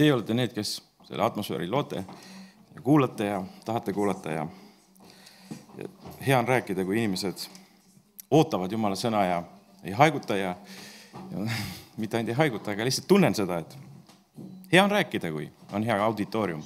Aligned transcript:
Teie 0.00 0.14
olete 0.14 0.32
need, 0.32 0.54
kes 0.56 0.78
selle 1.04 1.20
atmosfääri 1.26 1.66
loote 1.68 2.04
ja 2.74 2.80
kuulate 2.82 3.26
ja 3.26 3.42
tahate 3.64 3.92
kuulata 3.92 4.30
ja, 4.30 4.46
ja 5.76 5.88
hea 6.26 6.38
on 6.38 6.48
rääkida, 6.48 6.84
kui 6.84 6.96
inimesed 6.96 7.42
ootavad 8.30 8.72
Jumala 8.72 8.96
sõna 8.96 9.26
ja 9.28 9.42
ei 9.84 9.92
haiguta 9.92 10.38
ja, 10.40 10.54
ja 11.30 11.44
mitte 12.00 12.16
ainult 12.16 12.32
ei 12.32 12.38
haiguta, 12.38 12.72
aga 12.72 12.88
lihtsalt 12.88 13.10
tunnen 13.12 13.36
seda, 13.36 13.60
et 13.60 13.76
hea 14.72 14.84
on 14.84 14.90
rääkida, 14.90 15.34
kui 15.36 15.50
on 15.76 15.84
hea 15.84 16.00
auditoorium. 16.04 16.64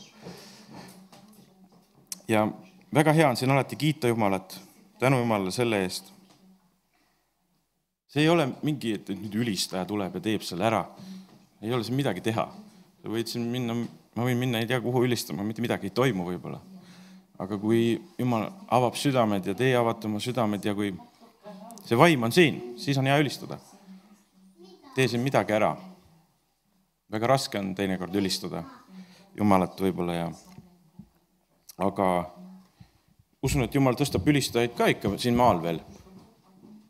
ja 2.28 2.46
väga 2.94 3.12
hea 3.12 3.28
on 3.28 3.36
siin 3.36 3.50
alati 3.50 3.76
kiita 3.76 4.08
Jumalat, 4.14 4.60
tänu 4.98 5.18
Jumalale 5.18 5.50
selle 5.50 5.82
eest. 5.82 6.12
see 8.06 8.22
ei 8.22 8.28
ole 8.28 8.52
mingi, 8.62 8.94
et 8.94 9.10
nüüd 9.10 9.34
ülistaja 9.42 9.82
tuleb 9.84 10.14
ja 10.14 10.20
teeb 10.20 10.46
selle 10.46 10.70
ära. 10.70 10.84
ei 11.62 11.74
ole 11.74 11.82
siin 11.84 11.98
midagi 11.98 12.20
teha. 12.20 12.52
Võid 13.10 13.28
siin 13.28 13.44
minna, 13.52 13.76
ma 14.16 14.26
võin 14.26 14.38
minna 14.40 14.60
ei 14.62 14.68
tea 14.68 14.80
kuhu 14.80 15.04
ülistama, 15.04 15.44
mitte 15.44 15.62
midagi 15.64 15.90
ei 15.90 15.94
toimu 15.94 16.26
võib-olla. 16.28 16.60
aga 17.38 17.58
kui 17.58 18.00
Jumal 18.18 18.46
avab 18.70 18.94
südamed 18.94 19.46
ja 19.46 19.54
teie 19.58 19.74
avate 19.76 20.06
oma 20.06 20.20
südamed 20.22 20.64
ja 20.64 20.74
kui 20.74 20.92
see 21.84 21.98
vaim 21.98 22.22
on 22.22 22.32
siin, 22.32 22.60
siis 22.78 22.98
on 22.98 23.06
hea 23.06 23.18
ülistada. 23.18 23.58
tee 24.94 25.08
siin 25.08 25.22
midagi 25.22 25.52
ära. 25.52 25.76
väga 27.10 27.26
raske 27.26 27.58
on 27.58 27.74
teinekord 27.74 28.14
ülistada 28.14 28.64
Jumalat 29.36 29.80
võib-olla 29.80 30.14
ja 30.14 30.32
aga 31.78 32.30
usun, 33.42 33.64
et 33.64 33.74
Jumal 33.74 33.94
tõstab 33.98 34.26
ülistajaid 34.26 34.76
ka 34.78 34.86
ikka 34.86 35.16
siin 35.18 35.36
maal 35.36 35.62
veel, 35.62 35.80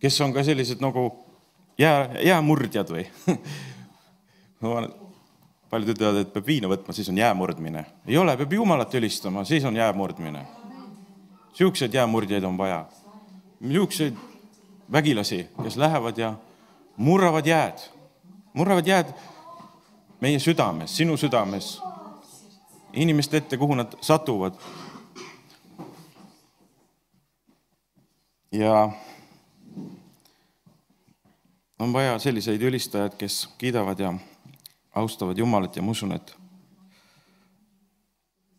kes 0.00 0.20
on 0.20 0.32
ka 0.32 0.44
sellised 0.44 0.80
nagu 0.84 1.08
jää, 1.78 2.20
jäämurdjad 2.22 2.92
või 2.92 3.08
paljud 5.74 5.90
ütlevad, 5.90 6.20
et 6.22 6.30
peab 6.30 6.46
viina 6.46 6.68
võtma, 6.70 6.94
siis 6.94 7.08
on 7.10 7.18
jäämurdmine. 7.18 7.84
ei 8.06 8.18
ole, 8.18 8.36
peab 8.38 8.52
Jumalat 8.52 8.94
ülistama, 8.94 9.44
siis 9.44 9.64
on 9.64 9.76
jäämurdmine. 9.76 10.46
Siukseid 11.54 11.94
jäämurdjaid 11.94 12.44
on 12.44 12.58
vaja. 12.58 12.84
Siukseid 13.72 14.14
vägilasi, 14.92 15.46
kes 15.62 15.76
lähevad 15.76 16.18
ja 16.18 16.34
murravad 16.96 17.46
jääd, 17.46 17.78
murravad 18.54 18.86
jääd 18.86 19.10
meie 20.20 20.38
südames, 20.38 20.96
sinu 20.96 21.16
südames, 21.16 21.80
inimeste 22.92 23.36
ette, 23.36 23.56
kuhu 23.58 23.74
nad 23.74 23.96
satuvad 24.00 24.54
ja 28.52 28.90
on 31.78 31.92
vaja 31.92 32.18
selliseid 32.18 32.62
ülistajaid, 32.62 33.18
kes 33.18 33.48
kiidavad 33.58 33.98
ja 33.98 34.14
austavad 34.94 35.38
Jumalat 35.38 35.76
ja 35.76 35.82
ma 35.82 35.90
usun, 35.90 36.12
et, 36.12 36.34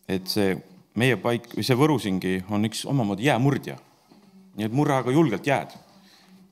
et 0.08 0.28
see 0.28 0.54
meie 0.96 1.16
paik 1.20 1.50
või 1.56 1.64
see 1.66 1.76
Võrusingi 1.76 2.36
on 2.50 2.68
üks 2.68 2.84
omamoodi 2.88 3.28
jäämurdja. 3.28 3.76
nii 4.56 4.64
et 4.64 4.72
murra 4.72 5.02
aga 5.02 5.12
julgelt 5.12 5.46
jääd. 5.46 5.74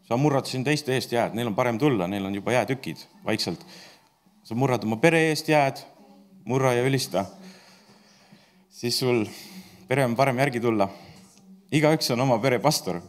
sa 0.08 0.16
murrad 0.16 0.46
siin 0.46 0.64
teiste 0.64 0.94
eest 0.94 1.12
jääd, 1.12 1.34
neil 1.34 1.46
on 1.46 1.54
parem 1.54 1.78
tulla, 1.78 2.06
neil 2.06 2.24
on 2.24 2.34
juba 2.34 2.52
jäätükid 2.52 3.06
vaikselt. 3.24 3.66
sa 4.44 4.54
murrad 4.54 4.84
oma 4.84 4.96
pere 4.96 5.28
eest 5.30 5.48
jääd, 5.48 5.80
murra 6.44 6.72
ja 6.72 6.84
ülista. 6.84 7.24
siis 8.70 8.98
sul 8.98 9.26
pere 9.88 10.04
on 10.04 10.16
parem 10.16 10.38
järgi 10.38 10.60
tulla. 10.60 10.88
igaüks 11.72 12.10
on 12.10 12.20
oma 12.20 12.38
pere 12.38 12.58
pastor 12.58 13.00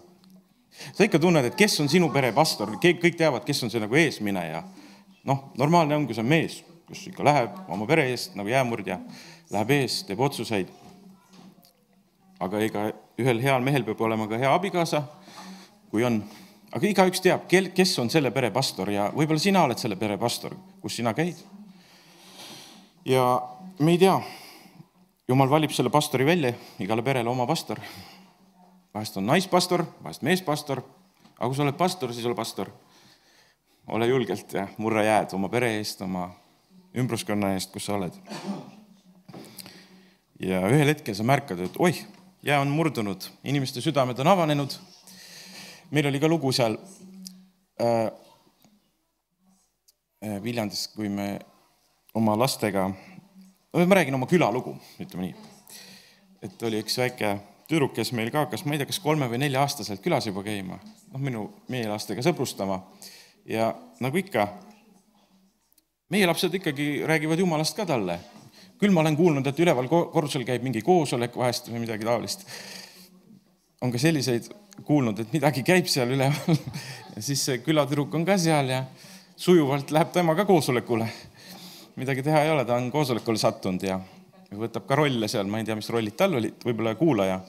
sa 0.94 1.04
ikka 1.04 1.20
tunned, 1.20 1.46
et 1.46 1.56
kes 1.56 1.80
on 1.80 1.90
sinu 1.92 2.10
pere 2.14 2.32
pastor, 2.36 2.76
kõik 2.82 3.18
teavad, 3.18 3.46
kes 3.48 3.64
on 3.64 3.72
see 3.72 3.82
nagu 3.84 3.96
eesmineja. 4.00 4.64
Noh, 5.26 5.52
normaalne 5.58 5.98
on, 5.98 6.06
kui 6.08 6.16
see 6.16 6.24
on 6.24 6.32
mees, 6.32 6.60
kes 6.90 7.06
ikka 7.12 7.26
läheb 7.26 7.60
oma 7.72 7.88
pere 7.90 8.08
eest 8.12 8.36
nagu 8.38 8.50
jäämurdja, 8.52 9.00
läheb 9.54 9.74
ees, 9.78 10.04
teeb 10.08 10.22
otsuseid. 10.22 10.72
aga 12.40 12.60
ega 12.60 12.82
ühel 13.18 13.40
heal 13.42 13.64
mehel 13.64 13.86
peab 13.88 14.02
olema 14.04 14.28
ka 14.28 14.38
hea 14.38 14.52
abikaasa, 14.54 15.02
kui 15.90 16.04
on, 16.04 16.20
aga 16.76 16.88
igaüks 16.88 17.24
teab, 17.24 17.46
kel, 17.48 17.72
kes 17.76 17.94
on 18.00 18.10
selle 18.12 18.32
pere 18.36 18.52
pastor 18.52 18.92
ja 18.92 19.08
võib-olla 19.16 19.40
sina 19.40 19.64
oled 19.64 19.80
selle 19.80 19.96
pere 19.96 20.18
pastor, 20.18 20.56
kus 20.82 20.98
sina 21.00 21.14
käid. 21.16 21.40
ja 23.06 23.24
me 23.80 23.96
ei 23.96 23.98
tea, 23.98 24.20
jumal 25.28 25.50
valib 25.50 25.72
selle 25.72 25.90
pastori 25.90 26.26
välja, 26.26 26.54
igale 26.80 27.02
perele 27.02 27.30
oma 27.30 27.48
pastor 27.48 27.80
vahest 28.96 29.18
on 29.20 29.28
naispastor, 29.28 29.84
vahest 30.04 30.24
meespastor, 30.24 30.80
aga 31.36 31.50
kui 31.50 31.58
sa 31.58 31.66
oled 31.66 31.78
pastor, 31.78 32.14
siis 32.16 32.28
ole 32.28 32.38
pastor. 32.38 32.72
Ole 33.88 34.08
julgelt 34.08 34.54
ja 34.54 34.68
murra 34.78 35.04
jääd 35.04 35.34
oma 35.38 35.50
pere 35.50 35.76
eest, 35.78 36.02
oma 36.02 36.30
ümbruskonna 36.96 37.54
eest, 37.54 37.72
kus 37.74 37.86
sa 37.86 37.96
oled. 37.98 38.14
ja 40.40 40.62
ühel 40.68 40.92
hetkel 40.92 41.16
sa 41.16 41.24
märkad, 41.24 41.60
et 41.66 41.80
oih, 41.80 42.02
jää 42.46 42.60
on 42.62 42.72
murdunud, 42.74 43.30
inimeste 43.44 43.82
südamed 43.82 44.20
on 44.20 44.28
avanenud. 44.28 44.78
meil 45.92 46.08
oli 46.08 46.20
ka 46.20 46.28
lugu 46.28 46.52
seal 46.52 46.78
äh, 47.82 48.12
äh 50.24 50.44
Viljandis, 50.44 50.88
kui 50.88 51.10
me 51.10 51.40
oma 52.14 52.38
lastega, 52.40 52.90
ma 53.74 53.96
räägin 53.96 54.16
oma 54.16 54.28
külalugu, 54.28 54.78
ütleme 55.00 55.28
nii. 55.28 55.36
et 56.42 56.64
oli 56.64 56.80
üks 56.82 56.98
väike 56.98 57.38
tüdruk, 57.70 57.96
kes 57.98 58.12
meil 58.14 58.30
ka 58.32 58.46
hakkas, 58.46 58.66
ma 58.66 58.76
ei 58.76 58.82
tea, 58.82 58.90
kas 58.90 59.02
kolme 59.02 59.28
või 59.30 59.42
nelja-aastaselt 59.42 60.04
külas 60.04 60.28
juba 60.30 60.44
käima, 60.46 60.78
noh, 61.12 61.22
minu, 61.22 61.46
meie 61.74 61.88
lastega 61.90 62.24
sõbrustama. 62.26 62.82
Ja 63.46 63.70
nagu 64.02 64.18
ikka, 64.18 64.48
meie 66.10 66.28
lapsed 66.28 66.54
ikkagi 66.54 67.04
räägivad 67.06 67.40
jumalast 67.40 67.78
ka 67.78 67.86
talle. 67.86 68.20
küll 68.80 68.92
ma 68.92 69.00
olen 69.02 69.16
kuulnud, 69.16 69.48
et 69.48 69.60
üleval 69.60 69.88
korrusel 69.88 70.44
käib 70.44 70.64
mingi 70.64 70.82
koosolek 70.84 71.38
vahest 71.38 71.70
või 71.72 71.86
midagi 71.86 72.06
taolist. 72.06 72.46
on 73.82 73.92
ka 73.92 73.98
selliseid 73.98 74.50
kuulnud, 74.84 75.20
et 75.20 75.34
midagi 75.34 75.64
käib 75.64 75.88
seal 75.88 76.12
üleval 76.12 76.58
ja 77.16 77.22
siis 77.22 77.46
see 77.46 77.62
külatüdruk 77.64 78.14
on 78.16 78.26
ka 78.26 78.38
seal 78.38 78.70
ja 78.70 78.84
sujuvalt 79.36 79.92
läheb 79.92 80.12
tema 80.12 80.36
ka 80.36 80.46
koosolekule. 80.46 81.08
midagi 81.96 82.24
teha 82.24 82.44
ei 82.44 82.52
ole, 82.52 82.66
ta 82.66 82.76
on 82.76 82.92
koosolekule 82.92 83.38
sattunud 83.38 83.84
ja 83.84 84.00
võtab 84.56 84.86
ka 84.88 84.96
rolle 84.96 85.28
seal, 85.28 85.48
ma 85.48 85.60
ei 85.60 85.66
tea, 85.66 85.76
mis 85.76 85.90
rollid 85.90 86.16
tal 86.18 86.36
olid, 86.40 86.58
võib-olla 86.66 86.96
kuulaja. 86.96 87.40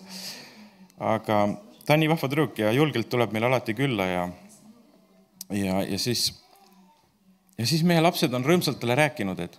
aga 0.99 1.47
ta 1.87 1.95
on 1.95 2.01
nii 2.03 2.11
vahva 2.11 2.29
tüdruk 2.29 2.59
ja 2.59 2.73
julgelt 2.73 3.09
tuleb 3.09 3.33
meil 3.33 3.45
alati 3.49 3.75
külla 3.75 4.07
ja, 4.07 4.29
ja, 5.51 5.83
ja 5.83 5.99
siis, 5.99 6.29
ja 7.59 7.67
siis 7.67 7.85
meie 7.87 8.01
lapsed 8.01 8.35
on 8.35 8.45
rõõmsalt 8.45 8.81
talle 8.81 8.99
rääkinud, 8.99 9.41
et, 9.41 9.59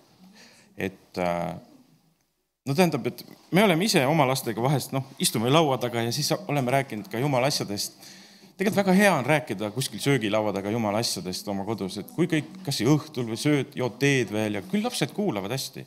et 0.89 1.21
äh, 1.23 1.55
no 2.67 2.75
tähendab, 2.75 3.07
et 3.07 3.25
me 3.51 3.63
oleme 3.63 3.87
ise 3.87 4.05
oma 4.05 4.27
lastega 4.27 4.61
vahest 4.63 4.95
noh, 4.95 5.05
istume 5.19 5.51
laua 5.51 5.77
taga 5.81 6.03
ja 6.03 6.13
siis 6.15 6.31
oleme 6.47 6.71
rääkinud 6.79 7.11
ka 7.11 7.19
jumala 7.19 7.47
asjadest. 7.47 7.99
tegelikult 8.57 8.85
väga 8.85 8.97
hea 8.97 9.11
on 9.13 9.25
rääkida 9.25 9.71
kuskil 9.71 9.99
söögilaua 9.99 10.53
taga 10.53 10.71
jumala 10.71 11.03
asjadest 11.03 11.47
oma 11.47 11.65
kodus, 11.65 11.97
et 11.97 12.09
kui 12.15 12.27
kõik, 12.27 12.49
kas 12.65 12.81
õhtul 12.81 13.29
või 13.29 13.37
sööd, 13.37 13.75
jood 13.75 13.99
teed 13.99 14.33
veel 14.33 14.59
ja 14.59 14.65
küll 14.65 14.83
lapsed 14.83 15.13
kuulavad 15.13 15.51
hästi 15.51 15.85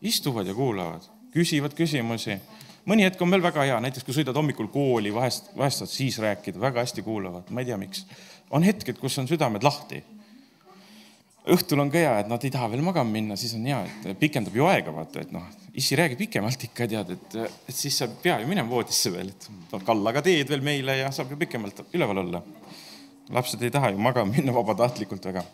istuvad 0.00 0.46
ja 0.46 0.54
kuulavad, 0.54 1.04
küsivad 1.34 1.74
küsimusi. 1.76 2.38
mõni 2.86 3.04
hetk 3.04 3.20
on 3.22 3.30
veel 3.30 3.42
väga 3.42 3.64
hea, 3.68 3.80
näiteks 3.84 4.04
kui 4.04 4.14
sõidad 4.16 4.34
hommikul 4.34 4.70
kooli, 4.72 5.12
vahest, 5.14 5.50
vahest 5.56 5.82
saad 5.82 5.90
siis 5.92 6.18
rääkida, 6.18 6.60
väga 6.60 6.80
hästi 6.80 7.02
kuulavad, 7.02 7.50
ma 7.50 7.60
ei 7.60 7.68
tea, 7.68 7.76
miks. 7.76 8.06
On 8.50 8.66
hetked, 8.66 8.98
kus 9.00 9.18
on 9.22 9.28
südamed 9.30 9.64
lahti. 9.66 10.02
õhtul 11.50 11.80
on 11.82 11.88
ka 11.90 11.98
hea, 11.98 12.12
et 12.20 12.28
nad 12.28 12.42
ei 12.44 12.52
taha 12.52 12.68
veel 12.70 12.82
magama 12.84 13.10
minna, 13.10 13.36
siis 13.40 13.54
on 13.56 13.64
hea, 13.66 13.78
et 14.06 14.18
pikendab 14.20 14.54
ju 14.54 14.66
aega, 14.68 14.92
vaata, 14.94 15.22
et 15.24 15.30
noh, 15.34 15.46
issi 15.74 15.96
räägib 15.98 16.20
pikemalt 16.20 16.66
ikka, 16.68 16.86
tead, 16.90 17.14
et, 17.16 17.36
et 17.40 17.74
siis 17.74 17.96
sa 17.96 18.06
ei 18.06 18.18
pea 18.22 18.36
ju 18.42 18.50
minema 18.50 18.68
voodisse 18.70 19.10
veel, 19.14 19.32
et 19.32 19.80
kalla 19.86 20.12
ka 20.14 20.22
teed 20.26 20.52
veel 20.52 20.62
meile 20.66 20.98
ja 21.00 21.08
saab 21.14 21.32
ju 21.32 21.40
pikemalt 21.40 21.80
üleval 21.94 22.22
olla. 22.26 22.42
lapsed 23.30 23.62
ei 23.62 23.70
taha 23.70 23.92
ju 23.94 23.98
magama 23.98 24.34
minna 24.36 24.52
vabatahtlikult 24.52 25.24
väga. 25.30 25.44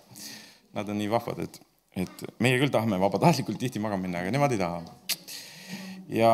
Nad 0.74 0.88
on 0.88 0.98
nii 0.98 1.10
vahvad, 1.12 1.42
et 1.44 1.60
et 1.96 2.22
meie 2.44 2.58
küll 2.60 2.72
tahame 2.72 2.98
vabatahtlikult 3.00 3.58
tihti 3.60 3.80
magama 3.80 4.04
minna, 4.04 4.20
aga 4.20 4.32
nemad 4.34 4.52
ei 4.52 4.60
taha. 4.60 4.82
ja, 6.08 6.32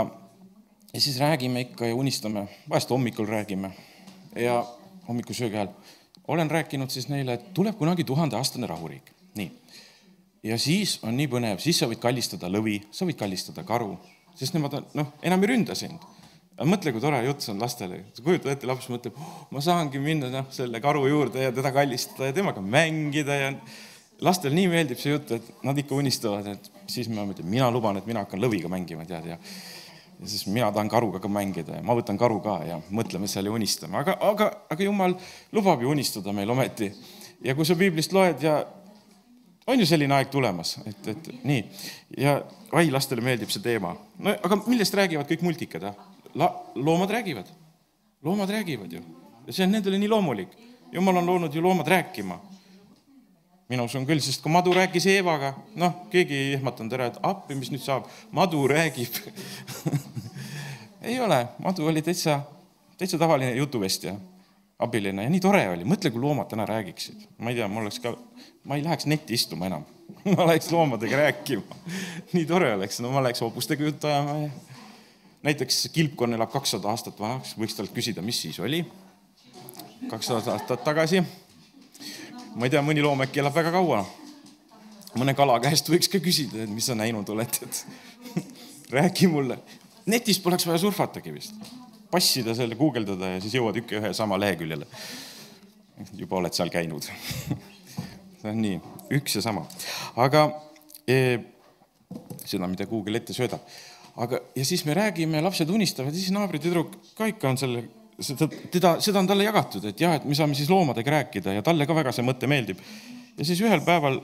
ja 0.93 1.01
siis 1.01 1.21
räägime 1.21 1.69
ikka 1.69 1.87
ja 1.87 1.95
unistame, 1.95 2.49
vahest 2.69 2.91
hommikul 2.91 3.29
räägime 3.29 3.71
ja 4.37 4.63
hommikusöögi 5.09 5.61
ajal 5.61 5.71
olen 6.29 6.51
rääkinud 6.51 6.91
siis 6.91 7.09
neile, 7.11 7.37
et 7.39 7.53
tuleb 7.55 7.77
kunagi 7.79 8.05
tuhandeaastane 8.05 8.67
rahuriik, 8.67 9.13
nii. 9.39 9.51
ja 10.43 10.59
siis 10.59 10.99
on 11.03 11.17
nii 11.17 11.29
põnev, 11.31 11.63
siis 11.63 11.79
sa 11.83 11.89
võid 11.91 12.03
kallistada 12.03 12.51
lõvi, 12.53 12.79
sa 12.95 13.07
võid 13.09 13.19
kallistada 13.19 13.65
karu, 13.67 13.97
sest 14.39 14.57
nemad 14.57 14.79
on, 14.79 14.91
noh, 14.99 15.15
enam 15.23 15.43
ei 15.43 15.55
ründa 15.55 15.77
sind. 15.79 16.05
mõtle, 16.63 16.93
kui 16.93 17.01
tore 17.03 17.19
jutt 17.25 17.43
see 17.43 17.53
on 17.55 17.63
lastele, 17.63 18.05
sa 18.15 18.23
kujutad 18.23 18.53
ette, 18.53 18.69
laps 18.71 18.89
mõtleb 18.93 19.17
oh,, 19.19 19.47
ma 19.51 19.61
saangi 19.65 19.99
minna 19.99 20.29
noh, 20.31 20.51
selle 20.55 20.81
karu 20.81 21.07
juurde 21.09 21.43
ja 21.43 21.53
teda 21.53 21.73
kallistada 21.75 22.29
ja 22.31 22.37
temaga 22.37 22.63
mängida 22.63 23.39
ja 23.39 23.53
lastel 24.23 24.55
nii 24.55 24.69
meeldib 24.71 25.01
see 25.01 25.17
jutt, 25.17 25.33
et 25.35 25.65
nad 25.67 25.79
ikka 25.79 25.97
unistavad, 25.99 26.47
et 26.47 26.71
siis 26.87 27.09
ma 27.11 27.25
mõtlen, 27.27 27.49
mina 27.51 27.71
luban, 27.73 27.99
et 27.99 28.07
mina 28.07 28.23
hakkan 28.23 28.43
lõviga 28.43 28.71
mängima, 28.71 29.07
tead, 29.09 29.33
ja 29.33 29.41
ja 30.23 30.29
siis 30.29 30.47
mina 30.47 30.71
tahan 30.73 30.89
karuga 30.89 31.21
ka 31.21 31.29
mängida 31.29 31.79
ja 31.79 31.87
ma 31.87 31.97
võtan 31.99 32.19
karu 32.19 32.41
ka 32.45 32.61
ja 32.67 32.79
mõtleme 32.91 33.29
seal 33.31 33.51
ja 33.51 33.55
unistame, 33.55 33.99
aga, 33.99 34.17
aga, 34.31 34.51
aga 34.71 34.87
jumal 34.87 35.17
lubab 35.53 35.83
ju 35.83 35.91
unistada 35.91 36.33
meil 36.33 36.51
ometi. 36.51 36.93
ja 37.45 37.55
kui 37.59 37.67
sa 37.67 37.77
piiblist 37.77 38.13
loed 38.13 38.43
ja 38.43 38.61
on 39.67 39.81
ju 39.81 39.87
selline 39.87 40.15
aeg 40.15 40.31
tulemas, 40.31 40.77
et, 40.87 41.09
et 41.09 41.33
nii 41.45 41.65
ja 42.19 42.39
ai, 42.73 42.91
lastele 42.91 43.25
meeldib 43.25 43.51
see 43.51 43.63
teema. 43.63 43.97
no 44.19 44.37
aga 44.43 44.63
millest 44.67 44.95
räägivad 44.95 45.29
kõik 45.29 45.43
multikad, 45.43 45.91
ah? 45.91 46.55
loomad 46.75 47.11
räägivad, 47.11 47.51
loomad 48.23 48.51
räägivad 48.51 48.93
ju 48.93 49.03
see 49.51 49.67
on 49.67 49.75
nendele 49.75 49.99
nii 49.99 50.09
loomulik. 50.11 50.49
jumal 50.93 51.17
on 51.17 51.27
loonud 51.27 51.55
ju 51.55 51.63
loomad 51.63 51.89
rääkima. 51.89 52.41
Mina 53.73 53.87
usun 53.89 54.05
küll, 54.09 54.21
sest 54.21 54.43
kui 54.45 54.53
madu 54.53 54.75
rääkis 54.77 55.07
Eevaga, 55.15 55.55
noh, 55.81 56.03
keegi 56.13 56.37
ei 56.37 56.51
ehmatanud 56.59 56.93
ära, 56.97 57.09
et 57.09 57.21
appi, 57.25 57.57
mis 57.57 57.73
nüüd 57.73 57.83
saab, 57.85 58.09
madu 58.35 58.67
räägib. 58.69 59.17
Ei 61.09 61.17
ole, 61.19 61.41
madu 61.59 61.89
oli 61.91 61.99
täitsa, 62.05 62.37
täitsa 62.95 63.19
tavaline 63.19 63.57
jutuvestja 63.57 64.13
abiline. 64.79 65.25
Ja 65.25 65.31
nii 65.33 65.41
tore 65.43 65.65
oli, 65.73 65.87
mõtle, 65.89 66.13
kui 66.15 66.23
loomad 66.23 66.47
täna 66.51 66.67
räägiksid, 66.69 67.25
ma 67.43 67.51
ei 67.51 67.59
tea, 67.59 67.67
mul 67.71 67.83
oleks 67.89 67.99
ka, 68.05 68.13
ma 68.71 68.79
ei 68.79 68.85
läheks 68.85 69.09
netti 69.11 69.35
istuma 69.35 69.67
enam. 69.71 69.89
Ma 70.37 70.45
läheks 70.47 70.69
loomadega 70.71 71.19
rääkima. 71.19 71.79
nii 72.37 72.45
tore 72.47 72.69
oleks, 72.77 73.01
no 73.03 73.11
ma 73.11 73.23
läheks 73.25 73.43
hobustega 73.43 73.89
juttu 73.89 74.07
ajama 74.07 74.37
ja 74.45 74.51
näiteks 75.43 75.89
kilpkonn 75.95 76.37
elab 76.37 76.53
kakssada 76.53 76.91
aastat 76.93 77.19
vanaks, 77.19 77.57
võiks 77.59 77.75
talt 77.75 77.91
küsida, 77.95 78.23
mis 78.23 78.39
siis 78.45 78.61
oli. 78.63 78.85
kakssada 80.11 80.55
aastat 80.55 80.85
tagasi. 80.85 81.25
Ma 82.55 82.67
ei 82.67 82.73
tea, 82.73 82.83
mõni 82.85 83.05
loom 83.05 83.25
äkki 83.25 83.43
elab 83.43 83.55
väga 83.57 83.73
kaua. 83.75 84.03
mõne 85.19 85.35
kala 85.37 85.59
käest 85.61 85.89
võiks 85.93 86.09
ka 86.09 86.21
küsida, 86.25 86.65
et 86.65 86.73
mis 86.73 86.87
sa 86.89 86.97
näinud 86.97 87.29
oled, 87.29 87.59
et 87.63 87.87
räägi 88.97 89.29
mulle. 89.29 89.59
netis 90.07 90.41
poleks 90.41 90.67
vaja 90.67 90.79
surfatagi 90.79 91.33
vist 91.33 91.55
passida 92.13 92.55
selle, 92.55 92.77
guugeldada 92.77 93.35
ja 93.35 93.41
siis 93.41 93.55
jõuad 93.57 93.79
ikka 93.81 94.01
ühe 94.01 94.13
sama 94.17 94.39
leheküljele. 94.41 94.87
juba 96.19 96.37
oled 96.41 96.53
seal 96.57 96.71
käinud 96.73 97.07
see 98.43 98.51
on 98.51 98.61
nii, 98.61 98.79
üks 99.19 99.39
ja 99.39 99.45
sama. 99.45 99.65
aga 100.19 100.49
e, 101.07 101.17
seda, 102.45 102.67
mida 102.67 102.89
Google 102.91 103.21
ette 103.21 103.35
söödab. 103.37 103.65
aga, 104.17 104.41
ja 104.57 104.65
siis 104.67 104.85
me 104.89 104.97
räägime, 104.99 105.41
lapsed 105.45 105.71
unistavad 105.71 106.15
siis 106.17 106.33
naabritüdruk 106.35 106.97
ka 107.19 107.31
ikka 107.31 107.53
on 107.53 107.61
selle, 107.61 107.85
seda, 108.27 108.49
teda, 108.73 108.95
seda 109.05 109.23
on 109.23 109.31
talle 109.31 109.47
jagatud, 109.47 109.85
et 109.91 110.01
jah, 110.01 110.17
et 110.19 110.25
me 110.29 110.37
saame 110.39 110.57
siis 110.59 110.71
loomadega 110.71 111.17
rääkida 111.19 111.57
ja 111.57 111.65
talle 111.67 111.87
ka 111.89 111.97
väga 111.97 112.15
see 112.15 112.27
mõte 112.27 112.51
meeldib. 112.51 112.81
ja 113.39 113.47
siis 113.49 113.61
ühel 113.65 113.83
päeval, 113.87 114.21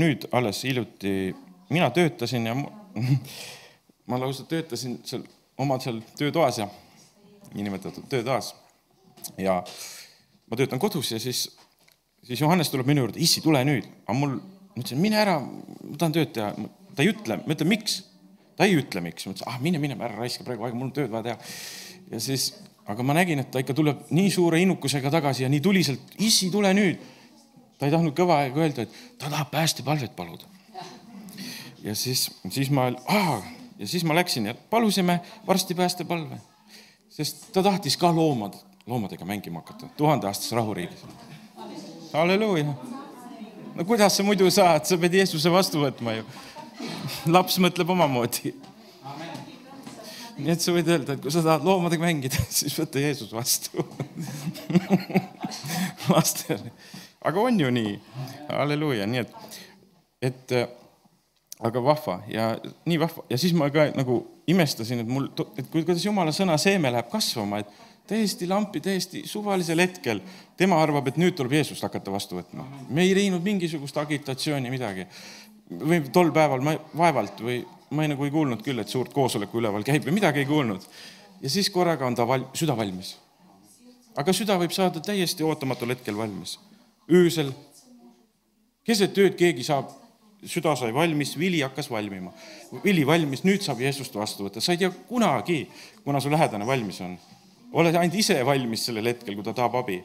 nüüd 0.00 0.28
alles 0.34 0.64
hiljuti, 0.66 1.34
mina 1.70 1.90
töötasin 1.94 2.50
ja 2.50 2.56
ma 4.10 4.20
lausa 4.20 4.46
töötasin 4.48 4.98
seal 5.06 5.24
oma 5.58 5.78
seal 5.80 6.00
töötoas 6.18 6.58
ja 6.58 6.68
niinimetatud 7.54 8.08
töötoas. 8.10 8.54
ja 9.38 9.62
ma 10.50 10.56
töötan 10.56 10.78
kodus 10.78 11.12
ja 11.12 11.20
siis, 11.20 11.46
siis 12.22 12.40
Johannes 12.40 12.70
tuleb 12.70 12.86
minu 12.86 13.04
juurde, 13.06 13.20
issi, 13.20 13.40
tule 13.44 13.62
nüüd. 13.64 13.86
aga 14.06 14.18
mul, 14.18 14.36
ma 14.74 14.82
ütlesin, 14.82 15.00
mine 15.00 15.20
ära, 15.20 15.38
ma 15.40 15.96
tahan 15.98 16.16
tööd 16.16 16.34
teha. 16.36 16.50
ta 16.94 17.02
ei 17.02 17.12
ütle, 17.14 17.38
ma 17.42 17.56
ütlen, 17.56 17.70
miks? 17.70 18.02
ta 18.58 18.68
ei 18.68 18.76
ütle, 18.78 19.02
miks. 19.04 19.26
ma 19.26 19.34
ütlesin, 19.34 19.50
ah 19.50 19.60
mine, 19.62 19.80
mine, 19.82 19.98
ära 19.98 20.18
raiska 20.18 20.46
praegu 20.46 20.66
aega, 20.66 20.78
mul 20.78 20.90
on 20.90 20.96
tööd 20.96 21.12
vaja 21.14 21.30
teha. 21.30 21.54
ja 22.12 22.22
siis, 22.22 22.50
aga 22.86 23.02
ma 23.02 23.16
nägin, 23.16 23.40
et 23.40 23.50
ta 23.50 23.62
ikka 23.62 23.74
tuleb 23.76 24.08
nii 24.14 24.30
suure 24.32 24.60
innukusega 24.60 25.10
tagasi 25.12 25.44
ja 25.44 25.50
nii 25.52 25.62
tuliselt, 25.64 26.16
issi, 26.18 26.50
tule 26.52 26.72
nüüd. 26.76 27.00
ta 27.78 27.88
ei 27.88 27.92
tahtnud 27.92 28.14
kõva 28.16 28.38
aega 28.44 28.60
öelda, 28.60 28.84
et 28.84 28.98
ta 29.18 29.30
tahab 29.30 29.50
päästepalvet 29.50 30.16
paluda. 30.16 30.44
ja 31.82 31.94
siis, 31.94 32.30
siis 32.50 32.70
ma, 32.70 32.90
ja 33.78 33.88
siis 33.88 34.04
ma 34.04 34.14
läksin 34.14 34.46
ja 34.46 34.54
palusime 34.70 35.20
varsti 35.46 35.74
päästepalve, 35.74 36.38
sest 37.08 37.52
ta 37.52 37.62
tahtis 37.62 37.96
ka 37.96 38.12
loomad, 38.14 38.54
loomadega 38.86 39.24
mängima 39.24 39.64
hakata 39.64 39.88
tuhandeaastases 39.96 40.52
rahuriigis. 40.52 41.06
halleluuja. 42.12 42.74
no 43.74 43.84
kuidas 43.84 44.16
sa 44.16 44.22
muidu 44.22 44.50
saad, 44.50 44.84
sa 44.84 44.98
pead 44.98 45.14
Jeesuse 45.14 45.52
vastu 45.52 45.80
võtma 45.80 46.18
ju. 46.18 46.24
laps 47.26 47.58
mõtleb 47.58 47.90
omamoodi. 47.90 48.54
Nii 50.38 50.52
et 50.54 50.64
sa 50.64 50.74
võid 50.74 50.88
öelda, 50.90 51.16
et 51.16 51.22
kui 51.22 51.32
sa 51.32 51.42
tahad 51.44 51.66
loomadega 51.66 52.04
mängida, 52.04 52.44
siis 52.58 52.76
võta 52.78 53.02
Jeesus 53.02 53.32
vastu. 53.34 53.84
Lastele, 56.12 56.72
aga 57.24 57.44
on 57.44 57.60
ju 57.60 57.70
nii, 57.74 57.94
halleluuja, 58.50 59.06
nii 59.10 59.22
et, 59.24 59.60
et 60.30 60.56
aga 61.64 61.82
vahva. 61.84 62.18
Ja 62.28 62.52
nii 62.86 63.00
vahva. 63.00 63.24
Ja 63.30 63.38
siis 63.40 63.54
ma 63.56 63.70
ka 63.72 63.88
nagu 63.94 64.20
imestasin, 64.50 65.04
et 65.04 65.10
mul, 65.10 65.30
et 65.58 65.68
kuidas 65.72 66.04
jumala 66.04 66.34
sõna 66.34 66.56
seeme 66.60 66.92
läheb 66.92 67.08
kasvama, 67.12 67.62
et 67.62 67.82
täiesti 68.08 68.48
lampi, 68.48 68.82
täiesti 68.84 69.22
suvalisel 69.28 69.80
hetkel 69.80 70.20
tema 70.60 70.80
arvab, 70.82 71.08
et 71.08 71.20
nüüd 71.20 71.36
tuleb 71.38 71.56
Jeesust 71.56 71.86
hakata 71.86 72.12
vastu 72.12 72.36
võtma. 72.36 72.66
me 72.90 73.06
ei 73.06 73.14
teinud 73.16 73.44
mingisugust 73.44 73.96
agitatsiooni, 73.96 74.70
midagi. 74.70 75.06
või 75.80 76.02
tol 76.12 76.32
päeval 76.32 76.60
ma 76.60 76.76
vaevalt 76.96 77.40
või 77.40 77.62
ma 77.90 78.02
ei, 78.02 78.08
nagu 78.12 78.24
ei 78.24 78.32
kuulnud 78.34 78.62
küll, 78.64 78.80
et 78.80 78.88
suurt 78.88 79.12
koosoleku 79.12 79.60
üleval 79.60 79.84
käib 79.86 80.06
või 80.06 80.16
midagi 80.18 80.42
ei 80.42 80.48
kuulnud. 80.48 80.82
ja 81.40 81.50
siis 81.50 81.70
korraga 81.70 82.06
on 82.06 82.14
ta 82.14 82.26
val-, 82.26 82.48
süda 82.54 82.76
valmis. 82.76 83.16
aga 84.16 84.32
süda 84.32 84.58
võib 84.58 84.72
saada 84.72 85.00
täiesti 85.00 85.44
ootamatul 85.44 85.94
hetkel 85.94 86.16
valmis. 86.16 86.58
öösel, 87.10 87.52
keset 88.84 89.18
ööd 89.18 89.36
keegi 89.36 89.64
saab 89.64 89.92
süda 90.44 90.76
sai 90.76 90.94
valmis, 90.94 91.38
vili 91.38 91.60
hakkas 91.60 91.90
valmima. 91.90 92.32
vili 92.84 93.06
valmis, 93.06 93.44
nüüd 93.44 93.62
saab 93.62 93.80
Jeesust 93.80 94.14
vastu 94.14 94.48
võtta, 94.48 94.60
sa 94.60 94.72
ei 94.72 94.78
tea 94.78 94.90
kunagi, 95.08 95.68
kuna 96.04 96.20
su 96.20 96.30
lähedane 96.30 96.66
valmis 96.66 97.00
on. 97.00 97.18
oled 97.72 97.94
ainult 97.94 98.14
ise 98.14 98.38
valmis 98.46 98.86
sellel 98.86 99.06
hetkel, 99.06 99.34
kui 99.34 99.44
ta 99.44 99.52
tahab 99.52 99.74
abi. 99.82 100.02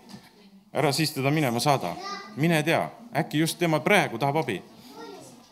ära 0.73 0.91
siis 0.91 1.11
teda 1.11 1.31
minema 1.31 1.59
saada, 1.59 1.95
mine 2.35 2.63
tea, 2.63 2.89
äkki 3.15 3.39
just 3.39 3.59
tema 3.59 3.79
praegu 3.79 4.17
tahab 4.17 4.43
abi. 4.43 4.61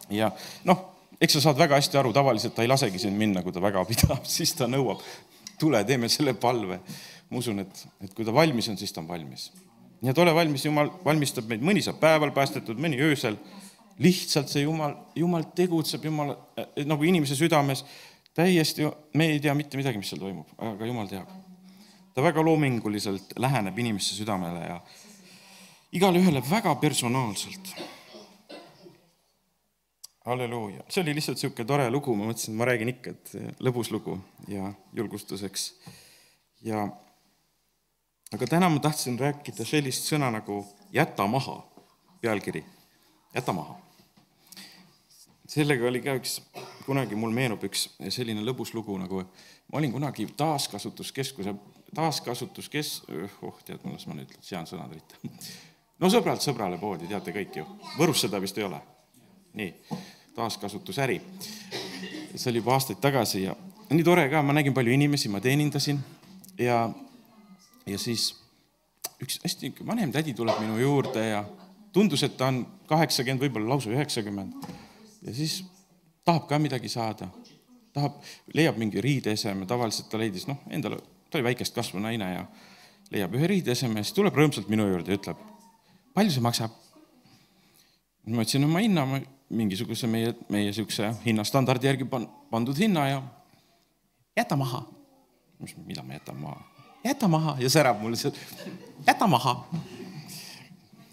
ja 0.09 0.31
noh, 0.63 0.96
eks 1.21 1.37
sa 1.37 1.43
saad 1.47 1.59
väga 1.59 1.79
hästi 1.79 1.99
aru, 1.99 2.13
tavaliselt 2.13 2.55
ta 2.55 2.65
ei 2.65 2.71
lasegi 2.71 3.01
sind 3.01 3.17
minna, 3.17 3.43
kui 3.43 3.53
ta 3.53 3.61
väga 3.63 3.83
tahab, 4.03 4.25
siis 4.37 4.53
ta 4.57 4.67
nõuab, 4.69 5.03
tule, 5.59 5.83
teeme 5.87 6.09
selle 6.09 6.33
palve. 6.33 6.79
ma 7.29 7.41
usun, 7.41 7.59
et, 7.59 7.87
et 8.05 8.13
kui 8.15 8.25
ta 8.25 8.31
valmis 8.33 8.69
on, 8.71 8.77
siis 8.79 8.93
ta 8.93 9.01
on 9.01 9.07
valmis. 9.07 9.51
nii 10.01 10.11
et 10.13 10.19
ole 10.23 10.33
valmis, 10.33 10.65
Jumal 10.65 10.91
valmistab 11.05 11.47
meid, 11.49 11.63
mõni 11.65 11.81
saab 11.83 11.99
päeval 11.99 12.31
päästetud, 12.31 12.77
mõni 12.79 12.99
öösel 13.01 13.37
lihtsalt 13.99 14.51
see 14.51 14.61
Jumal, 14.61 14.93
Jumal 15.15 15.49
tegutseb, 15.57 16.05
Jumal 16.05 16.35
eh, 16.57 16.85
nagu 16.85 17.03
inimese 17.03 17.35
südames 17.35 17.83
täiesti, 18.37 18.85
me 19.17 19.31
ei 19.33 19.41
tea 19.41 19.55
mitte 19.57 19.79
midagi, 19.79 19.97
mis 19.97 20.11
seal 20.13 20.21
toimub, 20.21 20.53
aga 20.61 20.85
Jumal 20.85 21.09
teab. 21.09 21.33
ta 22.13 22.23
väga 22.23 22.41
loominguliselt 22.41 23.35
läheneb 23.37 23.77
inimeste 23.77 24.15
südamele 24.17 24.63
ja 24.65 24.79
igale 25.91 26.19
ühele 26.19 26.41
väga 26.49 26.75
personaalselt. 26.81 27.73
Halleluuja, 30.27 30.83
see 30.91 31.01
oli 31.05 31.15
lihtsalt 31.15 31.39
niisugune 31.39 31.67
tore 31.67 31.89
lugu, 31.93 32.15
ma 32.15 32.27
mõtlesin, 32.27 32.53
et 32.53 32.59
ma 32.59 32.67
räägin 32.67 32.91
ikka, 32.91 33.15
et 33.15 33.59
lõbus 33.63 33.91
lugu 33.95 34.17
ja 34.51 34.73
julgustuseks. 34.97 35.67
ja 36.67 36.87
aga 38.35 38.47
täna 38.47 38.69
ma 38.69 38.83
tahtsin 38.83 39.19
rääkida 39.19 39.65
sellist 39.65 40.09
sõna 40.11 40.31
nagu 40.35 40.65
jäta 40.91 41.27
maha, 41.31 41.61
pealkiri, 42.21 42.65
jäta 43.35 43.55
maha 43.55 43.79
sellega 45.47 45.87
oli 45.87 46.01
ka 46.03 46.15
üks, 46.19 46.39
kunagi 46.85 47.17
mul 47.19 47.33
meenub 47.35 47.63
üks 47.67 47.87
selline 48.13 48.43
lõbus 48.45 48.73
lugu 48.75 48.97
nagu, 48.99 49.23
ma 49.71 49.79
olin 49.79 49.93
kunagi 49.95 50.27
taaskasutuskeskuse, 50.37 51.55
taaskasutuskes-, 51.95 52.99
oh 53.47 53.63
tead, 53.65 53.83
las 53.87 54.07
ma 54.09 54.17
nüüd 54.19 54.35
sean 54.43 54.67
sõnad 54.69 54.93
ritta. 54.93 55.19
no 56.01 56.11
sõbralt 56.13 56.43
sõbrale 56.43 56.79
poodi, 56.81 57.09
teate 57.09 57.35
kõik 57.35 57.61
ju, 57.61 57.65
Võrus 57.97 58.25
seda 58.25 58.41
vist 58.43 58.59
ei 58.59 58.67
ole. 58.67 58.81
nii, 59.57 59.71
taaskasutusäri. 60.37 61.21
see 62.35 62.51
oli 62.51 62.61
juba 62.61 62.75
aastaid 62.77 62.99
tagasi 63.01 63.43
ja 63.43 63.55
nii 63.89 64.03
tore 64.05 64.27
ka, 64.29 64.43
ma 64.45 64.53
nägin 64.53 64.75
palju 64.75 64.93
inimesi, 64.93 65.29
ma 65.33 65.41
teenindasin 65.41 65.99
ja, 66.59 66.89
ja 67.85 67.97
siis 67.97 68.29
üks 69.23 69.39
hästi 69.43 69.73
vanem 69.87 70.11
tädi 70.13 70.35
tuleb 70.37 70.59
minu 70.61 70.77
juurde 70.77 71.23
ja 71.29 71.41
tundus, 71.93 72.23
et 72.23 72.37
ta 72.37 72.51
on 72.51 72.61
kaheksakümmend, 72.89 73.41
võib-olla 73.41 73.73
lausa 73.73 73.89
üheksakümmend 73.89 74.67
ja 75.25 75.33
siis 75.33 75.63
tahab 76.27 76.45
ka 76.49 76.59
midagi 76.61 76.91
saada, 76.91 77.29
tahab, 77.95 78.19
leiab 78.53 78.77
mingi 78.77 79.01
riideeseme, 79.01 79.65
tavaliselt 79.65 80.11
ta 80.11 80.19
leidis, 80.21 80.45
noh, 80.49 80.59
endale, 80.69 80.99
ta 81.31 81.39
oli 81.39 81.47
väikest 81.49 81.75
kasvu 81.75 82.03
naine 82.03 82.27
ja 82.33 82.43
leiab 83.15 83.33
ühe 83.39 83.49
riideeseme 83.49 84.03
siis 84.03 84.13
tuleb 84.17 84.37
rõõmsalt 84.37 84.69
minu 84.69 84.85
juurde 84.91 85.15
ja 85.15 85.21
ütleb, 85.21 85.41
palju 86.13 86.35
see 86.35 86.45
maksab? 86.45 86.77
ma 88.27 88.43
ütlesin 88.43 88.67
oma 88.67 88.83
hinna, 88.83 89.07
mingisuguse 89.49 90.07
meie, 90.07 90.33
meie 90.49 90.69
niisuguse 90.69 91.13
hinnastandardi 91.25 91.87
järgi 91.87 92.07
pan-, 92.09 92.27
pandud 92.51 92.77
hinna 92.77 93.07
ja 93.07 93.21
jäta 94.37 94.55
maha. 94.55 94.85
mida 95.85 96.03
ma 96.03 96.13
jätan 96.13 96.37
maha? 96.37 96.61
jäta 97.03 97.27
maha 97.27 97.55
ja 97.59 97.69
särab 97.69 98.01
mulle 98.01 98.15
seal, 98.15 98.33
jäta 99.07 99.27
maha. 99.27 99.67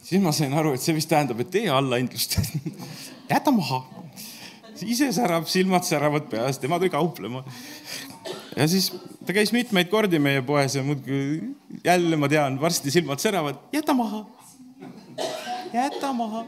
siis 0.03 0.23
ma 0.23 0.33
sain 0.33 0.55
aru, 0.55 0.75
et 0.75 0.81
see 0.81 0.95
vist 0.95 1.09
tähendab, 1.09 1.41
et 1.41 1.50
tee 1.50 1.69
allahindlust 1.71 2.38
jäta 3.33 3.50
maha 3.50 3.85
ise 4.83 5.11
särab, 5.14 5.47
silmad 5.49 5.87
säravad 5.87 6.29
peas, 6.31 6.59
tema 6.59 6.79
tuli 6.79 6.91
kauplema. 6.91 7.45
ja 8.57 8.67
siis 8.69 8.91
ta 9.26 9.33
käis 9.33 9.53
mitmeid 9.53 9.88
kordi 9.91 10.19
meie 10.19 10.43
poes 10.43 10.75
ja 10.75 10.83
muudkui 10.83 11.55
jälle 11.85 12.17
ma 12.17 12.29
tean, 12.29 12.61
varsti 12.61 12.91
silmad 12.91 13.19
säravad, 13.19 13.61
jäta 13.73 13.95
maha. 13.95 14.25
jäta 15.73 16.12
maha. 16.12 16.45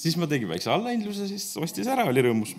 Siis 0.00 0.16
ma 0.20 0.28
tegin 0.30 0.50
väikse 0.50 0.70
allahindluse, 0.72 1.28
siis 1.28 1.46
ostis 1.60 1.88
ära, 1.90 2.06
oli 2.10 2.24
rõõmus. 2.24 2.54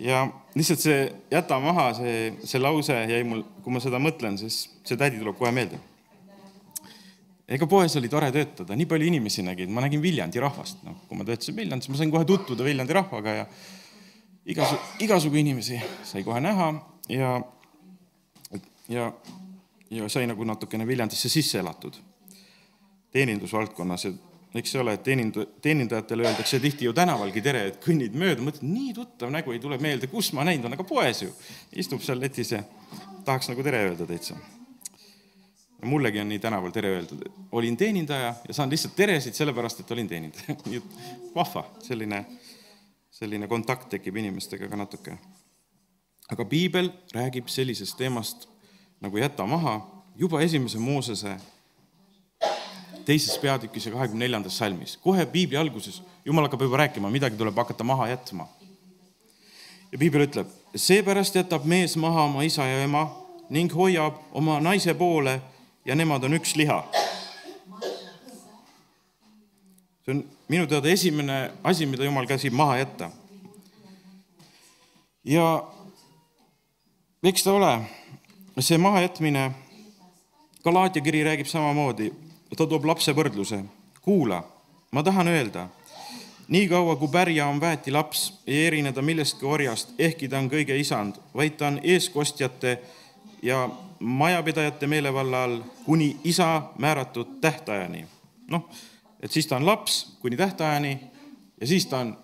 ja 0.00 0.24
lihtsalt 0.56 0.82
see 0.82 0.98
jäta 1.32 1.58
maha, 1.60 1.90
see, 1.98 2.32
see 2.44 2.60
lause 2.60 2.96
jäi 3.10 3.22
mul, 3.26 3.44
kui 3.64 3.74
ma 3.74 3.82
seda 3.82 4.00
mõtlen, 4.02 4.38
siis 4.40 4.62
see 4.86 5.00
tädi 5.00 5.20
tuleb 5.20 5.38
kohe 5.38 5.52
meelde. 5.54 5.80
ega 7.50 7.66
poes 7.66 7.96
oli 7.98 8.08
tore 8.08 8.30
töötada, 8.32 8.76
nii 8.78 8.86
palju 8.90 9.10
inimesi 9.10 9.42
nägid, 9.42 9.72
ma 9.74 9.82
nägin 9.84 10.02
Viljandi 10.02 10.40
rahvast, 10.42 10.84
noh, 10.86 11.00
kui 11.08 11.18
ma 11.18 11.26
töötasin 11.26 11.56
Viljandis, 11.56 11.90
ma 11.90 11.98
sain 11.98 12.12
kohe 12.12 12.28
tutvuda 12.28 12.64
Viljandi 12.64 12.94
rahvaga 12.94 13.36
ja 13.40 13.46
igasu, 14.46 14.78
igasugu 15.02 15.40
inimesi 15.40 15.80
sai 16.06 16.22
kohe 16.24 16.40
näha 16.44 16.70
ja, 17.10 17.34
ja, 18.88 19.10
ja 19.90 20.08
sai 20.08 20.28
nagu 20.30 20.46
natukene 20.46 20.86
Viljandisse 20.86 21.32
sisse 21.32 21.58
elatud 21.58 21.98
teenindusvaldkonnas, 23.10 24.04
et 24.06 24.29
eks 24.54 24.76
ole, 24.76 24.94
et 24.94 25.02
teenindu-, 25.06 25.46
teenindajatele 25.62 26.26
öeldakse 26.26 26.60
tihti 26.60 26.84
ju 26.84 26.92
tänavalgi 26.92 27.42
tere, 27.42 27.66
et 27.70 27.78
kõnnid 27.84 28.16
mööda, 28.18 28.42
mõtled, 28.42 28.66
nii 28.66 28.94
tuttav 28.96 29.30
nägu 29.30 29.54
ei 29.54 29.60
tule 29.62 29.78
meelde, 29.82 30.10
kus 30.10 30.32
ma 30.36 30.44
näinud 30.46 30.66
olen, 30.66 30.78
aga 30.78 30.86
poes 30.86 31.22
ju. 31.22 31.30
istub 31.78 32.02
seal 32.02 32.20
letis 32.20 32.50
ja 32.56 32.62
tahaks 33.24 33.50
nagu 33.52 33.62
tere 33.62 33.84
öelda 33.86 34.06
täitsa. 34.06 34.36
mullegi 35.82 36.20
on 36.20 36.28
nii 36.28 36.38
tänaval 36.38 36.70
tere 36.70 36.90
öeldud, 36.96 37.22
olin 37.52 37.76
teenindaja 37.76 38.34
ja 38.48 38.54
saan 38.54 38.70
lihtsalt 38.70 38.96
teresid 38.96 39.34
sellepärast, 39.34 39.80
et 39.80 39.90
olin 39.90 40.08
teenindaja. 40.08 40.56
nii 40.66 40.82
et 40.82 41.34
vahva, 41.34 41.64
selline, 41.82 42.24
selline 43.10 43.48
kontakt 43.48 43.88
tekib 43.88 44.16
inimestega 44.16 44.68
ka 44.68 44.76
natuke. 44.76 45.18
aga 46.30 46.44
piibel 46.44 46.90
räägib 47.14 47.48
sellisest 47.48 47.96
teemast 47.98 48.48
nagu 49.00 49.16
jäta 49.16 49.46
maha 49.46 49.80
juba 50.16 50.40
esimese 50.40 50.78
Moosese 50.78 51.36
teises 53.10 53.38
peatükis 53.42 53.86
ja 53.86 53.92
kahekümne 53.92 54.24
neljandas 54.24 54.58
salmis. 54.58 54.96
kohe 55.02 55.26
piibli 55.26 55.56
alguses 55.56 56.02
Jumal 56.24 56.44
hakkab 56.44 56.62
juba 56.62 56.76
rääkima, 56.76 57.10
midagi 57.10 57.36
tuleb 57.36 57.56
hakata 57.56 57.84
maha 57.84 58.08
jätma. 58.08 58.46
ja 59.92 59.98
piibel 59.98 60.26
ütleb, 60.26 60.46
seepärast 60.76 61.34
jätab 61.34 61.64
mees 61.64 61.96
maha 61.96 62.28
oma 62.28 62.42
isa 62.46 62.66
ja 62.66 62.84
ema 62.84 63.08
ning 63.50 63.72
hoiab 63.74 64.20
oma 64.32 64.60
naise 64.60 64.94
poole 64.94 65.40
ja 65.84 65.94
nemad 65.94 66.24
on 66.24 66.38
üks 66.38 66.54
liha. 66.56 66.84
see 70.04 70.14
on 70.14 70.24
minu 70.48 70.66
teada 70.66 70.88
esimene 70.88 71.50
asi, 71.64 71.86
mida 71.86 72.04
Jumal 72.04 72.30
käsib 72.30 72.54
maha 72.54 72.78
jätta. 72.78 73.10
ja 75.24 75.64
eks 77.22 77.42
ta 77.42 77.52
ole, 77.52 77.74
see 78.60 78.78
mahajätmine, 78.78 79.50
Galaatia 80.64 81.02
kiri 81.02 81.24
räägib 81.24 81.48
samamoodi 81.48 82.12
ta 82.56 82.66
toob 82.66 82.84
lapse 82.84 83.12
võrdluse. 83.12 83.64
kuula, 84.00 84.42
ma 84.90 85.02
tahan 85.02 85.28
öelda, 85.28 85.68
niikaua 86.48 86.96
kui 86.96 87.08
pärja 87.08 87.46
on 87.46 87.60
väeti 87.60 87.92
laps, 87.92 88.40
ei 88.46 88.66
erine 88.66 88.92
ta 88.92 89.02
millestki 89.02 89.46
orjast, 89.46 89.92
ehkki 89.98 90.28
ta 90.28 90.38
on 90.38 90.50
kõige 90.50 90.76
isand, 90.80 91.20
vaid 91.34 91.56
ta 91.56 91.66
on 91.66 91.80
eeskostjate 91.82 92.78
ja 93.42 93.68
majapidajate 94.00 94.86
meelevalla 94.86 95.44
all 95.44 95.60
kuni 95.84 96.16
isa 96.24 96.62
määratud 96.78 97.40
tähtajani. 97.40 98.06
noh, 98.50 98.68
et 99.20 99.30
siis 99.32 99.46
ta 99.46 99.56
on 99.56 99.66
laps 99.66 100.16
kuni 100.20 100.36
tähtajani 100.36 101.00
ja 101.60 101.66
siis 101.66 101.86
ta 101.86 101.98
on 101.98 102.18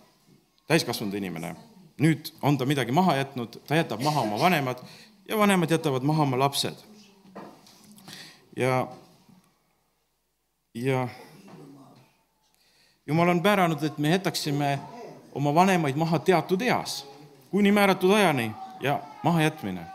täiskasvanud 0.66 1.14
inimene. 1.14 1.56
nüüd 2.00 2.32
on 2.42 2.58
ta 2.58 2.66
midagi 2.66 2.92
maha 2.92 3.16
jätnud, 3.16 3.60
ta 3.66 3.76
jätab 3.76 4.02
maha 4.02 4.20
oma 4.20 4.40
vanemad 4.40 4.78
ja 5.28 5.38
vanemad 5.38 5.70
jätavad 5.70 6.02
maha 6.02 6.22
oma 6.22 6.38
lapsed. 6.38 6.74
ja 8.56 8.88
ja 10.76 11.08
jumal 13.06 13.28
on 13.28 13.40
määranud, 13.42 13.82
et 13.82 13.98
me 13.98 14.10
jätaksime 14.10 14.78
oma 15.34 15.54
vanemaid 15.54 15.96
maha 15.96 16.18
teatud 16.18 16.60
eas, 16.60 17.06
kuni 17.50 17.72
määratud 17.72 18.10
ajani 18.10 18.50
ja 18.80 19.00
mahajätmine. 19.22 19.86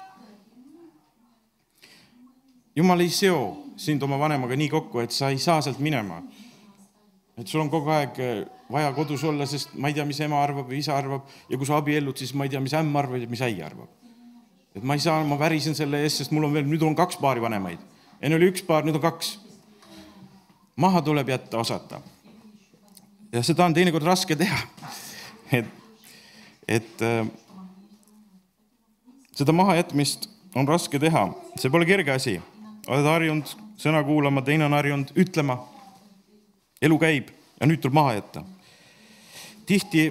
jumal 2.75 2.99
ei 2.99 3.09
seo 3.09 3.57
sind 3.77 4.01
oma 4.01 4.19
vanemaga 4.19 4.55
nii 4.55 4.69
kokku, 4.69 4.99
et 4.99 5.11
sa 5.11 5.29
ei 5.29 5.37
saa 5.37 5.61
sealt 5.61 5.79
minema. 5.79 6.23
et 7.37 7.47
sul 7.47 7.61
on 7.61 7.69
kogu 7.69 7.89
aeg 7.89 8.17
vaja 8.71 8.93
kodus 8.93 9.23
olla, 9.23 9.45
sest 9.45 9.73
ma 9.73 9.87
ei 9.87 9.93
tea, 9.93 10.05
mis 10.05 10.19
ema 10.19 10.43
arvab 10.43 10.69
või 10.69 10.79
isa 10.79 10.97
arvab 10.97 11.21
ja 11.49 11.57
kui 11.57 11.65
sa 11.65 11.77
abiellud, 11.77 12.17
siis 12.17 12.33
ma 12.33 12.43
ei 12.43 12.49
tea, 12.49 12.59
mis 12.59 12.73
ämm 12.73 12.95
arvab 12.95 13.21
ja 13.21 13.27
mis 13.27 13.41
äi 13.41 13.61
arvab. 13.63 13.89
et 14.75 14.83
ma 14.83 14.93
ei 14.93 14.99
saa, 14.99 15.23
ma 15.23 15.39
värisen 15.39 15.75
selle 15.75 16.01
eest, 16.01 16.17
sest 16.17 16.31
mul 16.31 16.43
on 16.43 16.53
veel, 16.53 16.65
nüüd 16.65 16.81
on 16.81 16.95
kaks 16.95 17.17
paari 17.17 17.41
vanemaid. 17.41 17.79
enne 18.21 18.35
oli 18.35 18.49
üks 18.49 18.65
paar, 18.65 18.83
nüüd 18.83 18.95
on 18.95 19.01
kaks 19.01 19.37
maha 20.75 21.01
tuleb 21.01 21.29
jätta 21.29 21.57
osata. 21.57 22.01
ja 23.31 23.43
seda 23.43 23.65
on 23.65 23.73
teinekord 23.73 24.03
raske 24.03 24.35
teha. 24.35 24.57
et, 25.51 25.65
et 26.67 27.01
äh, 27.01 27.27
seda 29.35 29.51
mahajätmist 29.51 30.29
on 30.55 30.67
raske 30.67 30.99
teha, 30.99 31.27
see 31.59 31.71
pole 31.71 31.85
kerge 31.85 32.11
asi. 32.11 32.39
oled 32.87 33.05
harjunud 33.05 33.53
sõna 33.81 34.03
kuulama, 34.05 34.41
teine 34.41 34.65
on 34.65 34.73
harjunud 34.73 35.13
ütlema. 35.15 35.57
elu 36.81 36.97
käib 36.99 37.31
ja 37.59 37.67
nüüd 37.67 37.81
tuleb 37.81 37.93
maha 37.93 38.13
jätta. 38.17 38.43
tihti 39.65 40.05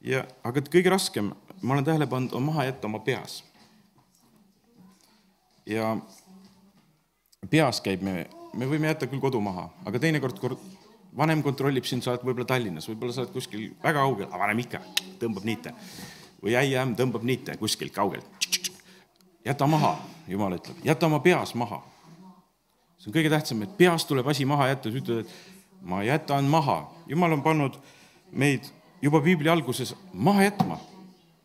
ja, 0.00 0.24
aga 0.44 0.64
kõige 0.66 0.90
raskem, 0.90 1.32
ma 1.62 1.74
olen 1.74 1.86
tähele 1.86 2.06
pannud, 2.06 2.34
on 2.34 2.42
maha 2.42 2.66
jätta 2.68 2.88
oma 2.90 2.98
peas. 2.98 3.42
ja 5.66 5.96
peas 7.50 7.80
käib, 7.82 8.02
me, 8.06 8.26
me 8.54 8.68
võime 8.68 8.90
jätta 8.90 9.08
küll 9.10 9.22
kodu 9.22 9.40
maha, 9.42 9.68
aga 9.88 10.00
teinekord 10.02 10.38
kord 10.42 10.62
vanem 11.16 11.42
kontrollib 11.44 11.86
sind, 11.88 12.04
sa 12.04 12.14
oled 12.14 12.24
võib-olla 12.24 12.48
Tallinnas, 12.48 12.88
võib-olla 12.88 13.14
sa 13.14 13.24
oled 13.24 13.32
kuskil 13.34 13.70
väga 13.82 14.00
kaugel, 14.00 14.28
aga 14.30 14.42
vanem 14.46 14.62
ikka 14.64 14.82
tõmbab 15.20 15.46
niite. 15.48 15.74
või 16.42 16.56
äiämm 16.58 16.96
tõmbab 16.98 17.22
niite 17.22 17.56
kuskilt 17.56 17.92
kaugelt. 17.92 18.26
jäta 19.44 19.66
maha, 19.66 19.98
jumal 20.28 20.56
ütleb, 20.56 20.76
jäta 20.84 21.06
oma 21.06 21.20
peas 21.20 21.54
maha. 21.54 21.82
see 22.98 23.10
on 23.10 23.14
kõige 23.14 23.30
tähtsam, 23.30 23.62
et 23.62 23.76
peas 23.76 24.04
tuleb 24.04 24.28
asi 24.28 24.44
maha 24.44 24.68
jätta, 24.68 24.90
sa 24.90 24.98
ütled, 24.98 25.26
et 25.26 25.82
ma 25.82 26.02
jätan 26.02 26.44
maha. 26.44 26.90
jumal 27.06 27.32
on 27.32 27.42
pannud 27.42 27.78
meid 28.30 28.70
juba 29.02 29.20
piibli 29.20 29.48
alguses 29.48 29.94
maha 30.12 30.42
jätma, 30.42 30.78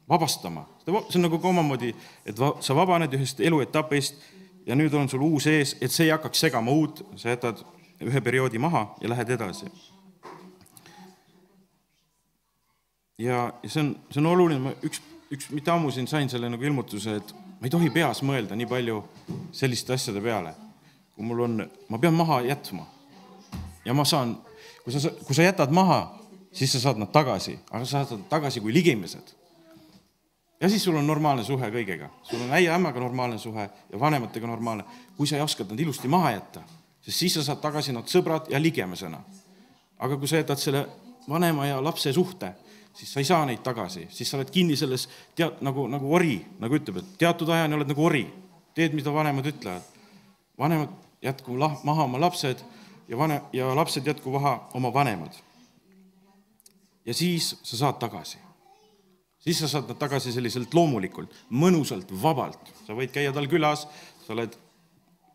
vabastama. 0.10 0.66
see 0.86 1.16
on 1.16 1.22
nagu 1.22 1.40
ka 1.40 1.48
omamoodi, 1.48 1.96
et 2.26 2.40
va, 2.40 2.56
sa 2.60 2.76
vabaned 2.76 3.14
ühest 3.14 3.40
eluetapist 3.40 4.16
ja 4.68 4.76
nüüd 4.76 4.94
on 5.00 5.08
sul 5.10 5.24
uus 5.24 5.48
ees, 5.48 5.76
et 5.82 5.94
see 5.94 6.08
ei 6.08 6.14
hakkaks 6.14 6.42
segama 6.48 6.74
uut, 6.76 7.02
sa 7.16 7.32
jätad 7.32 7.64
ühe 8.04 8.22
perioodi 8.22 8.60
maha 8.60 8.90
ja 9.02 9.10
lähed 9.10 9.30
edasi. 9.38 9.70
ja, 13.18 13.54
ja 13.64 13.70
see 13.70 13.82
on, 13.82 13.94
see 14.12 14.22
on 14.22 14.30
oluline, 14.34 14.60
ma 14.62 14.74
üks, 14.86 15.02
üks, 15.34 15.50
mitte 15.56 15.72
ammu 15.74 15.92
siin 15.92 16.10
sain 16.10 16.30
selle 16.30 16.52
nagu 16.52 16.64
ilmutuse, 16.64 17.16
et 17.22 17.34
ma 17.58 17.66
ei 17.70 17.74
tohi 17.74 17.90
peas 17.94 18.22
mõelda 18.28 18.58
nii 18.60 18.70
palju 18.70 19.00
selliste 19.56 19.96
asjade 19.96 20.22
peale. 20.22 20.54
kui 21.16 21.26
mul 21.26 21.40
on, 21.48 21.64
ma 21.90 21.98
pean 21.98 22.14
maha 22.14 22.44
jätma. 22.46 22.86
ja 23.86 23.94
ma 23.94 24.06
saan, 24.06 24.36
kui 24.84 24.94
sa, 24.94 25.10
kui 25.24 25.36
sa 25.36 25.48
jätad 25.48 25.72
maha, 25.74 26.02
siis 26.52 26.76
sa 26.76 26.84
saad 26.84 27.00
nad 27.00 27.12
tagasi, 27.14 27.58
aga 27.72 27.86
sa 27.86 28.04
saad 28.04 28.20
nad 28.20 28.30
tagasi 28.30 28.62
kui 28.62 28.76
ligimised 28.76 29.37
ja 30.62 30.70
siis 30.70 30.84
sul 30.84 30.96
on 30.96 31.08
normaalne 31.08 31.44
suhe 31.44 31.70
kõigega, 31.72 32.10
sul 32.24 32.42
on 32.42 32.54
äia-ämmaga 32.58 33.00
normaalne 33.00 33.38
suhe 33.38 33.70
ja 33.92 34.00
vanematega 34.00 34.48
normaalne. 34.48 34.84
kui 35.18 35.28
sa 35.28 35.36
ei 35.36 35.42
oska 35.42 35.64
nad 35.64 35.80
ilusti 35.80 36.08
maha 36.08 36.32
jätta, 36.32 36.62
sest 37.02 37.18
siis 37.18 37.34
sa 37.34 37.44
saad 37.44 37.62
tagasi 37.62 37.94
nad 37.94 38.06
sõbrad 38.06 38.50
ja 38.50 38.62
ligemesena. 38.62 39.20
aga 40.00 40.18
kui 40.18 40.28
sa 40.28 40.36
jätad 40.36 40.58
selle 40.58 40.88
vanema 41.30 41.66
ja 41.66 41.84
lapse 41.84 42.14
suhte, 42.14 42.54
siis 42.94 43.14
sa 43.14 43.20
ei 43.20 43.26
saa 43.26 43.46
neid 43.46 43.60
tagasi, 43.64 44.08
siis 44.10 44.30
sa 44.30 44.38
oled 44.38 44.50
kinni 44.50 44.76
selles 44.76 45.10
tead 45.36 45.62
nagu, 45.62 45.88
nagu 45.88 46.14
ori, 46.14 46.46
nagu 46.60 46.76
ütleb, 46.76 46.98
et 46.98 47.18
teatud 47.18 47.50
ajani 47.50 47.76
oled 47.76 47.88
nagu 47.88 48.06
ori, 48.06 48.28
teed, 48.74 48.94
mida 48.94 49.14
vanemad 49.14 49.46
ütlevad. 49.46 49.82
vanemad 50.58 50.90
jätku 51.22 51.60
lah-, 51.60 51.84
maha 51.84 52.04
oma 52.04 52.20
lapsed 52.20 52.58
ja 53.08 53.18
vane- 53.18 53.42
ja 53.54 53.76
lapsed 53.76 54.08
jätku 54.08 54.32
maha 54.32 54.70
oma 54.74 54.94
vanemad. 54.94 55.34
ja 57.06 57.14
siis 57.14 57.60
sa 57.64 57.78
saad 57.78 58.00
tagasi 58.00 58.47
siis 59.54 59.64
sa 59.64 59.70
saad 59.72 59.92
nad 59.92 60.00
tagasi 60.00 60.34
selliselt 60.36 60.74
loomulikult, 60.76 61.34
mõnusalt, 61.50 62.12
vabalt. 62.22 62.72
sa 62.86 62.96
võid 62.98 63.14
käia 63.16 63.34
tal 63.34 63.48
külas, 63.48 63.86
sa 64.26 64.34
oled, 64.36 64.56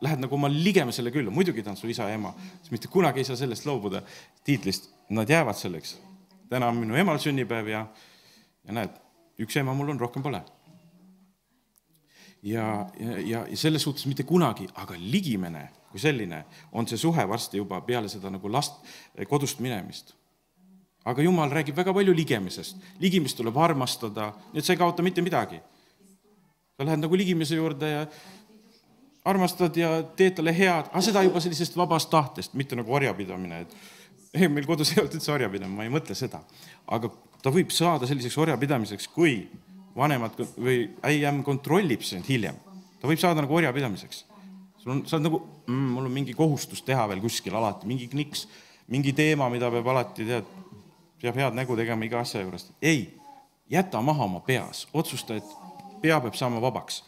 lähed 0.05 0.21
nagu 0.21 0.37
oma 0.37 0.51
ligemisele 0.53 1.13
külla, 1.15 1.33
muidugi 1.33 1.63
ta 1.63 1.73
on 1.73 1.79
su 1.81 1.89
isa 1.89 2.09
ja 2.11 2.19
ema, 2.19 2.35
sest 2.61 2.73
mitte 2.75 2.91
kunagi 2.93 3.23
ei 3.23 3.29
saa 3.29 3.39
sellest 3.41 3.67
loobuda 3.67 4.03
tiitlist, 4.45 4.91
nad 5.11 5.31
jäävad 5.31 5.57
selleks. 5.57 5.99
täna 6.53 6.69
on 6.69 6.77
minu 6.77 6.97
emal 6.97 7.19
sünnipäev 7.19 7.69
ja, 7.69 7.87
ja 8.67 8.73
näed, 8.73 8.99
üks 9.41 9.57
ema 9.57 9.75
mul 9.75 9.95
on, 9.95 10.01
rohkem 10.01 10.23
pole. 10.23 10.43
ja, 12.43 12.87
ja, 13.01 13.19
ja, 13.19 13.47
ja 13.49 13.57
selles 13.57 13.83
suhtes 13.83 14.07
mitte 14.07 14.23
kunagi, 14.23 14.69
aga 14.75 14.95
ligimene 14.99 15.71
kui 15.93 16.01
selline 16.01 16.45
on 16.73 16.89
see 16.89 16.99
suhe 16.99 17.29
varsti 17.29 17.61
juba 17.61 17.81
peale 17.81 18.09
seda 18.09 18.31
nagu 18.33 18.49
last, 18.53 18.81
kodust 19.29 19.61
minemist 19.61 20.15
aga 21.05 21.23
jumal 21.23 21.51
räägib 21.51 21.77
väga 21.77 21.95
palju 21.95 22.15
ligemisest. 22.15 22.77
ligimist 23.01 23.37
tuleb 23.37 23.57
armastada, 23.57 24.33
nii 24.53 24.59
et 24.59 24.65
sa 24.65 24.73
ei 24.73 24.79
kaota 24.79 25.03
mitte 25.03 25.23
midagi. 25.23 25.61
sa 26.77 26.85
lähed 26.85 27.03
nagu 27.03 27.17
ligimise 27.17 27.55
juurde 27.55 27.91
ja 27.91 28.07
armastad 29.25 29.77
ja 29.77 30.03
teed 30.17 30.35
talle 30.39 30.55
head, 30.57 30.89
aga 30.91 31.01
seda 31.01 31.23
juba 31.23 31.41
sellisest 31.41 31.77
vabast 31.77 32.11
tahtest, 32.11 32.55
mitte 32.59 32.77
nagu 32.77 32.95
orjapidamine, 32.95 33.61
et 33.61 33.77
ei, 34.35 34.49
meil 34.49 34.67
kodus 34.67 34.93
ei 34.93 35.03
olnud 35.03 35.19
üldse 35.19 35.33
orjapidamine, 35.35 35.77
ma 35.77 35.87
ei 35.87 35.93
mõtle 35.93 36.17
seda. 36.19 36.43
aga 36.87 37.11
ta 37.43 37.53
võib 37.55 37.71
saada 37.75 38.07
selliseks 38.07 38.39
orjapidamiseks, 38.39 39.09
kui 39.15 39.37
vanemad 39.97 40.39
või 40.57 40.87
äiem 41.07 41.43
kontrollib 41.47 42.03
sind 42.07 42.27
hiljem. 42.29 42.57
ta 43.01 43.11
võib 43.11 43.21
saada 43.21 43.43
nagu 43.43 43.55
orjapidamiseks. 43.55 44.25
sul 44.83 44.97
on, 44.97 45.07
sa 45.07 45.17
oled 45.17 45.29
nagu 45.29 45.43
mm,, 45.67 45.89
mul 45.97 46.09
on 46.09 46.13
mingi 46.13 46.35
kohustus 46.35 46.83
teha 46.83 47.07
veel 47.09 47.23
kuskil 47.23 47.55
alati, 47.55 47.87
mingi 47.87 48.09
kniks, 48.11 48.47
mingi 48.91 49.13
teema, 49.13 49.49
mida 49.51 49.71
peab 49.71 49.87
alati, 49.87 50.27
tead, 50.27 50.49
peab 51.23 51.37
head 51.39 51.55
nägu 51.55 51.77
tegema 51.77 52.05
iga 52.05 52.21
asja 52.21 52.43
juures. 52.43 52.67
ei, 52.83 53.21
jäta 53.71 54.03
maha 54.03 54.25
oma 54.25 54.41
peas, 54.41 54.89
otsusta, 54.95 55.35
et 55.35 55.45
pea 56.03 56.21
peab 56.21 56.35
saama 56.35 56.61
vabaks. 56.61 57.05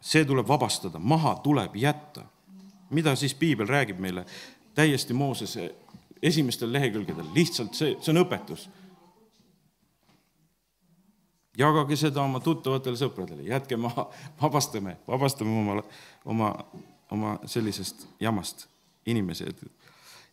see 0.00 0.24
tuleb 0.24 0.48
vabastada, 0.48 0.98
maha 0.98 1.34
tuleb 1.34 1.76
jätta. 1.76 2.24
mida 2.90 3.16
siis 3.16 3.34
piibel 3.34 3.66
räägib 3.66 3.98
meile? 3.98 4.26
täiesti 4.74 5.14
Moosese 5.14 5.74
esimestel 6.22 6.72
lehekülgedel, 6.72 7.26
lihtsalt 7.34 7.74
see, 7.74 7.96
see 8.00 8.12
on 8.12 8.24
õpetus. 8.24 8.68
jagage 11.58 11.96
seda 11.96 12.22
oma 12.22 12.40
tuttavatele 12.40 12.96
sõpradele, 12.96 13.42
jätke 13.44 13.76
maha, 13.76 14.06
vabastame, 14.40 14.96
vabastame 15.08 15.58
oma, 15.60 15.82
oma, 16.24 16.50
oma 17.10 17.38
sellisest 17.44 18.06
jamast 18.20 18.66
inimesi. 19.06 19.44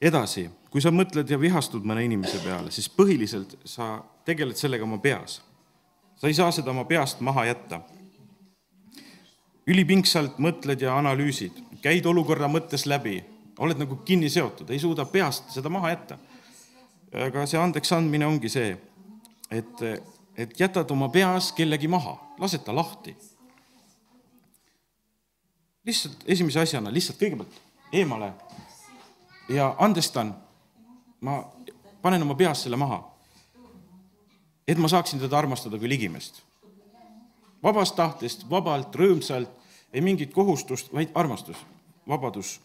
Edasi, 0.02 0.50
kui 0.70 0.82
sa 0.82 0.92
mõtled 0.94 1.30
ja 1.30 1.40
vihastud 1.40 1.86
mõne 1.86 2.04
inimese 2.06 2.40
peale, 2.44 2.72
siis 2.72 2.90
põhiliselt 2.90 3.58
sa 3.66 3.98
tegeled 4.26 4.58
sellega 4.58 4.84
oma 4.84 4.98
peas. 4.98 5.42
sa 6.18 6.28
ei 6.28 6.34
saa 6.34 6.52
seda 6.52 6.72
oma 6.72 6.86
peast 6.86 7.20
maha 7.20 7.46
jätta. 7.46 7.82
ülipingsalt 9.68 10.38
mõtled 10.40 10.82
ja 10.82 10.98
analüüsid, 10.98 11.52
käid 11.82 12.06
olukorra 12.06 12.48
mõttes 12.48 12.86
läbi 12.86 13.24
oled 13.60 13.80
nagu 13.82 13.96
kinni 14.06 14.30
seotud, 14.30 14.70
ei 14.70 14.80
suuda 14.80 15.06
peast 15.06 15.52
seda 15.52 15.70
maha 15.70 15.90
jätta. 15.90 16.18
aga 17.26 17.46
see 17.48 17.60
andeks 17.60 17.92
andmine 17.96 18.28
ongi 18.28 18.50
see, 18.52 18.78
et, 19.52 19.84
et 20.36 20.60
jätad 20.60 20.92
oma 20.92 21.10
peas 21.10 21.52
kellegi 21.56 21.88
maha, 21.88 22.18
lased 22.40 22.64
ta 22.66 22.76
lahti. 22.76 23.16
lihtsalt 25.86 26.24
esimese 26.28 26.60
asjana, 26.60 26.92
lihtsalt 26.94 27.20
kõigepealt 27.20 27.62
eemale 27.96 28.34
ja 29.50 29.76
andestan, 29.80 30.36
ma 31.22 31.44
panen 32.02 32.22
oma 32.22 32.36
peas 32.36 32.64
selle 32.64 32.78
maha. 32.78 33.04
et 34.68 34.78
ma 34.78 34.88
saaksin 34.88 35.20
teda 35.20 35.38
armastada 35.38 35.78
kui 35.78 35.90
ligimest. 35.90 36.42
vabast 37.64 37.96
tahtest, 37.96 38.50
vabalt, 38.50 38.96
rõõmsalt, 38.96 39.50
ei 39.94 40.02
mingit 40.02 40.34
kohustust, 40.34 40.94
vaid 40.94 41.10
armastus, 41.16 41.58
vabadus 42.08 42.60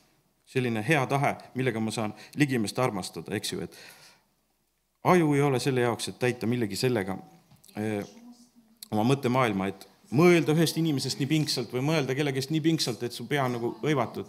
selline 0.47 0.85
hea 0.89 1.07
tahe, 1.07 1.37
millega 1.55 1.81
ma 1.81 1.91
saan 1.91 2.15
ligimest 2.37 2.79
armastada, 2.79 3.35
eks 3.35 3.53
ju, 3.53 3.61
et 3.61 3.77
aju 5.05 5.35
ei 5.35 5.43
ole 5.43 5.61
selle 5.61 5.81
jaoks, 5.81 6.09
et 6.09 6.19
täita 6.19 6.47
millegi 6.47 6.77
sellega 6.77 7.17
öö, 7.79 8.03
oma 8.91 9.05
mõttemaailma, 9.15 9.69
et 9.73 9.89
mõelda 10.13 10.53
ühest 10.53 10.77
inimesest 10.77 11.21
nii 11.21 11.31
pingsalt 11.31 11.73
või 11.73 11.85
mõelda 11.87 12.17
kellegist 12.17 12.53
nii 12.53 12.61
pingsalt, 12.61 13.03
et 13.03 13.17
su 13.17 13.27
pea 13.29 13.47
on 13.47 13.57
nagu 13.57 13.73
hõivatud. 13.83 14.27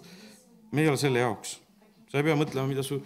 me 0.71 0.81
ei 0.81 0.87
ole 0.89 0.97
selle 0.97 1.19
jaoks. 1.19 1.59
Sa 2.13 2.21
ei 2.21 2.27
pea 2.27 2.35
mõtlema, 2.37 2.69
mida 2.69 2.83
su 2.85 2.99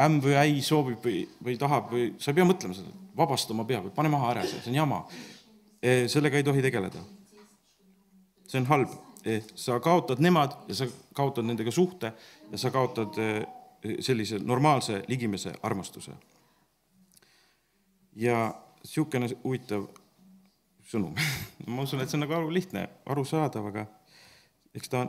ämm 0.00 0.22
või 0.24 0.36
äi 0.40 0.60
soovib 0.64 1.04
või, 1.04 1.26
või 1.44 1.58
tahab 1.60 1.90
või 1.92 2.06
sa 2.16 2.32
ei 2.32 2.38
pea 2.38 2.46
mõtlema 2.48 2.76
seda, 2.76 2.92
vabasta 3.16 3.52
oma 3.52 3.66
pea 3.68 3.82
või 3.84 3.92
pane 3.92 4.08
maha 4.12 4.30
ära 4.32 4.46
see, 4.48 4.62
see 4.64 4.72
on 4.72 4.78
jama. 4.80 5.02
sellega 6.08 6.40
ei 6.40 6.46
tohi 6.46 6.62
tegeleda. 6.64 7.02
see 8.48 8.62
on 8.62 8.66
halb 8.72 8.96
sa 9.54 9.76
kaotad 9.80 10.22
nemad 10.24 10.56
ja 10.68 10.74
sa 10.74 10.88
kaotad 11.14 11.44
nendega 11.44 11.70
suhte 11.70 12.12
ja 12.50 12.58
sa 12.58 12.70
kaotad 12.70 13.18
eh, 13.20 13.44
sellise 14.00 14.38
normaalse 14.38 15.02
ligimese 15.08 15.52
armastuse. 15.62 16.12
ja 18.16 18.54
niisugune 18.82 19.28
huvitav 19.44 19.84
sõnum 20.88 21.14
ma 21.66 21.82
usun, 21.82 22.00
et 22.00 22.08
see 22.08 22.16
on 22.16 22.24
nagu 22.24 22.38
aru 22.38 22.50
lihtne, 22.54 22.88
arusaadav, 23.06 23.68
aga 23.68 23.86
eks 24.74 24.88
ta, 24.88 25.06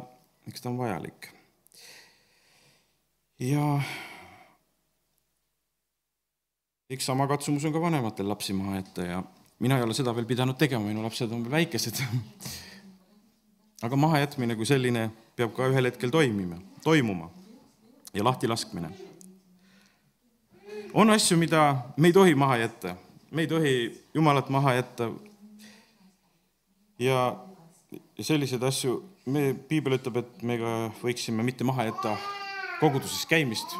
eks 0.47 0.63
ta 0.63 0.69
on 0.69 0.79
vajalik. 0.81 1.36
Ja 3.39 3.81
eks 6.89 7.05
sama 7.05 7.27
katsumus 7.27 7.65
on 7.65 7.73
ka 7.73 7.81
vanematel 7.81 8.29
lapsi 8.29 8.53
maha 8.53 8.75
jätta 8.75 9.01
ja 9.01 9.23
mina 9.59 9.77
ei 9.77 9.83
ole 9.83 9.93
seda 9.93 10.15
veel 10.15 10.25
pidanud 10.25 10.57
tegema, 10.57 10.85
minu 10.85 11.03
lapsed 11.03 11.31
on 11.31 11.43
veel 11.43 11.51
väikesed 11.51 12.01
aga 13.85 13.95
mahajätmine 13.95 14.55
kui 14.55 14.65
selline 14.65 15.09
peab 15.35 15.53
ka 15.53 15.67
ühel 15.69 15.85
hetkel 15.89 16.09
toimima, 16.09 16.57
toimuma 16.83 17.29
ja 18.13 18.23
lahtilaskmine. 18.23 18.89
on 20.93 21.09
asju, 21.09 21.37
mida 21.37 21.75
me 21.97 22.07
ei 22.07 22.13
tohi 22.13 22.35
maha 22.35 22.57
jätta, 22.57 22.95
me 23.31 23.41
ei 23.41 23.47
tohi 23.47 24.03
Jumalat 24.13 24.49
maha 24.49 24.73
jätta. 24.73 25.11
ja 26.99 27.37
selliseid 28.19 28.63
asju, 28.63 29.03
me, 29.25 29.53
piibel 29.53 29.99
ütleb, 29.99 30.17
et 30.17 30.41
me 30.41 30.57
ka 30.57 30.73
võiksime 31.03 31.43
mitte 31.43 31.63
maha 31.63 31.85
jätta 31.91 32.17
koguduses 32.79 33.25
käimist. 33.25 33.75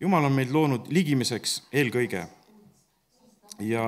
jumal 0.00 0.24
on 0.24 0.32
meid 0.32 0.48
loonud 0.48 0.86
ligimiseks 0.88 1.58
eelkõige 1.76 2.22
ja 3.60 3.82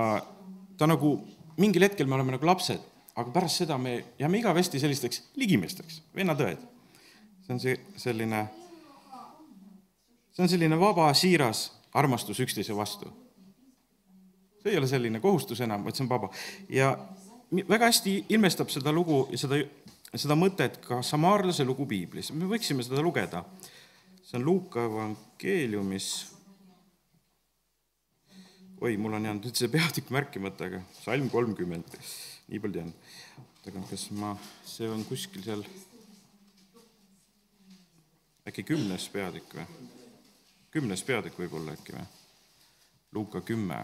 ta 0.77 0.87
nagu, 0.87 1.15
mingil 1.57 1.87
hetkel 1.87 2.07
me 2.07 2.19
oleme 2.19 2.35
nagu 2.35 2.47
lapsed, 2.47 2.83
aga 3.17 3.33
pärast 3.33 3.63
seda 3.63 3.79
me 3.81 3.95
jääme 4.19 4.43
igavesti 4.43 4.81
sellisteks 4.81 5.23
ligimeesteks, 5.41 6.03
vennatõed. 6.17 6.61
see 7.47 7.55
on 7.55 7.61
see 7.61 7.79
selline, 7.97 8.43
see 10.37 10.45
on 10.45 10.53
selline 10.53 10.79
vaba, 10.81 11.09
siiras 11.15 11.71
armastus 11.95 12.41
üksteise 12.45 12.77
vastu. 12.77 13.09
see 14.63 14.73
ei 14.73 14.79
ole 14.79 14.87
selline 14.87 15.21
kohustus 15.21 15.61
enam, 15.61 15.85
vaid 15.85 15.97
see 15.97 16.05
on 16.05 16.13
vaba. 16.13 16.29
ja 16.69 16.93
väga 17.53 17.89
hästi 17.91 18.25
ilmestab 18.33 18.71
seda 18.73 18.93
lugu 18.93 19.27
ja 19.33 19.39
seda, 19.41 19.59
seda 20.15 20.37
mõtet 20.39 20.79
ka 20.85 21.03
samaarlase 21.05 21.67
lugu 21.69 21.87
piiblis, 21.89 22.33
me 22.33 22.49
võiksime 22.51 22.85
seda 22.85 23.03
lugeda. 23.05 23.45
see 24.23 24.39
on 24.39 24.45
Luuka 24.45 24.85
evangeeliumis 24.89 26.09
oi, 28.81 28.97
mul 28.97 29.13
on 29.15 29.25
jäänud 29.25 29.47
nüüd 29.47 29.59
see 29.59 29.69
peatükk 29.71 30.11
märkimata, 30.11 30.67
aga 30.71 30.81
salm 30.97 31.29
kolmkümmend, 31.31 31.97
nii 32.49 32.61
palju 32.63 32.81
tean. 32.81 32.93
aga 33.69 33.83
kas 33.91 34.09
ma, 34.19 34.33
see 34.67 34.89
on 34.91 35.05
kuskil 35.07 35.45
seal 35.45 35.63
äkki 38.49 38.65
kümnes 38.73 39.07
peatükk 39.13 39.55
või? 39.61 39.69
kümnes 40.73 41.05
peatükk 41.07 41.39
võib-olla 41.45 41.77
äkki 41.77 41.95
või? 41.95 42.09
Luuka 43.13 43.43
kümme. 43.45 43.77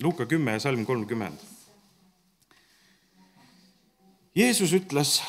Luuka 0.00 0.24
kümme 0.26 0.56
ja 0.56 0.60
salm 0.64 0.86
kolmkümmend. 0.88 1.42
Jeesus 4.34 4.72
ütles 4.74 5.22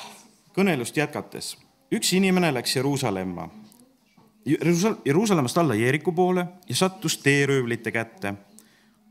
kõnelust 0.55 0.97
jätkates, 0.97 1.57
üks 1.93 2.13
inimene 2.13 2.53
läks 2.53 2.75
Jeruusalemma, 2.75 3.49
Jeruusalemmast 5.05 5.57
alla 5.57 5.75
Jeeriku 5.75 6.11
poole 6.11 6.47
ja 6.69 6.75
sattus 6.75 7.17
teeröövlite 7.17 7.91
kätte 7.91 8.33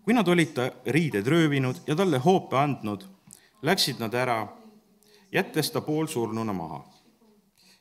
kui 0.04 0.14
nad 0.14 0.28
olid 0.28 0.52
ta 0.52 0.68
riided 0.86 1.26
röövinud 1.26 1.76
ja 1.86 1.96
talle 1.96 2.18
hoope 2.18 2.58
andnud, 2.60 3.04
läksid 3.62 4.00
nad 4.00 4.14
ära, 4.14 4.46
jättes 5.32 5.70
ta 5.70 5.80
poolsurnuna 5.80 6.52
maha. 6.52 6.84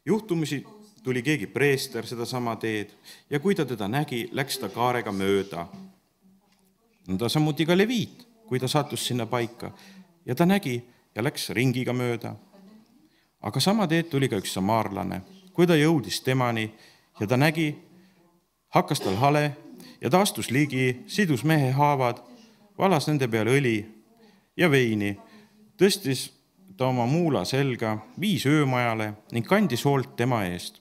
juhtumisi 0.06 0.66
tuli 1.04 1.22
keegi 1.24 1.48
preester 1.48 2.06
sedasama 2.08 2.56
teed 2.56 2.92
ja 3.30 3.40
kui 3.40 3.56
ta 3.56 3.66
teda 3.66 3.88
nägi, 3.88 4.30
läks 4.32 4.58
ta 4.58 4.70
kaarega 4.70 5.12
mööda. 5.12 5.68
nõnda 7.08 7.30
samuti 7.30 7.66
ka 7.66 7.78
leviit, 7.78 8.28
kui 8.48 8.60
ta 8.60 8.68
sattus 8.68 9.08
sinna 9.08 9.26
paika 9.26 9.72
ja 10.26 10.36
ta 10.36 10.46
nägi 10.46 10.84
ja 11.16 11.24
läks 11.24 11.50
ringiga 11.50 11.94
mööda. 11.94 12.36
aga 13.44 13.60
sama 13.60 13.88
teed 13.88 14.08
tuli 14.10 14.30
ka 14.32 14.38
üks 14.40 14.54
samaarlane, 14.56 15.22
kui 15.54 15.68
ta 15.68 15.76
jõudis 15.76 16.22
temani 16.24 16.70
ja 17.20 17.28
ta 17.28 17.38
nägi, 17.38 17.76
hakkas 18.72 19.04
tal 19.04 19.18
hale 19.20 19.56
ja 20.02 20.10
ta 20.10 20.22
astus 20.22 20.50
ligi, 20.52 21.04
sidus 21.08 21.44
mehe 21.44 21.72
haavad, 21.72 22.22
valas 22.80 23.08
nende 23.08 23.28
peale 23.28 23.52
õli 23.60 23.76
ja 24.58 24.70
veini, 24.72 25.18
tõstis 25.78 26.30
ta 26.78 26.88
oma 26.88 27.06
muula 27.06 27.44
selga, 27.46 27.98
viis 28.20 28.46
öömajale 28.50 29.14
ning 29.32 29.48
kandis 29.48 29.86
hoolt 29.86 30.16
tema 30.16 30.46
eest. 30.46 30.80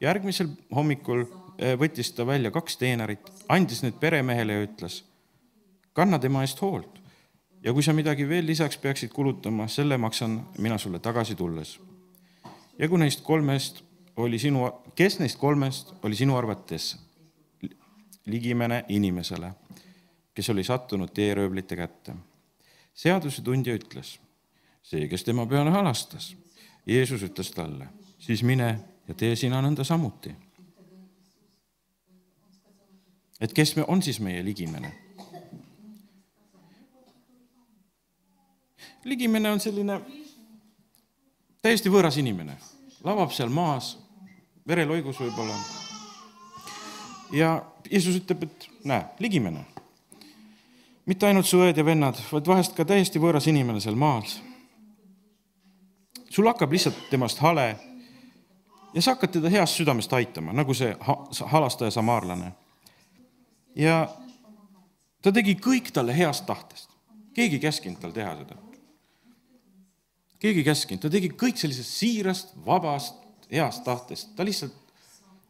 järgmisel 0.00 0.48
hommikul 0.74 1.24
eh, 1.58 1.78
võttis 1.78 2.12
ta 2.14 2.26
välja 2.26 2.50
kaks 2.50 2.76
teenerit, 2.76 3.32
andis 3.48 3.82
need 3.82 3.98
peremehele 4.00 4.52
ja 4.52 4.66
ütles, 4.68 5.04
kanna 5.92 6.18
tema 6.18 6.42
eest 6.42 6.60
hoolt 6.60 7.01
ja 7.64 7.72
kui 7.72 7.82
sa 7.82 7.92
midagi 7.92 8.26
veel 8.28 8.46
lisaks 8.46 8.78
peaksid 8.78 9.12
kulutama, 9.14 9.68
selle 9.68 9.98
maksan 9.98 10.40
mina 10.58 10.78
sulle 10.78 10.98
tagasi 10.98 11.34
tulles. 11.34 11.80
ja 12.78 12.88
kui 12.88 12.98
neist 12.98 13.20
kolmest 13.22 13.82
oli 14.16 14.38
sinu, 14.38 14.70
kes 14.94 15.18
neist 15.18 15.38
kolmest 15.38 15.94
oli 16.02 16.16
sinu 16.16 16.36
arvates 16.36 16.96
ligimene 18.26 18.84
inimesele, 18.88 19.52
kes 20.34 20.50
oli 20.50 20.64
sattunud 20.64 21.10
teeröövlite 21.14 21.76
kätte. 21.76 22.14
seadusetundja 22.94 23.74
ütles, 23.74 24.18
see, 24.82 25.08
kes 25.08 25.24
tema 25.24 25.46
peale 25.46 25.70
halastas. 25.70 26.36
Jeesus 26.86 27.22
ütles 27.22 27.50
talle, 27.54 27.86
siis 28.18 28.42
mine 28.42 28.78
ja 29.08 29.14
tee 29.14 29.36
sina 29.36 29.62
nõnda 29.62 29.84
samuti. 29.84 30.34
et 33.40 33.52
kes 33.52 33.76
me, 33.76 33.84
on 33.88 34.02
siis 34.02 34.20
meie 34.20 34.44
ligimene? 34.44 35.01
Ligimene 39.04 39.50
on 39.50 39.60
selline 39.60 39.98
täiesti 41.62 41.90
võõras 41.90 42.18
inimene, 42.18 42.56
lavab 43.04 43.32
seal 43.34 43.50
maas, 43.52 43.96
vereloigus 44.68 45.20
võib-olla. 45.20 45.56
ja 47.32 47.62
Jeesus 47.90 48.16
ütleb, 48.20 48.46
et 48.46 48.68
näe, 48.84 49.04
ligimene. 49.18 49.64
mitte 51.06 51.26
ainult 51.26 51.46
su 51.46 51.58
õed 51.58 51.76
ja 51.76 51.84
vennad, 51.84 52.18
vaid 52.32 52.46
vahest 52.46 52.76
ka 52.76 52.84
täiesti 52.84 53.18
võõras 53.18 53.48
inimene 53.48 53.80
seal 53.80 53.94
maal. 53.94 54.22
sul 56.30 56.46
hakkab 56.46 56.72
lihtsalt 56.72 57.08
temast 57.10 57.38
hale 57.38 57.76
ja 58.94 59.02
sa 59.02 59.14
hakkad 59.14 59.32
teda 59.32 59.48
heast 59.48 59.76
südamest 59.76 60.12
aitama, 60.12 60.52
nagu 60.52 60.74
see 60.74 60.96
halastaja 61.46 61.90
samaarlane. 61.90 62.52
ja 63.74 64.08
ta 65.22 65.32
tegi 65.32 65.54
kõik 65.54 65.92
talle 65.92 66.16
heast 66.16 66.46
tahtest, 66.46 66.90
keegi 67.34 67.56
ei 67.56 67.60
käskinud 67.60 68.00
tal 68.00 68.12
teha 68.12 68.36
seda 68.36 68.71
keegi 70.42 70.62
ei 70.62 70.66
käskinud, 70.66 71.02
ta 71.04 71.10
tegi 71.12 71.30
kõik 71.38 71.60
sellisest 71.60 71.98
siirast, 72.00 72.54
vabast, 72.66 73.20
heast 73.52 73.84
tahtest, 73.86 74.32
ta 74.36 74.46
lihtsalt 74.46 74.74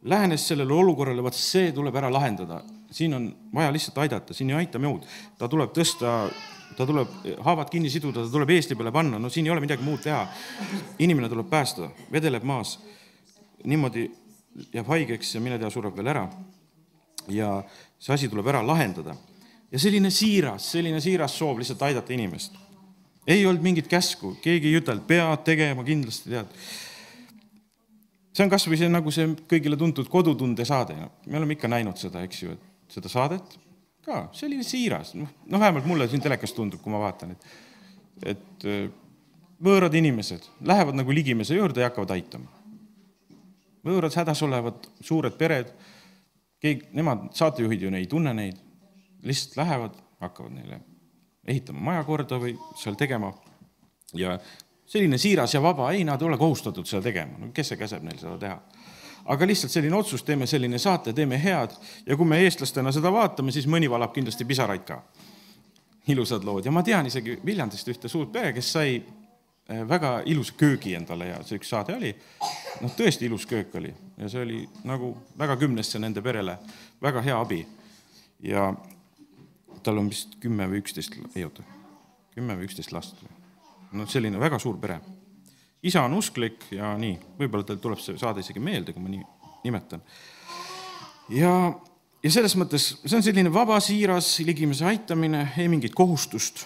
lähenes 0.09 0.45
sellele 0.49 0.75
olukorrale, 0.75 1.23
vot 1.23 1.37
see 1.37 1.71
tuleb 1.73 1.95
ära 1.97 2.11
lahendada, 2.13 2.59
siin 2.93 3.15
on 3.17 3.29
vaja 3.55 3.71
lihtsalt 3.73 4.01
aidata, 4.03 4.35
siin 4.37 4.51
ei 4.51 4.59
aita 4.63 4.81
muud, 4.83 5.07
ta 5.39 5.47
tuleb 5.49 5.71
tõsta, 5.73 6.11
ta 6.77 6.85
tuleb 6.89 7.15
haavad 7.45 7.71
kinni 7.71 7.89
siduda, 7.89 8.25
ta 8.25 8.33
tuleb 8.33 8.51
eesti 8.53 8.77
peale 8.77 8.93
panna, 8.93 9.21
no 9.21 9.31
siin 9.33 9.47
ei 9.47 9.53
ole 9.53 9.63
midagi 9.63 9.85
muud 9.85 10.03
teha. 10.03 10.25
inimene 10.99 11.29
tuleb 11.31 11.49
päästa, 11.49 11.89
vedeleb 12.11 12.43
maas, 12.45 12.77
niimoodi 13.63 14.09
jääb 14.73 14.91
haigeks 14.93 15.35
ja 15.35 15.41
mine 15.41 15.57
tea, 15.59 15.71
sureb 15.73 15.95
veel 15.97 16.11
ära. 16.13 16.27
ja 17.29 17.63
see 17.99 18.13
asi 18.13 18.27
tuleb 18.29 18.47
ära 18.47 18.61
lahendada. 18.67 19.15
ja 19.71 19.79
selline 19.79 20.11
siiras, 20.11 20.71
selline 20.71 21.01
siiras 21.01 21.37
soov 21.37 21.57
lihtsalt 21.57 21.81
aidata 21.81 22.13
inimest 22.13 22.59
ei 23.27 23.45
olnud 23.45 23.63
mingit 23.63 23.87
käsku, 23.91 24.35
keegi 24.43 24.71
ei 24.71 24.79
ütelnud, 24.81 25.05
pead 25.07 25.43
tegema 25.47 25.85
kindlasti, 25.87 26.31
tead. 26.33 26.55
see 28.33 28.45
on 28.45 28.51
kasvõi 28.51 28.79
see 28.79 28.89
nagu 28.91 29.11
see 29.13 29.29
kõigile 29.49 29.77
tuntud 29.79 30.09
kodutunde 30.11 30.65
saade, 30.67 30.97
me 31.25 31.39
oleme 31.39 31.55
ikka 31.57 31.71
näinud 31.71 31.99
seda, 32.01 32.23
eks 32.25 32.43
ju, 32.43 32.55
et 32.57 32.97
seda 32.97 33.11
saadet 33.11 33.59
ka, 34.03 34.25
selline 34.35 34.65
siiras, 34.67 35.13
noh, 35.15 35.29
no 35.47 35.61
vähemalt 35.61 35.87
mulle 35.87 36.09
siin 36.11 36.23
telekast 36.23 36.57
tundub, 36.57 36.81
kui 36.83 36.91
ma 36.91 36.99
vaatan, 37.05 37.35
et, 37.35 37.47
et 38.33 38.67
äh, 38.67 38.87
võõrad 39.63 39.95
inimesed 39.95 40.49
lähevad 40.67 40.99
nagu 40.99 41.15
ligimese 41.15 41.55
juurde 41.55 41.83
ja 41.83 41.91
hakkavad 41.91 42.11
aitama. 42.17 42.49
võõrad 43.83 44.15
hädas 44.15 44.43
olevad 44.43 44.89
suured 44.99 45.37
pered, 45.39 45.71
keegi, 46.63 46.89
nemad, 46.95 47.29
saatejuhid 47.35 47.87
ju 47.87 47.93
ei 47.95 48.07
tunne 48.07 48.33
neid, 48.35 48.59
lihtsalt 49.23 49.61
lähevad, 49.63 49.95
hakkavad 50.23 50.57
neile 50.57 50.81
ehitama 51.47 51.79
maja 51.91 52.03
korda 52.07 52.39
või 52.39 52.55
seal 52.79 52.95
tegema. 52.99 53.33
ja 54.13 54.37
selline 54.85 55.17
siiras 55.17 55.53
ja 55.53 55.61
vaba, 55.61 55.91
ei, 55.91 56.03
nad 56.03 56.21
ei 56.21 56.27
ole 56.27 56.37
kohustatud 56.37 56.87
seda 56.87 57.01
tegema, 57.01 57.39
no 57.39 57.51
kes 57.53 57.73
see 57.73 57.79
käseb 57.79 58.03
neil 58.05 58.19
seda 58.19 58.37
teha. 58.39 58.59
aga 59.33 59.47
lihtsalt 59.47 59.71
selline 59.71 59.95
otsus, 59.95 60.23
teeme 60.23 60.47
selline 60.47 60.77
saate, 60.79 61.13
teeme 61.13 61.39
head 61.43 61.75
ja 62.05 62.17
kui 62.17 62.27
me 62.27 62.41
eestlastena 62.43 62.91
seda 62.91 63.11
vaatame, 63.11 63.51
siis 63.51 63.67
mõni 63.67 63.89
valab 63.89 64.13
kindlasti 64.13 64.45
pisaraid 64.45 64.85
ka. 64.87 65.01
ilusad 66.07 66.43
lood 66.43 66.65
ja 66.65 66.71
ma 66.71 66.83
tean 66.83 67.07
isegi 67.07 67.39
Viljandist 67.45 67.87
ühte 67.87 68.09
suurt 68.11 68.31
pere, 68.31 68.53
kes 68.53 68.71
sai 68.71 68.95
eh, 68.97 69.83
väga 69.89 70.21
ilusa 70.25 70.53
köögi 70.57 70.95
endale 70.95 71.31
ja 71.31 71.43
see 71.43 71.57
üks 71.57 71.69
saade 71.71 71.95
oli, 71.95 72.13
noh, 72.81 72.91
tõesti 72.97 73.25
ilus 73.25 73.45
köök 73.47 73.75
oli 73.79 73.93
ja 74.17 74.29
see 74.29 74.43
oli 74.43 74.63
nagu 74.83 75.15
väga 75.39 75.57
kümnesse 75.57 75.99
nende 75.99 76.21
perele, 76.21 76.57
väga 77.01 77.21
hea 77.21 77.39
abi. 77.39 77.65
ja 78.43 78.73
tal 79.83 79.99
on 80.01 80.09
vist 80.11 80.37
kümme 80.43 80.67
või 80.71 80.81
üksteist, 80.81 81.15
ei 81.35 81.45
oota, 81.47 81.63
kümme 82.35 82.57
või 82.57 82.67
üksteist 82.67 82.93
last. 82.95 83.23
no 83.93 84.07
selline 84.09 84.39
väga 84.39 84.59
suur 84.59 84.77
pere. 84.81 84.99
isa 85.83 86.03
on 86.03 86.13
usklik 86.13 86.65
ja 86.71 86.97
nii, 86.97 87.19
võib-olla 87.39 87.63
tal 87.63 87.77
tuleb 87.77 87.99
see 87.99 88.17
saade 88.17 88.39
isegi 88.39 88.59
meelde, 88.59 88.93
kui 88.93 89.01
ma 89.01 89.09
nii 89.09 89.25
nimetan. 89.63 90.01
ja, 91.29 91.73
ja 92.23 92.31
selles 92.31 92.55
mõttes 92.59 92.93
see 93.05 93.17
on 93.17 93.25
selline 93.25 93.53
vaba, 93.53 93.79
siiras 93.79 94.39
ligimese 94.39 94.85
aitamine, 94.85 95.49
ei 95.57 95.67
mingit 95.67 95.95
kohustust. 95.95 96.65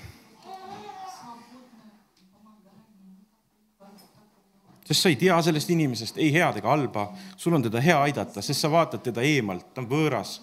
sest 4.88 5.04
sa 5.04 5.10
ei 5.12 5.18
tea 5.20 5.36
sellest 5.44 5.70
inimesest 5.74 6.18
ei 6.18 6.30
head 6.32 6.62
ega 6.62 6.70
halba, 6.72 7.10
sul 7.36 7.58
on 7.58 7.66
teda 7.66 7.82
hea 7.84 7.98
aidata, 8.06 8.42
sest 8.42 8.64
sa 8.64 8.70
vaatad 8.72 9.04
teda 9.04 9.26
eemalt, 9.26 9.74
ta 9.74 9.84
on 9.84 9.90
võõras 9.90 10.38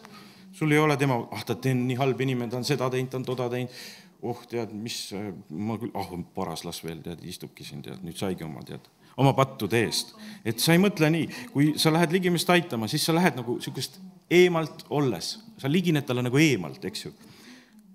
sul 0.54 0.72
ei 0.72 0.78
ole 0.78 0.96
tema, 0.96 1.18
ah 1.30 1.44
ta 1.44 1.56
on 1.70 1.84
nii 1.88 1.98
halb 1.98 2.20
inimene, 2.20 2.50
ta 2.50 2.58
on 2.60 2.66
seda 2.66 2.88
teinud, 2.90 3.10
ta 3.10 3.20
on 3.20 3.26
toda 3.26 3.50
teinud. 3.52 3.84
oh, 4.24 4.38
tead, 4.48 4.70
mis, 4.72 5.10
ma 5.52 5.74
küll, 5.76 5.92
ah 6.00 6.12
paras 6.34 6.62
las 6.64 6.78
veel, 6.84 7.02
tead, 7.04 7.20
istubki 7.28 7.64
siin, 7.66 7.82
tead, 7.84 8.00
nüüd 8.06 8.16
saigi 8.16 8.46
oma, 8.46 8.62
tead, 8.64 8.86
oma 9.20 9.34
pattude 9.36 9.82
eest. 9.84 10.14
et 10.44 10.62
sa 10.62 10.72
ei 10.72 10.80
mõtle 10.80 11.10
nii, 11.12 11.26
kui 11.52 11.74
sa 11.80 11.92
lähed 11.92 12.14
ligimest 12.14 12.50
aitama, 12.50 12.88
siis 12.88 13.04
sa 13.04 13.16
lähed 13.16 13.36
nagu 13.40 13.58
niisugust 13.58 13.98
eemalt 14.32 14.86
olles, 14.94 15.34
sa 15.60 15.70
ligined 15.70 16.06
talle 16.06 16.24
nagu 16.24 16.40
eemalt, 16.40 16.84
eks 16.88 17.04
ju. 17.04 17.12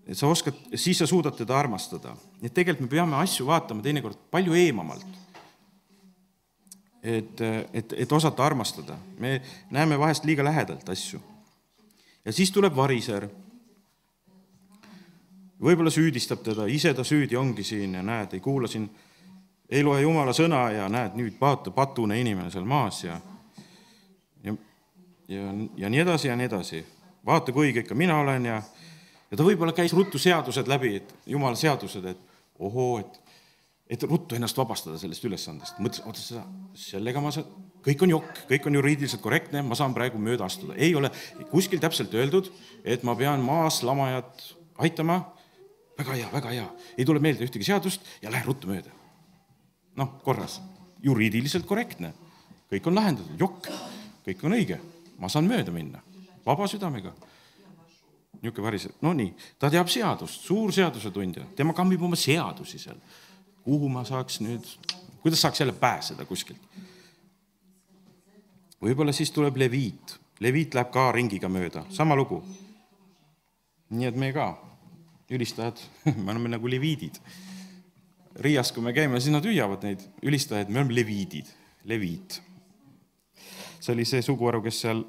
et 0.06 0.18
sa 0.18 0.30
oskad, 0.30 0.60
siis 0.76 1.00
sa 1.00 1.08
suudad 1.10 1.38
teda 1.38 1.58
armastada. 1.58 2.14
et 2.44 2.54
tegelikult 2.54 2.90
me 2.90 2.94
peame 2.98 3.18
asju 3.24 3.48
vaatama 3.50 3.82
teinekord 3.82 4.30
palju 4.30 4.54
eemamalt 4.54 5.18
et, 7.02 7.42
et, 7.74 7.94
et 8.04 8.12
osata 8.12 8.46
armastada. 8.46 9.00
me 9.18 9.42
näeme 9.72 9.98
vahest 10.00 10.26
liiga 10.28 10.44
lähedalt 10.44 10.90
asju 10.90 11.24
ja 12.30 12.34
siis 12.34 12.52
tuleb 12.54 12.76
variser. 12.78 13.26
võib-olla 15.60 15.92
süüdistab 15.92 16.44
teda, 16.46 16.68
ise 16.70 16.94
ta 16.94 17.04
süüdi 17.04 17.36
ongi 17.36 17.64
siin 17.68 17.98
ja 17.98 18.04
näed, 18.06 18.36
ei 18.38 18.40
kuula 18.40 18.68
siin, 18.70 18.86
ei 19.70 19.82
loe 19.84 20.02
jumala 20.02 20.32
sõna 20.34 20.62
ja 20.72 20.86
näed, 20.90 21.18
nüüd 21.18 21.40
vaata, 21.42 21.74
patune 21.74 22.20
inimene 22.22 22.52
seal 22.54 22.68
maas 22.70 23.02
ja 23.04 23.18
ja, 24.44 24.54
ja, 25.28 25.50
ja 25.78 25.90
nii 25.90 26.04
edasi 26.06 26.30
ja 26.30 26.36
nii 26.38 26.48
edasi. 26.48 26.84
vaata, 27.26 27.52
kui 27.52 27.68
õige 27.68 27.84
ikka 27.84 27.98
mina 27.98 28.20
olen 28.22 28.46
ja, 28.46 28.62
ja 29.32 29.38
ta 29.38 29.44
võib-olla 29.44 29.74
käis 29.74 29.94
ruttu 29.98 30.22
seadused 30.22 30.70
läbi, 30.70 30.96
et 31.02 31.16
jumala 31.26 31.58
seadused, 31.58 32.06
et 32.06 32.22
ohoo, 32.60 33.00
et 33.00 33.20
et 33.90 34.04
ruttu 34.06 34.38
ennast 34.38 34.58
vabastada 34.58 35.00
sellest 35.02 35.24
ülesandest, 35.26 35.80
mõtles, 35.82 36.06
oota 36.06 36.44
sellega 36.78 37.22
ma 37.26 37.32
saan, 37.34 37.48
kõik 37.86 38.04
on 38.06 38.14
jokk, 38.14 38.44
kõik 38.50 38.68
on 38.68 38.78
juriidiliselt 38.80 39.22
korrektne, 39.24 39.62
ma 39.66 39.78
saan 39.78 39.94
praegu 39.96 40.20
mööda 40.22 40.46
astuda. 40.46 40.76
ei 40.76 40.96
ole 40.96 41.12
kuskil 41.52 41.80
täpselt 41.80 42.14
öeldud, 42.14 42.52
et 42.84 43.04
ma 43.04 43.16
pean 43.16 43.42
maas 43.44 43.84
lamajat 43.84 44.56
aitama. 44.78 45.34
väga 45.98 46.16
hea, 46.16 46.30
väga 46.32 46.50
hea, 46.50 46.68
ei 46.98 47.06
tule 47.06 47.20
meelde 47.20 47.44
ühtegi 47.44 47.66
seadust 47.66 48.02
ja 48.22 48.32
lähen 48.32 48.46
ruttu 48.46 48.68
mööda. 48.68 48.92
noh, 49.96 50.20
korras, 50.24 50.62
juriidiliselt 51.04 51.66
korrektne, 51.66 52.14
kõik 52.72 52.88
on 52.88 52.96
lahendatud, 52.96 53.40
jokk, 53.40 53.68
kõik 54.26 54.44
on 54.44 54.56
õige, 54.56 54.80
ma 55.18 55.30
saan 55.30 55.48
mööda 55.48 55.72
minna, 55.72 56.00
vaba 56.46 56.68
südamega. 56.68 57.14
Niisugune 58.40 58.64
varisev, 58.64 58.92
no 59.02 59.12
nii, 59.12 59.34
ta 59.60 59.68
teab 59.70 59.90
seadust, 59.92 60.46
suur 60.48 60.72
seadusetundja, 60.72 61.44
tema 61.56 61.74
kammib 61.76 62.02
oma 62.08 62.16
seadusi 62.16 62.80
seal. 62.80 62.96
Kuhu 63.66 63.90
ma 63.92 64.06
saaks 64.08 64.40
nüüd, 64.40 64.64
kuidas 65.20 65.42
saaks 65.42 65.60
jälle 65.60 65.74
pääseda 65.76 66.24
kuskilt? 66.26 66.62
Võib-olla 68.84 69.14
siis 69.16 69.32
tuleb 69.36 69.58
leviit, 69.60 70.16
leviit 70.44 70.76
läheb 70.76 70.92
ka 70.94 71.10
ringiga 71.16 71.50
mööda, 71.52 71.86
sama 71.94 72.16
lugu. 72.16 72.42
nii 73.90 74.06
et 74.06 74.16
me 74.16 74.32
ka, 74.34 74.52
ülistajad, 75.34 75.80
me 76.24 76.32
oleme 76.32 76.52
nagu 76.56 76.70
leviidid. 76.70 77.20
Riias, 78.40 78.72
kui 78.72 78.84
me 78.86 78.94
käime, 78.94 79.20
siis 79.20 79.34
nad 79.34 79.44
hüüavad 79.44 79.84
neid. 79.84 80.04
Ülistajaid, 80.24 80.70
me 80.70 80.80
oleme 80.80 80.96
leviidid, 80.96 81.50
leviit. 81.90 82.42
see 83.80 83.94
oli 83.94 84.06
see 84.06 84.22
suguharu, 84.22 84.62
kes 84.62 84.82
seal 84.84 85.02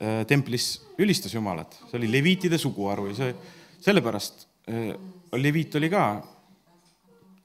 äh, 0.00 0.24
templis 0.28 0.78
ülistas 1.00 1.34
Jumalat, 1.34 1.74
see 1.88 1.98
oli 1.98 2.10
leviitide 2.12 2.58
suguharu 2.60 3.08
ja 3.10 3.14
see, 3.16 3.34
sellepärast 3.82 4.46
äh, 4.68 4.92
leviit 5.32 5.74
oli 5.80 5.88
ka 5.90 6.02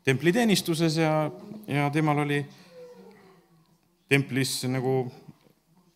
templiteenistuses 0.04 0.98
ja, 1.00 1.32
ja 1.68 1.90
temal 1.90 2.20
oli 2.26 2.42
templis 4.12 4.62
nagu 4.68 5.08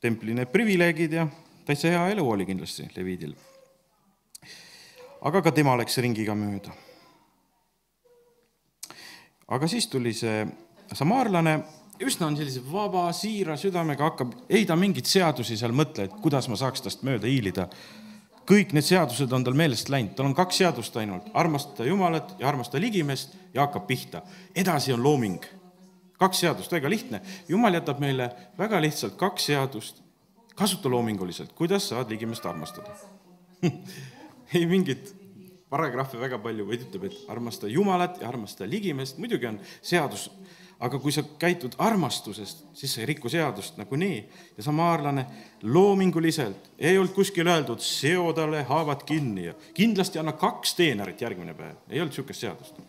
templi 0.01 0.33
need 0.37 0.51
privileegid 0.53 1.13
ja 1.13 1.27
täitsa 1.65 1.91
hea 1.93 2.07
elu 2.13 2.29
oli 2.29 2.45
kindlasti 2.45 2.89
Leviidil. 2.95 3.35
aga 5.21 5.41
ka 5.41 5.51
tema 5.51 5.77
läks 5.77 5.97
ringiga 5.97 6.35
mööda. 6.35 6.71
aga 9.47 9.67
siis 9.67 9.87
tuli 9.87 10.13
see 10.13 10.45
samaarlane, 10.93 11.59
üsna 11.99 12.27
on 12.27 12.37
sellise 12.37 12.61
vaba, 12.71 13.11
siira 13.13 13.57
südamega, 13.57 14.11
hakkab, 14.11 14.33
ei 14.49 14.65
ta 14.65 14.75
mingeid 14.75 15.05
seadusi 15.05 15.57
seal 15.57 15.71
mõtle, 15.71 16.05
et 16.07 16.19
kuidas 16.21 16.47
ma 16.47 16.55
saaks 16.55 16.81
tast 16.81 17.03
mööda 17.03 17.27
hiilida 17.27 17.69
kõik 18.47 18.71
need 18.75 18.85
seadused 18.87 19.31
on 19.35 19.43
tal 19.43 19.57
meelest 19.59 19.89
läinud, 19.91 20.13
tal 20.15 20.29
on 20.29 20.35
kaks 20.37 20.61
seadust 20.61 20.95
ainult, 20.99 21.27
armastada 21.35 21.87
Jumalat 21.87 22.37
ja 22.39 22.47
armastada 22.47 22.81
ligimest 22.81 23.35
ja 23.53 23.65
hakkab 23.65 23.87
pihta. 23.87 24.21
edasi 24.55 24.93
on 24.93 25.03
looming. 25.03 25.43
Kaks 26.17 26.39
seadust, 26.45 26.71
väga 26.71 26.89
lihtne. 26.89 27.21
jumal 27.47 27.73
jätab 27.73 27.99
meile 27.99 28.31
väga 28.57 28.81
lihtsalt 28.81 29.15
kaks 29.17 29.45
seadust, 29.51 30.01
kasuta 30.55 30.89
loominguliselt, 30.89 31.53
kuidas 31.53 31.89
saad 31.89 32.09
ligimest 32.09 32.45
armastada 32.45 32.95
ei 34.55 34.65
mingit 34.65 35.15
paragrahve 35.69 36.19
väga 36.21 36.39
palju, 36.39 36.67
vaid 36.67 36.85
ütleb, 36.87 37.09
et 37.09 37.31
armasta 37.31 37.67
Jumalat 37.67 38.21
ja 38.21 38.29
armasta 38.29 38.67
ligimest, 38.69 39.17
muidugi 39.19 39.49
on 39.49 39.59
seadus, 39.81 40.29
aga 40.79 40.99
kui 41.01 41.11
sa 41.11 41.23
käitud 41.41 41.75
armastusest, 41.81 42.63
siis 42.77 42.93
sa 42.93 43.01
ei 43.01 43.09
riku 43.09 43.29
seadust 43.29 43.79
nagunii. 43.81 44.19
ja 44.57 44.63
samaarlane 44.63 45.25
loominguliselt, 45.63 46.71
ei 46.79 46.97
olnud 46.97 47.13
kuskil 47.13 47.47
öeldud, 47.47 47.81
seo 47.83 48.33
talle 48.33 48.63
haavad 48.63 49.03
kinni 49.05 49.45
ja 49.45 49.55
kindlasti 49.73 50.19
anna 50.19 50.31
kaks 50.31 50.75
teenarit 50.75 51.21
järgmine 51.21 51.53
päev, 51.53 51.75
ei 51.89 51.99
olnud 51.99 52.13
niisugust 52.13 52.45
seadust. 52.45 52.79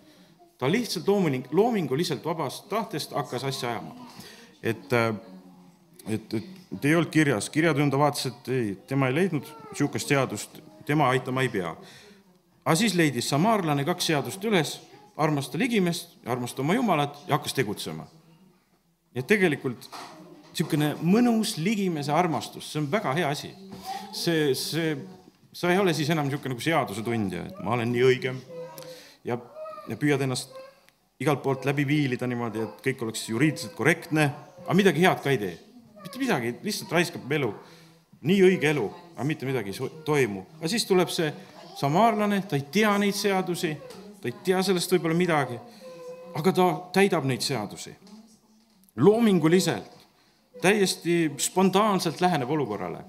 Ta 0.59 0.71
lihtsalt 0.71 1.09
looming, 1.09 1.47
loominguliselt 1.51 2.25
vabast 2.25 2.69
tahtest 2.69 3.13
hakkas 3.13 3.45
asja 3.45 3.71
ajama. 3.71 3.95
et, 4.63 4.93
et, 6.09 6.35
et, 6.35 6.45
et 6.73 6.85
ei 6.85 6.95
olnud 6.95 7.11
kirjas, 7.11 7.51
kirjatunda 7.51 7.99
vaatas, 7.99 8.27
et 8.27 8.53
ei, 8.53 8.77
tema 8.87 9.09
ei 9.09 9.15
leidnud 9.15 9.47
niisugust 9.71 10.09
seadust, 10.09 10.61
tema 10.87 11.09
aitama 11.09 11.43
ei 11.43 11.49
pea 11.53 11.77
aga 12.69 12.77
siis 12.77 12.95
leidis 12.99 13.31
samaarlane 13.33 13.85
kaks 13.89 14.11
seadust 14.11 14.45
üles, 14.45 14.75
armasta 15.17 15.59
ligimest 15.59 16.19
armasta 16.29 16.63
oma 16.63 16.77
jumalat 16.77 17.17
ja 17.27 17.39
hakkas 17.39 17.57
tegutsema. 17.57 18.05
nii 19.15 19.23
et 19.23 19.29
tegelikult 19.31 19.89
niisugune 20.51 20.91
mõnus 21.01 21.55
ligimese 21.57 22.13
armastus, 22.13 22.69
see 22.69 22.83
on 22.83 22.91
väga 22.93 23.15
hea 23.17 23.31
asi. 23.33 23.55
see, 24.13 24.55
see, 24.55 24.97
sa 25.53 25.73
ei 25.73 25.79
ole 25.81 25.95
siis 25.97 26.11
enam 26.13 26.29
niisugune 26.29 26.55
nagu 26.55 26.67
seadusetundja, 26.67 27.47
et 27.49 27.63
ma 27.65 27.73
olen 27.79 27.93
nii 27.93 28.05
õige 28.11 28.35
ja, 29.25 29.39
ja 29.89 29.97
püüad 29.97 30.23
ennast 30.25 30.55
igalt 31.21 31.43
poolt 31.43 31.65
läbi 31.67 31.87
viilida 31.87 32.27
niimoodi, 32.27 32.63
et 32.63 32.83
kõik 32.85 33.03
oleks 33.07 33.25
juriidiliselt 33.29 33.75
korrektne, 33.75 34.29
aga 34.65 34.77
midagi 34.77 35.03
head 35.03 35.23
ka 35.25 35.31
ei 35.31 35.39
tee. 35.39 35.59
mitte 36.03 36.19
midagi, 36.19 36.55
lihtsalt 36.63 36.93
raiskab 36.93 37.33
elu. 37.33 37.55
nii 38.21 38.43
õige 38.43 38.71
elu, 38.71 38.85
aga 39.15 39.25
mitte 39.25 39.47
midagi 39.47 39.71
ei 39.71 39.91
toimu. 40.05 40.47
aga 40.59 40.69
siis 40.69 40.87
tuleb 40.87 41.09
see 41.09 41.33
samaarlane, 41.77 42.43
ta 42.43 42.57
ei 42.57 42.67
tea 42.73 42.99
neid 42.99 43.15
seadusi, 43.15 43.77
ta 44.21 44.29
ei 44.29 44.35
tea 44.45 44.63
sellest 44.63 44.93
võib-olla 44.93 45.15
midagi, 45.15 45.59
aga 46.35 46.53
ta 46.53 46.67
täidab 46.93 47.25
neid 47.25 47.41
seadusi. 47.41 47.97
loominguliselt, 48.97 49.91
täiesti 50.63 51.33
spontaanselt 51.39 52.21
läheneb 52.21 52.51
olukorrale 52.51 53.05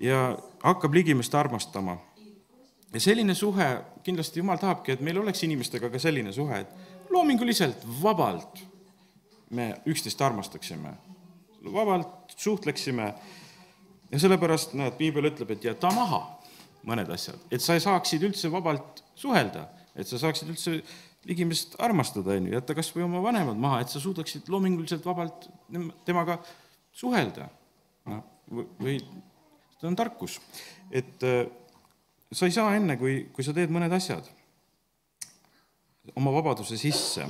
ja 0.00 0.38
hakkab 0.62 0.94
ligimest 0.94 1.34
armastama. 1.34 1.96
Selline 3.02 3.34
suhe, 3.34 3.68
kindlasti 4.06 4.40
Jumal 4.40 4.60
tahabki, 4.62 4.94
et 4.94 5.02
meil 5.04 5.18
oleks 5.18 5.42
inimestega 5.46 5.90
ka 5.90 5.98
selline 6.02 6.32
suhe, 6.32 6.60
et 6.62 7.10
loominguliselt, 7.10 7.86
vabalt 8.02 8.62
me 9.54 9.70
üksteist 9.90 10.20
armastaksime, 10.22 10.94
vabalt 11.74 12.34
suhtleksime. 12.36 13.14
Ja 14.12 14.20
sellepärast, 14.20 14.76
näed, 14.78 14.94
piibel 14.98 15.26
ütleb, 15.30 15.54
et 15.54 15.64
jäta 15.64 15.90
maha 15.94 16.20
mõned 16.86 17.08
asjad, 17.10 17.40
et 17.50 17.62
sa 17.64 17.76
saaksid 17.80 18.22
üldse 18.28 18.50
vabalt 18.52 19.02
suhelda, 19.18 19.66
et 19.96 20.06
sa 20.06 20.20
saaksid 20.20 20.52
üldse 20.52 20.76
ligimest 21.24 21.78
armastada, 21.82 22.36
on 22.36 22.48
ju, 22.48 22.52
jätta 22.54 22.76
kas 22.76 22.90
või 22.94 23.06
oma 23.06 23.22
vanemad 23.24 23.58
maha, 23.60 23.80
et 23.82 23.92
sa 23.92 24.02
suudaksid 24.02 24.50
loominguliselt 24.52 25.06
vabalt 25.08 25.48
temaga 26.04 26.36
suhelda. 26.92 27.48
noh, 28.10 28.20
või 28.52 28.98
see 29.78 29.88
on 29.88 29.96
tarkus, 29.96 30.36
et 30.92 31.24
äh, 31.24 31.46
sa 32.32 32.46
ei 32.46 32.52
saa 32.52 32.74
enne, 32.76 32.96
kui, 32.96 33.28
kui 33.32 33.44
sa 33.44 33.52
teed 33.52 33.72
mõned 33.72 33.92
asjad 33.92 34.28
oma 36.16 36.32
vabaduse 36.34 36.76
sisse. 36.76 37.26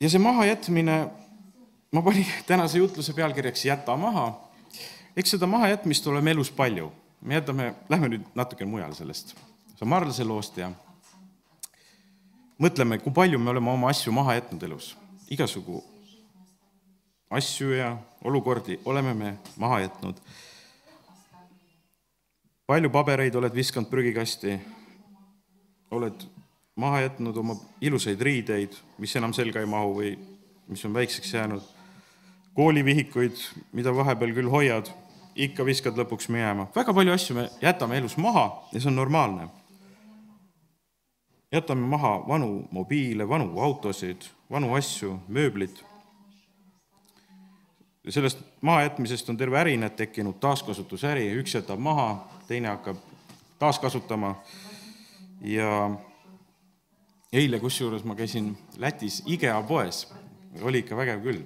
ja 0.00 0.10
see 0.10 0.18
mahajätmine, 0.18 0.98
ma 1.92 2.02
panin 2.02 2.26
tänase 2.46 2.78
jutluse 2.78 3.14
pealkirjaks 3.14 3.64
Jäta 3.64 3.96
maha 3.96 4.48
eks 5.18 5.34
seda 5.34 5.46
mahajätmist 5.50 6.06
oleme 6.06 6.30
elus 6.30 6.50
palju. 6.50 6.92
me 7.20 7.34
jätame, 7.34 7.74
lähme 7.88 8.08
nüüd 8.08 8.26
natuke 8.34 8.64
mujale 8.64 8.94
sellest 8.94 9.34
Samarlase 9.78 10.24
loost 10.24 10.56
ja 10.58 10.68
mõtleme, 12.62 13.00
kui 13.02 13.12
palju 13.14 13.38
me 13.38 13.50
oleme 13.50 13.70
oma 13.70 13.90
asju 13.90 14.12
maha 14.14 14.36
jätnud 14.38 14.62
elus. 14.62 14.96
igasugu 15.30 15.82
asju 17.30 17.72
ja 17.74 17.96
olukordi 18.24 18.78
oleme 18.84 19.14
me 19.14 19.38
maha 19.56 19.80
jätnud. 19.80 20.20
Palju 22.68 22.90
pabereid 22.92 23.36
oled 23.38 23.54
viskanud 23.56 23.88
prügikasti, 23.88 24.58
oled 25.90 26.24
maha 26.76 27.00
jätnud 27.06 27.36
oma 27.40 27.56
ilusaid 27.80 28.20
riideid, 28.20 28.76
mis 29.00 29.16
enam 29.16 29.32
selga 29.32 29.62
ei 29.64 29.68
mahu 29.68 29.94
või 29.96 30.10
mis 30.68 30.84
on 30.84 30.92
väikseks 30.92 31.32
jäänud, 31.34 31.64
koolivihikuid, 32.58 33.40
mida 33.72 33.94
vahepeal 33.96 34.34
küll 34.36 34.52
hoiad 34.52 34.90
ikka 35.38 35.64
viskad 35.64 35.96
lõpuks 35.96 36.28
minema. 36.28 36.66
väga 36.74 36.92
palju 36.94 37.14
asju 37.14 37.36
me 37.36 37.48
jätame 37.62 37.98
elus 37.98 38.16
maha 38.20 38.44
ja 38.72 38.80
see 38.80 38.90
on 38.90 38.96
normaalne. 39.00 39.48
jätame 41.52 41.86
maha 41.86 42.18
vanu 42.28 42.68
mobiile, 42.70 43.28
vanu 43.28 43.60
autosid, 43.60 44.28
vanu 44.50 44.74
asju, 44.74 45.20
mööblit. 45.28 45.84
Sellest 48.08 48.38
mahajätmisest 48.60 49.28
on 49.28 49.36
terve 49.36 49.60
ärinet 49.60 49.96
tekkinud, 49.96 50.38
taaskasutusäri, 50.40 51.28
üks 51.40 51.54
jätab 51.54 51.80
maha, 51.82 52.28
teine 52.48 52.68
hakkab 52.68 52.96
taaskasutama 53.58 54.34
ja 55.44 55.90
eile 57.32 57.60
kusjuures 57.60 58.04
ma 58.04 58.14
käisin 58.14 58.52
Lätis 58.76 59.22
IKEA 59.26 59.60
poes, 59.62 60.06
oli 60.62 60.84
ikka 60.84 60.96
vägev 60.96 61.22
küll. 61.22 61.42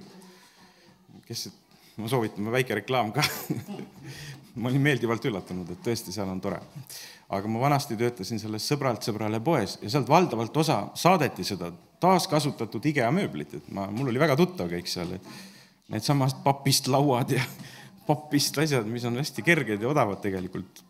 kes 1.27 1.49
ma 1.97 2.07
soovitan, 2.07 2.51
väike 2.51 2.75
reklaam 2.75 3.11
ka 3.13 3.23
ma 4.55 4.69
olin 4.69 4.81
meeldivalt 4.81 5.25
üllatunud, 5.25 5.69
et 5.71 5.81
tõesti, 5.85 6.13
seal 6.13 6.29
on 6.29 6.41
tore. 6.41 6.59
aga 7.29 7.47
ma 7.49 7.59
vanasti 7.59 7.97
töötasin 7.97 8.39
selles 8.39 8.67
Sõbralt 8.69 9.05
sõbrale 9.05 9.39
poes 9.43 9.79
ja 9.81 9.89
sealt 9.89 10.09
valdavalt 10.09 10.57
osa 10.57 10.83
saadeti 10.93 11.43
seda 11.43 11.71
taaskasutatud 12.03 12.85
IKEA 12.85 13.09
mööblit, 13.11 13.53
et 13.53 13.71
ma, 13.71 13.87
mul 13.91 14.11
oli 14.11 14.21
väga 14.21 14.35
tuttav 14.37 14.69
kõik 14.71 14.89
seal, 14.91 15.15
et 15.17 15.52
needsamast 15.91 16.43
papist 16.43 16.87
lauad 16.87 17.33
ja 17.35 17.43
papist 18.07 18.57
asjad, 18.59 18.87
mis 18.87 19.05
on 19.07 19.17
hästi 19.19 19.43
kerged 19.45 19.81
ja 19.81 19.89
odavad 19.89 20.19
tegelikult, 20.23 20.83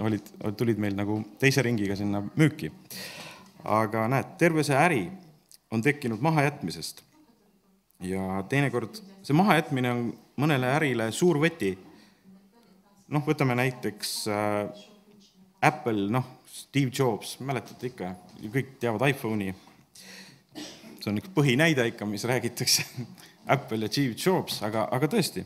olid, 0.00 0.30
tulid 0.56 0.80
meil 0.80 0.96
nagu 0.96 1.20
teise 1.40 1.64
ringiga 1.64 1.96
sinna 1.96 2.22
müüki. 2.36 2.72
aga 3.64 4.06
näed, 4.08 4.36
terve 4.38 4.62
see 4.64 4.76
äri 4.78 5.02
on 5.70 5.82
tekkinud 5.82 6.20
mahajätmisest. 6.22 7.02
ja 8.00 8.44
teinekord 8.48 9.00
see 9.22 9.36
mahajätmine 9.36 9.90
on 9.90 10.02
mõnele 10.40 10.70
ärile 10.76 11.10
suur 11.12 11.40
võti. 11.40 11.76
noh, 13.08 13.22
võtame 13.26 13.54
näiteks 13.54 14.16
äh, 14.28 14.86
Apple, 15.62 16.10
noh, 16.10 16.24
Steve 16.46 16.90
Jobs, 16.98 17.36
mäletate 17.40 17.90
ikka, 17.90 18.14
kõik 18.52 18.76
teavad 18.80 19.08
iPhone'i. 19.10 19.54
see 20.54 21.10
on 21.12 21.20
üks 21.20 21.32
põhinäide 21.34 21.86
ikka, 21.92 22.06
mis 22.06 22.24
räägitakse 22.24 22.86
Apple 23.46 23.78
ja 23.86 23.88
Steve 23.88 24.14
Jobs, 24.18 24.58
aga, 24.66 24.88
aga 24.92 25.08
tõesti, 25.10 25.44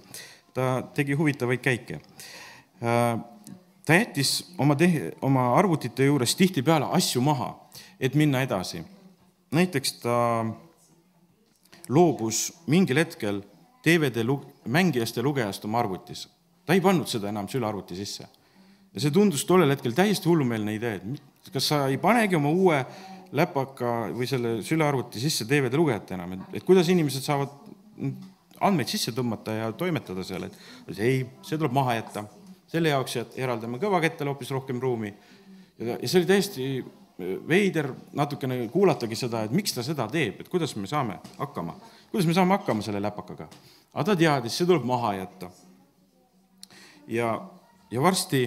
ta 0.54 0.80
tegi 0.96 1.16
huvitavaid 1.18 1.60
käike 1.64 2.00
äh,. 2.80 3.20
ta 3.86 3.96
jättis 3.96 4.54
oma 4.58 4.76
te-, 4.78 5.12
oma 5.22 5.50
arvutite 5.58 6.06
juures 6.06 6.34
tihtipeale 6.38 6.88
asju 6.96 7.22
maha, 7.24 7.52
et 8.00 8.14
minna 8.14 8.42
edasi. 8.42 8.82
näiteks 9.50 9.92
ta 10.02 10.16
loobus 11.88 12.50
mingil 12.66 13.00
hetkel 13.02 13.42
DVD 13.84 14.24
lu-, 14.24 14.44
mängijast 14.64 15.16
ja 15.16 15.22
lugejast 15.22 15.64
oma 15.64 15.80
arvutis. 15.80 16.28
ta 16.66 16.74
ei 16.74 16.80
pannud 16.80 17.08
seda 17.08 17.28
enam 17.28 17.48
sülearvuti 17.48 17.96
sisse. 17.96 18.28
ja 18.94 19.00
see 19.00 19.10
tundus 19.10 19.44
tollel 19.44 19.70
hetkel 19.70 19.92
täiesti 19.92 20.28
hullumeelne 20.28 20.74
idee, 20.74 21.00
et 21.00 21.52
kas 21.52 21.68
sa 21.68 21.86
ei 21.88 21.98
panegi 21.98 22.36
oma 22.36 22.50
uue 22.50 22.84
läpaka 23.32 24.10
või 24.14 24.26
selle 24.26 24.56
sülearvuti 24.66 25.20
sisse 25.22 25.46
DVD 25.48 25.78
lugejat 25.78 26.16
enam, 26.16 26.32
et, 26.34 26.58
et 26.58 26.64
kuidas 26.66 26.88
inimesed 26.90 27.22
saavad 27.22 27.52
andmeid 28.60 28.90
sisse 28.92 29.12
tõmmata 29.16 29.56
ja 29.56 29.72
toimetada 29.72 30.24
seal, 30.26 30.48
et 30.48 30.98
ei, 30.98 31.24
see 31.46 31.58
tuleb 31.58 31.74
maha 31.76 31.98
jätta. 32.00 32.24
selle 32.70 32.88
jaoks 32.92 33.16
eraldame 33.36 33.78
kõvakettale 33.82 34.30
hoopis 34.30 34.50
rohkem 34.50 34.80
ruumi. 34.80 35.14
ja, 35.78 35.98
see 36.04 36.20
oli 36.20 36.26
täiesti 36.26 36.84
veider 37.48 37.92
natukene 38.16 38.68
kuulatagi 38.68 39.16
seda, 39.16 39.42
et 39.44 39.50
miks 39.52 39.74
ta 39.76 39.82
seda 39.82 40.06
teeb, 40.08 40.40
et 40.40 40.48
kuidas 40.48 40.76
me 40.76 40.86
saame 40.86 41.18
hakkama 41.38 41.74
kuidas 42.10 42.26
me 42.26 42.34
saame 42.34 42.56
hakkama 42.58 42.82
selle 42.82 43.02
läpakaga? 43.02 43.48
aga 43.92 44.04
ta 44.04 44.16
teadis, 44.16 44.56
see 44.58 44.66
tuleb 44.66 44.84
maha 44.86 45.14
jätta. 45.14 45.50
ja, 47.06 47.30
ja 47.90 48.02
varsti, 48.02 48.44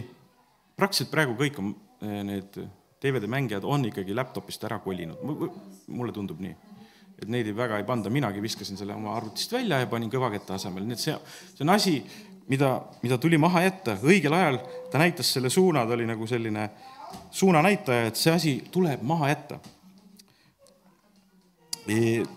praktiliselt 0.76 1.12
praegu 1.12 1.36
kõik 1.40 1.60
on, 1.60 1.74
eh, 2.02 2.22
need 2.24 2.60
DVD 3.04 3.28
mängijad 3.28 3.64
on 3.64 3.86
ikkagi 3.86 4.16
laptopist 4.16 4.64
ära 4.64 4.80
kolinud, 4.80 5.20
mulle 5.88 6.12
tundub 6.16 6.40
nii. 6.40 6.56
Et 7.24 7.32
neid 7.32 7.48
ei 7.50 7.56
väga 7.58 7.80
ei 7.80 7.88
panda, 7.88 8.12
minagi 8.14 8.42
viskasin 8.44 8.80
selle 8.80 8.96
oma 8.96 9.16
arvutist 9.18 9.52
välja 9.56 9.82
ja 9.82 9.90
panin 9.92 10.12
kõvaketta 10.12 10.58
asemele, 10.60 10.88
nii 10.88 10.98
et 10.98 11.04
see, 11.04 11.18
see 11.54 11.66
on 11.66 11.74
asi, 11.74 11.98
mida, 12.50 12.74
mida 13.04 13.18
tuli 13.22 13.40
maha 13.42 13.64
jätta, 13.66 13.98
õigel 14.04 14.36
ajal 14.38 14.60
ta 14.92 15.02
näitas 15.02 15.32
selle 15.36 15.50
suuna, 15.54 15.86
ta 15.88 15.96
oli 15.98 16.08
nagu 16.10 16.28
selline 16.28 16.70
suunanäitaja, 17.32 18.10
et 18.10 18.20
see 18.20 18.34
asi 18.34 18.54
tuleb 18.72 19.02
maha 19.06 19.32
jätta. 19.34 19.60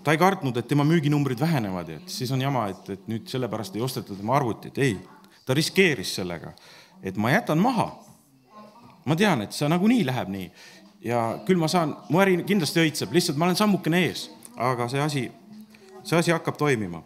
Ta 0.02 0.12
ei 0.12 0.18
kartnud, 0.18 0.56
et 0.58 0.66
tema 0.66 0.84
müüginumbrid 0.84 1.40
vähenevad 1.40 1.88
ja 1.88 2.00
et 2.00 2.10
siis 2.10 2.32
on 2.34 2.40
jama, 2.42 2.64
et, 2.72 2.88
et 2.96 3.04
nüüd 3.10 3.28
sellepärast 3.30 3.76
ei 3.78 3.84
osteta 3.84 4.16
tema 4.16 4.34
arvutit, 4.36 4.78
ei, 4.82 4.96
ta 5.46 5.54
riskeeris 5.54 6.16
sellega, 6.18 6.50
et 7.02 7.16
ma 7.16 7.30
jätan 7.30 7.62
maha. 7.62 7.92
ma 9.06 9.14
tean, 9.14 9.44
et 9.44 9.54
see 9.54 9.68
nagunii 9.70 10.02
läheb 10.02 10.30
nii. 10.34 10.46
Ja 11.06 11.20
küll 11.46 11.60
ma 11.62 11.68
saan, 11.70 11.92
mu 12.10 12.18
äri 12.18 12.40
kindlasti 12.42 12.80
õitseb, 12.82 13.12
lihtsalt 13.14 13.38
ma 13.38 13.46
olen 13.46 13.58
sammukene 13.58 14.00
ees, 14.08 14.24
aga 14.56 14.88
see 14.88 15.02
asi, 15.02 15.24
see 16.02 16.18
asi 16.18 16.34
hakkab 16.34 16.56
toimima. 16.56 17.02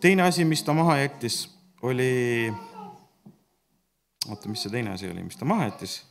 teine 0.00 0.22
asi, 0.22 0.44
mis 0.44 0.62
ta 0.62 0.72
maha 0.72 0.98
jättis, 1.00 1.48
oli, 1.82 2.52
oota, 4.28 4.48
mis 4.48 4.62
see 4.62 4.72
teine 4.72 4.94
asi 4.94 5.10
oli, 5.10 5.22
mis 5.22 5.36
ta 5.36 5.44
maha 5.44 5.70
jättis 5.70 6.02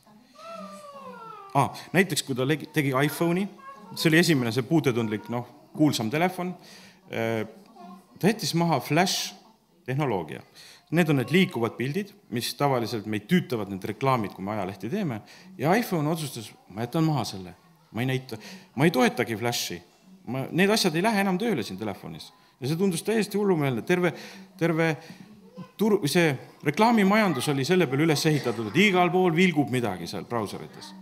ah,? 1.54 1.70
näiteks 1.92 2.22
kui 2.22 2.34
ta 2.34 2.46
tegi 2.46 2.92
iPhone'i, 3.04 3.46
see 3.94 4.10
oli 4.10 4.20
esimene, 4.20 4.52
see 4.52 4.66
puutetundlik, 4.66 5.28
noh, 5.32 5.46
kuulsam 5.74 6.10
telefon. 6.10 6.54
Äh, 7.10 7.46
ta 8.18 8.30
jättis 8.30 8.54
maha 8.58 8.80
flash 8.80 9.34
tehnoloogia. 9.86 10.42
Need 10.94 11.10
on 11.10 11.18
need 11.18 11.32
liikuvad 11.34 11.74
pildid, 11.78 12.12
mis 12.34 12.52
tavaliselt 12.58 13.06
meid 13.10 13.24
tüütavad, 13.30 13.70
need 13.72 13.84
reklaamid, 13.88 14.34
kui 14.36 14.44
me 14.44 14.52
ajalehti 14.54 14.90
teeme 14.92 15.22
ja 15.58 15.72
iPhone 15.74 16.10
otsustas, 16.12 16.52
ma 16.70 16.84
jätan 16.84 17.06
maha 17.06 17.24
selle, 17.26 17.54
ma 17.90 18.04
ei 18.04 18.10
näita, 18.12 18.38
ma 18.76 18.86
ei 18.86 18.94
toetagi 18.94 19.38
Flashi. 19.40 19.80
Ma, 20.26 20.46
need 20.50 20.70
asjad 20.70 20.94
ei 20.96 21.04
lähe 21.04 21.20
enam 21.24 21.38
tööle 21.40 21.62
siin 21.62 21.78
telefonis 21.78 22.32
ja 22.60 22.70
see 22.70 22.78
tundus 22.80 23.02
täiesti 23.04 23.38
hullumeelne, 23.38 23.82
terve, 23.82 24.12
terve 24.58 24.88
tur-, 25.76 26.00
see 26.10 26.32
reklaamimajandus 26.64 27.48
oli 27.52 27.66
selle 27.66 27.88
peale 27.90 28.06
üles 28.06 28.26
ehitatud, 28.30 28.70
et 28.70 28.80
igal 28.86 29.12
pool 29.12 29.34
vilgub 29.36 29.72
midagi 29.74 30.08
seal 30.10 30.26
brauserites. 30.28 30.94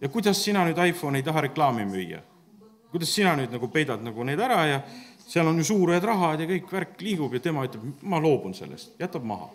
ja 0.00 0.08
kuidas 0.08 0.44
sina 0.44 0.64
nüüd 0.64 0.78
iPhone 0.86 1.18
ei 1.18 1.26
taha 1.26 1.46
reklaami 1.48 1.86
müüa? 1.86 2.22
kuidas 2.90 3.14
sina 3.14 3.36
nüüd 3.36 3.52
nagu 3.52 3.68
peidad 3.68 4.02
nagu 4.02 4.24
need 4.24 4.40
ära 4.40 4.64
ja 4.66 4.82
seal 5.30 5.46
on 5.46 5.58
ju 5.58 5.64
suured 5.64 6.04
rahad 6.04 6.40
ja 6.42 6.46
kõik 6.48 6.72
värk 6.72 7.02
liigub 7.06 7.34
ja 7.34 7.40
tema 7.40 7.62
ütleb, 7.66 7.84
ma 8.02 8.18
loobun 8.18 8.54
sellest, 8.54 8.96
jätab 8.98 9.26
maha. 9.26 9.50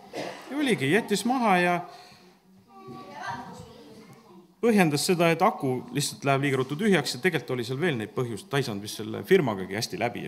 ja 0.51 0.57
oligi, 0.57 0.91
jättis 0.91 1.25
maha 1.25 1.57
ja 1.59 1.79
põhjendas 4.65 5.05
seda, 5.07 5.29
et 5.33 5.43
aku 5.45 5.77
lihtsalt 5.95 6.25
läheb 6.27 6.47
liiga 6.47 6.59
ruttu 6.61 6.77
tühjaks 6.79 7.15
ja 7.15 7.21
tegelikult 7.23 7.55
oli 7.55 7.67
seal 7.67 7.79
veel 7.81 7.99
neid 7.99 8.11
põhjuseid, 8.15 8.49
ta 8.49 8.59
ei 8.59 8.65
saanud 8.67 8.83
vist 8.85 9.01
selle 9.01 9.21
firmagagi 9.27 9.77
hästi 9.77 10.01
läbi. 10.01 10.25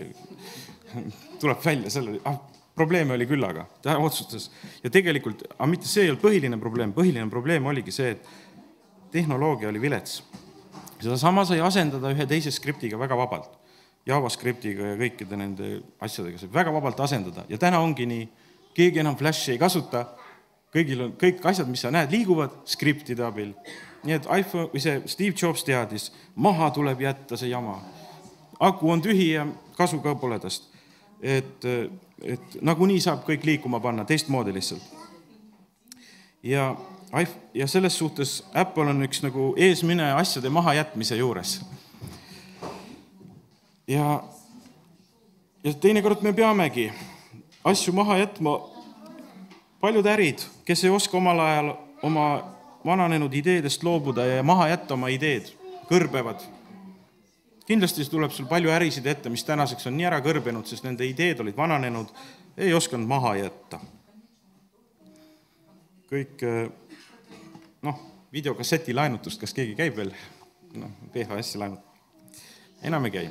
tuleb 1.42 1.60
välja 1.64 1.92
selle, 1.92 2.16
ah, 2.28 2.38
probleeme 2.78 3.16
oli 3.18 3.26
küllaga, 3.26 3.66
ta 3.82 3.98
otsustas. 3.98 4.48
Ja 4.84 4.90
tegelikult, 4.94 5.44
aga 5.56 5.70
mitte 5.70 5.90
see 5.90 6.06
ei 6.06 6.12
olnud 6.12 6.22
põhiline 6.22 6.58
probleem, 6.62 6.94
põhiline 6.96 7.30
probleem 7.32 7.66
oligi 7.66 7.94
see, 7.94 8.14
et 8.14 9.10
tehnoloogia 9.12 9.72
oli 9.72 9.82
vilets. 9.82 10.22
Sedasama 10.98 11.44
sai 11.46 11.60
asendada 11.62 12.10
ühe 12.14 12.26
teise 12.30 12.52
skriptiga 12.54 12.98
väga 12.98 13.18
vabalt. 13.18 13.54
JavaScriptiga 14.08 14.94
ja 14.94 14.96
kõikide 14.98 15.36
nende 15.36 15.72
asjadega 16.02 16.40
saab 16.40 16.54
väga 16.54 16.72
vabalt 16.72 17.00
asendada. 17.04 17.44
Ja 17.50 17.58
täna 17.60 17.82
ongi 17.84 18.06
nii, 18.08 18.24
keegi 18.76 19.02
enam 19.02 19.18
Flashi 19.18 19.52
ei 19.54 19.60
kasuta, 19.60 20.06
kõigil 20.74 21.04
on, 21.04 21.12
kõik 21.20 21.44
asjad, 21.50 21.68
mis 21.70 21.82
sa 21.84 21.92
näed, 21.94 22.12
liiguvad 22.14 22.62
skriptide 22.68 23.24
abil. 23.26 23.52
Nii 24.04 24.14
et 24.14 24.28
iPhone 24.38 24.68
või 24.72 24.82
see 24.82 25.00
Steve 25.06 25.34
Jobs 25.42 25.64
teadis, 25.66 26.10
maha 26.34 26.70
tuleb 26.70 27.00
jätta 27.00 27.36
see 27.36 27.50
jama. 27.50 27.80
aku 28.60 28.90
on 28.90 29.02
tühi 29.02 29.32
ja 29.32 29.46
kasu 29.76 29.98
ka 29.98 30.14
pole 30.14 30.38
tast. 30.38 30.70
et, 31.22 31.64
et 32.22 32.60
nagunii 32.60 33.00
saab 33.00 33.24
kõik 33.26 33.44
liikuma 33.44 33.80
panna 33.80 34.04
teistmoodi 34.04 34.54
lihtsalt. 34.54 34.82
ja 36.42 36.76
ja 37.54 37.66
selles 37.66 37.98
suhtes 37.98 38.44
Apple 38.54 38.90
on 38.90 39.02
üks 39.02 39.22
nagu 39.22 39.54
eesmineja 39.56 40.16
asjade 40.16 40.48
mahajätmise 40.48 41.16
juures. 41.16 41.60
ja, 43.88 44.22
ja 45.64 45.72
teinekord 45.72 46.22
me 46.22 46.32
peamegi 46.32 46.92
asju 47.64 47.92
maha 47.92 48.18
jätma. 48.18 48.60
paljud 49.80 50.06
ärid, 50.06 50.38
kes 50.64 50.84
ei 50.84 50.90
oska 50.90 51.16
omal 51.16 51.38
ajal 51.40 51.74
oma 52.02 52.57
vananenud 52.84 53.34
ideedest 53.34 53.82
loobuda 53.82 54.24
ja 54.26 54.42
maha 54.42 54.68
jätta 54.68 54.94
oma 54.94 55.08
ideed, 55.08 55.50
kõrbevad. 55.90 56.42
kindlasti 57.66 58.04
tuleb 58.08 58.32
sul 58.32 58.46
palju 58.48 58.70
ärisid 58.72 59.06
ette, 59.06 59.28
mis 59.28 59.44
tänaseks 59.44 59.86
on 59.86 59.96
nii 59.96 60.06
ära 60.08 60.20
kõrbenud, 60.24 60.66
sest 60.66 60.84
nende 60.84 61.06
ideed 61.06 61.40
olid 61.40 61.56
vananenud, 61.56 62.12
ei 62.56 62.74
osanud 62.74 63.08
maha 63.08 63.36
jätta. 63.36 63.80
kõik 66.08 66.42
noh, 67.82 68.00
videokasseti 68.32 68.94
laenutust, 68.94 69.40
kas 69.40 69.54
keegi 69.54 69.74
käib 69.74 69.96
veel? 69.96 70.12
noh, 70.74 70.90
VHS-i 71.14 71.58
laenut-, 71.58 71.84
enam 72.82 73.04
ei 73.04 73.10
käi, 73.10 73.30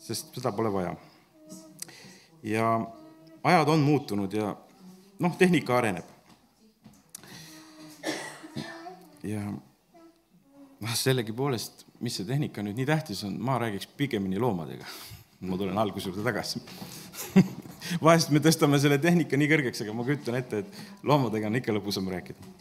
sest 0.00 0.34
seda 0.34 0.52
pole 0.52 0.72
vaja. 0.72 0.94
ja 2.42 2.80
ajad 3.44 3.68
on 3.68 3.80
muutunud 3.80 4.32
ja 4.32 4.56
noh, 5.18 5.36
tehnika 5.36 5.78
areneb. 5.78 6.04
Ja 9.26 9.42
noh, 10.80 10.94
sellegipoolest, 10.96 11.86
mis 12.04 12.16
see 12.18 12.28
tehnika 12.28 12.64
nüüd 12.64 12.78
nii 12.78 12.88
tähtis 12.88 13.24
on, 13.28 13.36
ma 13.42 13.58
räägiks 13.60 13.90
pigemini 13.96 14.40
loomadega. 14.40 14.86
ma 15.40 15.56
tulen 15.56 15.78
alguse 15.78 16.10
juurde 16.10 16.20
tagasi 16.20 16.60
vahest 18.04 18.30
me 18.30 18.42
tõstame 18.44 18.78
selle 18.80 18.98
tehnika 19.00 19.38
nii 19.40 19.48
kõrgeks, 19.48 19.82
aga 19.84 19.94
ma 19.96 20.04
kujutan 20.04 20.36
ette, 20.36 20.62
et 20.64 21.06
loomadega 21.06 21.48
on 21.48 21.56
ikka 21.60 21.74
lõbusam 21.74 22.08
rääkida. 22.12 22.52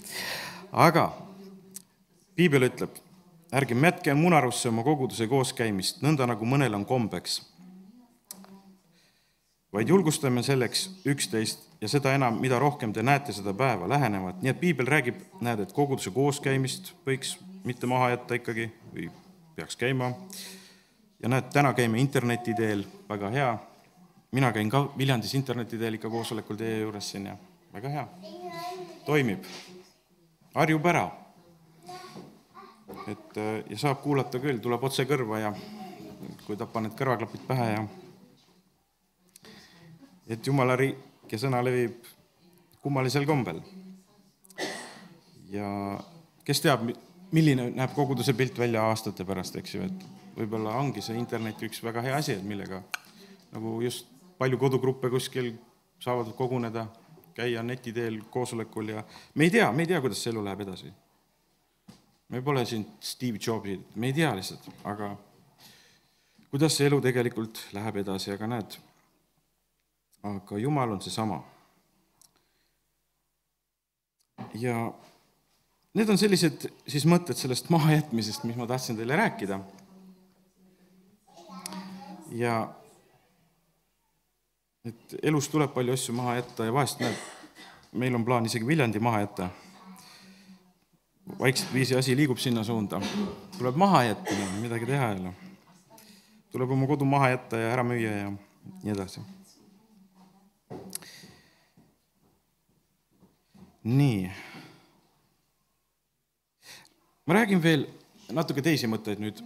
aga 0.72 1.10
piibel 2.40 2.70
ütleb, 2.70 2.96
ärgem 3.56 3.84
jätke 3.84 4.14
munarusse 4.16 4.70
oma 4.70 4.84
koguduse 4.88 5.28
kooskäimist, 5.28 6.04
nõnda 6.06 6.28
nagu 6.30 6.46
mõnel 6.48 6.76
on 6.78 6.86
kombeks, 6.88 7.42
vaid 9.74 9.90
julgustame 9.90 10.44
selleks 10.44 10.88
üksteist 11.06 11.68
ja 11.82 11.90
seda 11.92 12.14
enam, 12.18 12.40
mida 12.42 12.60
rohkem 12.60 12.94
te 12.94 13.04
näete 13.04 13.34
seda 13.34 13.54
päeva 13.54 13.90
lähenevat, 13.90 14.42
nii 14.42 14.54
et 14.54 14.60
piibel 14.60 14.90
räägib, 14.90 15.22
näed, 15.42 15.64
et 15.64 15.74
koguduse 15.74 16.12
kooskäimist 16.16 16.94
võiks 17.08 17.38
mitte 17.64 17.88
maha 17.88 18.14
jätta 18.16 18.40
ikkagi 18.40 18.70
või 18.94 19.10
peaks 19.56 19.76
käima. 19.76 20.14
ja 21.24 21.30
näed, 21.30 21.52
täna 21.54 21.74
käime 21.74 22.00
interneti 22.00 22.54
teel, 22.58 22.86
väga 23.10 23.30
hea 23.30 23.58
mina 24.32 24.52
käin 24.52 24.70
ka 24.70 24.90
Viljandis 24.98 25.34
interneti 25.36 25.78
teel 25.78 25.98
ikka 25.98 26.10
koosolekul 26.10 26.58
teie 26.58 26.82
juures 26.82 27.12
siin 27.12 27.26
ja 27.26 27.36
väga 27.74 27.90
hea, 27.90 28.06
toimib, 29.06 29.46
harjub 30.56 30.86
ära. 30.86 31.10
et 33.08 33.38
ja 33.70 33.78
saab 33.78 34.02
kuulata 34.02 34.40
küll, 34.40 34.60
tuleb 34.62 34.84
otse 34.84 35.06
kõrva 35.06 35.40
ja 35.40 35.54
kui 36.46 36.58
ta 36.58 36.66
paned 36.66 36.94
kõrvaklapid 36.98 37.46
pähe 37.48 37.68
ja 37.72 37.84
et 40.30 40.48
jumala 40.48 40.76
riik 40.80 41.32
ja 41.32 41.40
sõna 41.42 41.62
levib 41.66 42.06
kummalisel 42.84 43.26
kombel. 43.26 43.62
ja 45.50 45.98
kes 46.46 46.62
teab, 46.62 46.86
milline 47.34 47.70
näeb 47.74 47.94
koguduse 47.98 48.34
pilt 48.38 48.58
välja 48.58 48.84
aastate 48.90 49.26
pärast, 49.26 49.56
eks 49.58 49.76
ju, 49.76 49.86
et 49.86 50.06
võib-olla 50.38 50.76
ongi 50.80 51.02
see 51.02 51.18
internet 51.18 51.62
üks 51.66 51.82
väga 51.84 52.04
hea 52.06 52.16
asi, 52.18 52.38
et 52.38 52.46
millega 52.46 52.84
nagu 53.54 53.80
just 53.82 54.08
palju 54.40 54.58
kodugruppe 54.62 55.10
kuskil 55.10 55.52
saavad 56.00 56.32
koguneda, 56.38 56.86
käia 57.36 57.64
neti 57.64 57.92
teel 57.96 58.22
koosolekul 58.32 58.94
ja 58.94 59.04
me 59.36 59.48
ei 59.48 59.54
tea, 59.54 59.72
me 59.72 59.84
ei 59.84 59.92
tea, 59.92 60.02
kuidas 60.02 60.22
see 60.24 60.34
elu 60.34 60.44
läheb 60.46 60.62
edasi. 60.68 60.92
me 62.30 62.42
pole 62.42 62.66
siin 62.66 62.86
Steve 63.02 63.40
Jobsid, 63.42 63.82
me 63.96 64.08
ei 64.08 64.14
tea 64.14 64.36
lihtsalt, 64.36 64.70
aga 64.84 65.16
kuidas 66.52 66.78
see 66.78 66.88
elu 66.88 67.02
tegelikult 67.02 67.66
läheb 67.74 68.04
edasi, 68.04 68.32
aga 68.32 68.48
näed, 68.48 68.78
aga 70.24 70.58
Jumal 70.58 70.92
on 70.92 71.02
seesama. 71.02 71.44
ja 74.54 74.94
need 75.94 76.10
on 76.10 76.18
sellised 76.18 76.70
siis 76.88 77.06
mõtted 77.06 77.38
sellest 77.38 77.70
mahajätmisest, 77.70 78.46
mis 78.48 78.58
ma 78.58 78.68
tahtsin 78.68 78.98
teile 78.98 79.16
rääkida. 79.20 79.60
ja 82.32 82.68
et 84.86 85.16
elus 85.24 85.50
tuleb 85.50 85.74
palju 85.74 85.94
asju 85.94 86.16
maha 86.16 86.36
jätta 86.40 86.66
ja 86.66 86.74
vahest 86.74 87.02
näed, 87.04 87.18
meil 87.92 88.16
on 88.16 88.26
plaan 88.26 88.46
isegi 88.46 88.68
Viljandi 88.68 89.00
maha 89.00 89.20
jätta. 89.26 89.50
vaikselt 91.40 91.74
viisi 91.74 91.96
asi 91.96 92.16
liigub 92.18 92.38
sinna 92.38 92.64
suunda, 92.64 93.02
tuleb 93.58 93.76
maha 93.76 94.04
jätta, 94.04 94.36
midagi 94.62 94.86
teha 94.86 95.12
ei 95.12 95.20
ole. 95.20 95.34
tuleb 96.52 96.72
oma 96.72 96.88
kodu 96.88 97.06
maha 97.06 97.30
jätta 97.30 97.58
ja 97.58 97.74
ära 97.74 97.84
müüa 97.84 98.16
ja 98.24 98.32
nii 98.84 98.96
edasi. 98.96 99.22
Nii. 103.90 104.32
ma 107.26 107.34
räägin 107.34 107.62
veel 107.64 107.86
natuke 108.34 108.62
teisi 108.62 108.88
mõtteid 108.90 109.22
nüüd. 109.22 109.42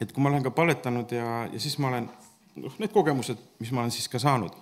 et 0.00 0.12
kui 0.12 0.22
ma 0.22 0.30
olen 0.30 0.42
ka 0.42 0.50
palvetanud 0.54 1.12
ja, 1.14 1.46
ja 1.52 1.60
siis 1.60 1.78
ma 1.78 1.90
olen 1.90 2.08
noh, 2.62 2.74
need 2.78 2.92
kogemused, 2.94 3.38
mis 3.62 3.70
ma 3.72 3.82
olen 3.82 3.94
siis 3.94 4.08
ka 4.10 4.18
saanud. 4.22 4.54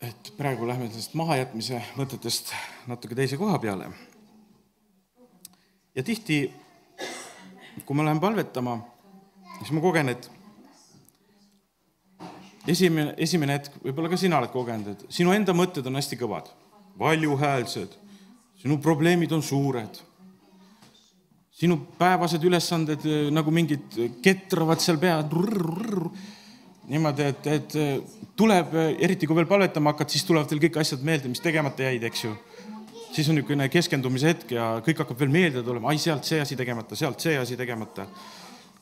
et 0.00 0.32
praegu 0.36 0.68
lähme 0.68 0.88
sellest 0.90 1.16
mahajätmise 1.18 1.82
mõtetest 1.96 2.54
natuke 2.86 3.18
teise 3.18 3.36
koha 3.36 3.58
peale. 3.58 3.90
ja 5.94 6.02
tihti, 6.02 6.52
kui 7.84 7.96
ma 7.96 8.04
lähen 8.04 8.20
palvetama, 8.20 8.80
siis 9.58 9.72
ma 9.76 9.84
kogen, 9.84 10.08
et 10.08 10.30
esimene, 12.70 13.14
esimene 13.22 13.56
hetk, 13.58 13.78
võib-olla 13.84 14.10
ka 14.12 14.18
sina 14.20 14.40
oled 14.40 14.52
kogenud, 14.52 14.92
et 14.92 15.16
sinu 15.18 15.32
enda 15.34 15.54
mõtted 15.56 15.86
on 15.86 15.98
hästi 15.98 16.18
kõvad, 16.20 16.50
valjuhäälsed, 16.98 17.96
sinu 18.62 18.78
probleemid 18.82 19.32
on 19.36 19.42
suured. 19.42 20.02
sinu 21.56 21.78
päevased 21.96 22.42
ülesanded 22.44 23.04
eh, 23.08 23.28
nagu 23.32 23.50
mingid 23.50 23.94
ketravad 24.22 24.80
seal 24.80 24.98
pea. 25.00 25.22
niimoodi, 26.86 27.22
et, 27.22 27.46
et 27.46 27.76
eh, 27.76 28.00
tuleb, 28.36 28.74
eh, 28.74 28.96
eriti 29.00 29.26
kui 29.26 29.36
veel 29.36 29.46
palvetama 29.46 29.94
hakkad, 29.94 30.10
siis 30.10 30.24
tulevad 30.24 30.48
teil 30.48 30.60
kõik 30.60 30.80
asjad 30.80 31.02
meelde, 31.02 31.28
mis 31.28 31.40
tegemata 31.40 31.82
jäid, 31.82 32.02
eks 32.04 32.24
ju. 32.24 32.36
siis 33.12 33.28
on 33.28 33.38
niisugune 33.38 33.68
keskendumise 33.68 34.28
hetk 34.28 34.50
ja 34.52 34.82
kõik 34.84 34.98
hakkab 35.00 35.18
veel 35.18 35.32
meelde 35.32 35.62
tulema, 35.62 35.88
ai 35.88 35.98
sealt 35.98 36.24
see 36.24 36.40
asi 36.40 36.56
tegemata, 36.56 36.96
sealt 36.96 37.20
see 37.20 37.38
asi 37.38 37.56
tegemata. 37.56 38.06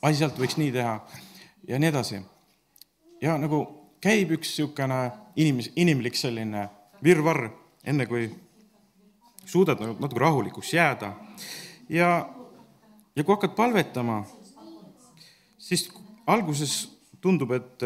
ai 0.02 0.14
sealt 0.14 0.38
võiks 0.38 0.58
nii 0.58 0.72
teha 0.72 1.00
ja 1.68 1.78
nii 1.78 1.88
edasi 1.88 2.24
ja 3.24 3.36
nagu 3.40 3.64
käib 4.04 4.34
üks 4.36 4.52
niisugune 4.52 5.00
inimes-, 5.40 5.72
inimlik 5.80 6.16
selline 6.18 6.68
virvarr, 7.04 7.48
enne 7.88 8.06
kui 8.08 8.28
suudad 9.48 9.80
nagu 9.80 9.96
natuke 10.00 10.20
rahulikuks 10.20 10.72
jääda. 10.74 11.12
ja, 11.88 12.10
ja 13.16 13.24
kui 13.24 13.34
hakkad 13.34 13.56
palvetama, 13.56 14.24
siis 15.58 15.88
alguses 16.26 16.76
tundub, 17.20 17.52
et 17.56 17.84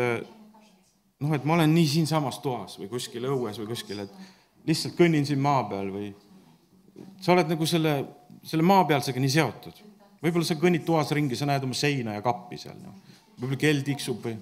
noh, 1.20 1.34
et 1.34 1.44
ma 1.44 1.58
olen 1.58 1.74
nii 1.74 1.86
siinsamas 1.86 2.40
toas 2.42 2.78
või 2.80 2.90
kuskil 2.90 3.26
õues 3.30 3.58
või 3.62 3.70
kuskil, 3.72 4.02
et 4.06 4.66
lihtsalt 4.66 4.98
kõnnin 4.98 5.26
siin 5.26 5.42
maa 5.42 5.64
peal 5.70 5.90
või 5.94 6.12
sa 7.22 7.34
oled 7.34 7.50
nagu 7.50 7.66
selle, 7.66 7.94
selle 8.42 8.66
maapealsega 8.66 9.20
nii 9.22 9.34
seotud. 9.38 9.84
võib-olla 10.22 10.46
sa 10.46 10.58
kõnnid 10.58 10.82
toas 10.86 11.12
ringi, 11.14 11.38
sa 11.38 11.46
näed 11.46 11.62
oma 11.62 11.74
seina 11.78 12.16
ja 12.16 12.22
kappi 12.22 12.58
seal, 12.58 12.78
noh. 12.82 12.94
võib-olla 13.38 13.60
kell 13.62 13.86
tiksub 13.86 14.24
või 14.24 14.38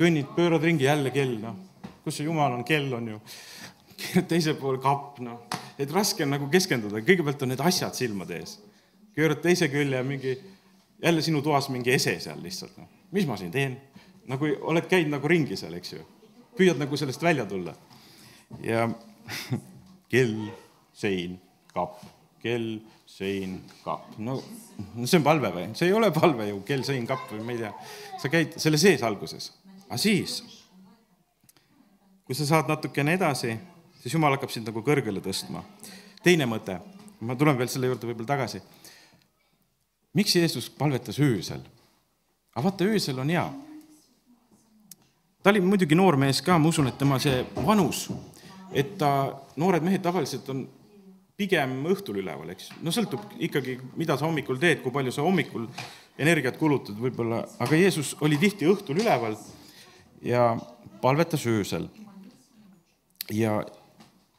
kõnnid, 0.00 0.30
pöörad 0.34 0.64
ringi, 0.64 0.88
jälle 0.88 1.12
kell, 1.14 1.36
noh. 1.42 1.56
kus 2.04 2.18
see 2.18 2.26
jumal 2.26 2.52
on, 2.56 2.64
kell 2.66 2.92
on 2.96 3.12
ju. 3.14 3.20
teisel 4.30 4.56
pool 4.58 4.80
kapp, 4.82 5.20
noh. 5.24 5.44
et 5.78 5.90
raske 5.94 6.26
on 6.26 6.34
nagu 6.34 6.48
keskenduda, 6.50 7.02
kõigepealt 7.06 7.44
on 7.46 7.54
need 7.54 7.62
asjad 7.62 7.94
silmade 7.96 8.40
ees. 8.40 8.58
keerad 9.14 9.42
teise 9.44 9.70
külje, 9.70 10.02
mingi, 10.06 10.34
jälle 11.02 11.22
sinu 11.22 11.42
toas 11.42 11.70
mingi 11.70 11.94
ese 11.94 12.18
seal 12.20 12.42
lihtsalt, 12.42 12.76
noh. 12.80 12.90
mis 13.14 13.28
ma 13.30 13.38
siin 13.40 13.54
teen? 13.54 13.78
nagu 14.26 14.48
oled 14.72 14.86
käinud 14.88 15.18
nagu 15.18 15.28
ringi 15.30 15.56
seal, 15.60 15.76
eks 15.78 15.94
ju. 15.94 16.02
püüad 16.58 16.80
nagu 16.80 16.96
sellest 16.98 17.22
välja 17.22 17.46
tulla. 17.46 17.76
ja 18.66 18.88
kell, 20.12 20.36
sein, 20.92 21.38
kapp, 21.74 22.02
kell, 22.42 22.80
sein, 23.06 23.60
kapp. 23.84 24.18
no 24.18 24.40
see 25.04 25.20
on 25.20 25.26
palve 25.26 25.54
või? 25.54 25.68
see 25.78 25.86
ei 25.86 25.94
ole 25.94 26.10
palve 26.10 26.50
ju, 26.50 26.64
kell, 26.66 26.82
sein, 26.82 27.06
kapp 27.06 27.30
või 27.30 27.46
ma 27.46 27.54
ei 27.54 27.62
tea. 27.62 27.76
sa 28.18 28.32
käid 28.32 28.58
selle 28.58 28.80
sees 28.80 29.06
alguses 29.06 29.52
aga 29.94 30.02
siis, 30.02 30.40
kui 32.26 32.34
sa 32.34 32.46
saad 32.48 32.66
natukene 32.66 33.12
edasi, 33.14 33.52
siis 34.00 34.16
jumal 34.16 34.34
hakkab 34.34 34.50
sind 34.50 34.66
nagu 34.66 34.82
kõrgele 34.82 35.22
tõstma. 35.22 35.62
teine 36.24 36.48
mõte, 36.50 36.80
ma 37.20 37.36
tulen 37.38 37.54
veel 37.58 37.70
selle 37.70 37.86
juurde 37.86 38.08
võib-olla 38.08 38.26
tagasi. 38.26 38.60
miks 40.14 40.34
Jeesus 40.34 40.68
palvetas 40.70 41.20
öösel? 41.20 41.62
aga 42.54 42.64
vaata, 42.64 42.84
öösel 42.84 43.20
on 43.22 43.30
hea. 43.30 43.46
ta 45.42 45.50
oli 45.50 45.60
muidugi 45.60 45.94
noor 45.94 46.16
mees 46.16 46.42
ka, 46.42 46.58
ma 46.58 46.68
usun, 46.68 46.88
et 46.88 46.98
tema 46.98 47.18
see 47.18 47.46
vanus, 47.54 48.10
et 48.72 48.98
ta, 48.98 49.30
noored 49.56 49.82
mehed 49.82 50.02
tavaliselt 50.02 50.48
on 50.48 50.68
pigem 51.36 51.84
õhtul 51.86 52.18
üleval, 52.18 52.50
eks. 52.50 52.72
no 52.82 52.90
sõltub 52.90 53.38
ikkagi, 53.38 53.78
mida 53.94 54.18
sa 54.18 54.26
hommikul 54.26 54.58
teed, 54.58 54.82
kui 54.82 54.90
palju 54.90 55.12
sa 55.12 55.22
hommikul 55.22 55.68
energiat 56.18 56.58
kulutad 56.58 56.98
võib-olla, 56.98 57.44
aga 57.62 57.76
Jeesus 57.76 58.16
oli 58.20 58.42
tihti 58.42 58.66
õhtul 58.66 58.98
üleval 58.98 59.38
ja 60.24 60.56
palvetas 61.00 61.46
öösel. 61.46 61.88
ja 63.30 63.64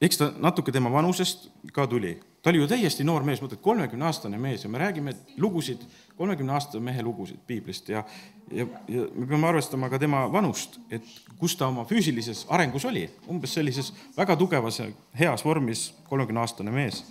eks 0.02 0.18
ta 0.18 0.32
natuke 0.38 0.72
tema 0.72 0.92
vanusest 0.92 1.50
ka 1.74 1.88
tuli. 1.88 2.20
ta 2.42 2.50
oli 2.50 2.58
ju 2.58 2.68
täiesti 2.68 3.04
noor 3.04 3.24
mees, 3.26 3.42
mõtled, 3.42 3.62
kolmekümneaastane 3.62 4.38
mees 4.38 4.64
ja 4.64 4.70
me 4.70 4.78
räägime 4.78 5.16
lugusid, 5.38 5.82
kolmekümneaastase 6.18 6.80
mehe 6.80 7.04
lugusid 7.04 7.40
piiblist 7.48 7.90
ja, 7.90 8.04
ja, 8.52 8.68
ja 8.88 9.08
me 9.16 9.26
peame 9.26 9.48
arvestama 9.48 9.90
ka 9.90 10.00
tema 10.00 10.26
vanust, 10.32 10.78
et 10.94 11.06
kus 11.40 11.56
ta 11.58 11.68
oma 11.68 11.86
füüsilises 11.90 12.46
arengus 12.50 12.86
oli, 12.86 13.08
umbes 13.30 13.54
sellises 13.54 13.94
väga 14.18 14.36
tugevas 14.38 14.80
ja 14.80 14.90
heas 15.20 15.46
vormis 15.46 15.88
kolmekümneaastane 16.10 16.72
mees. 16.72 17.04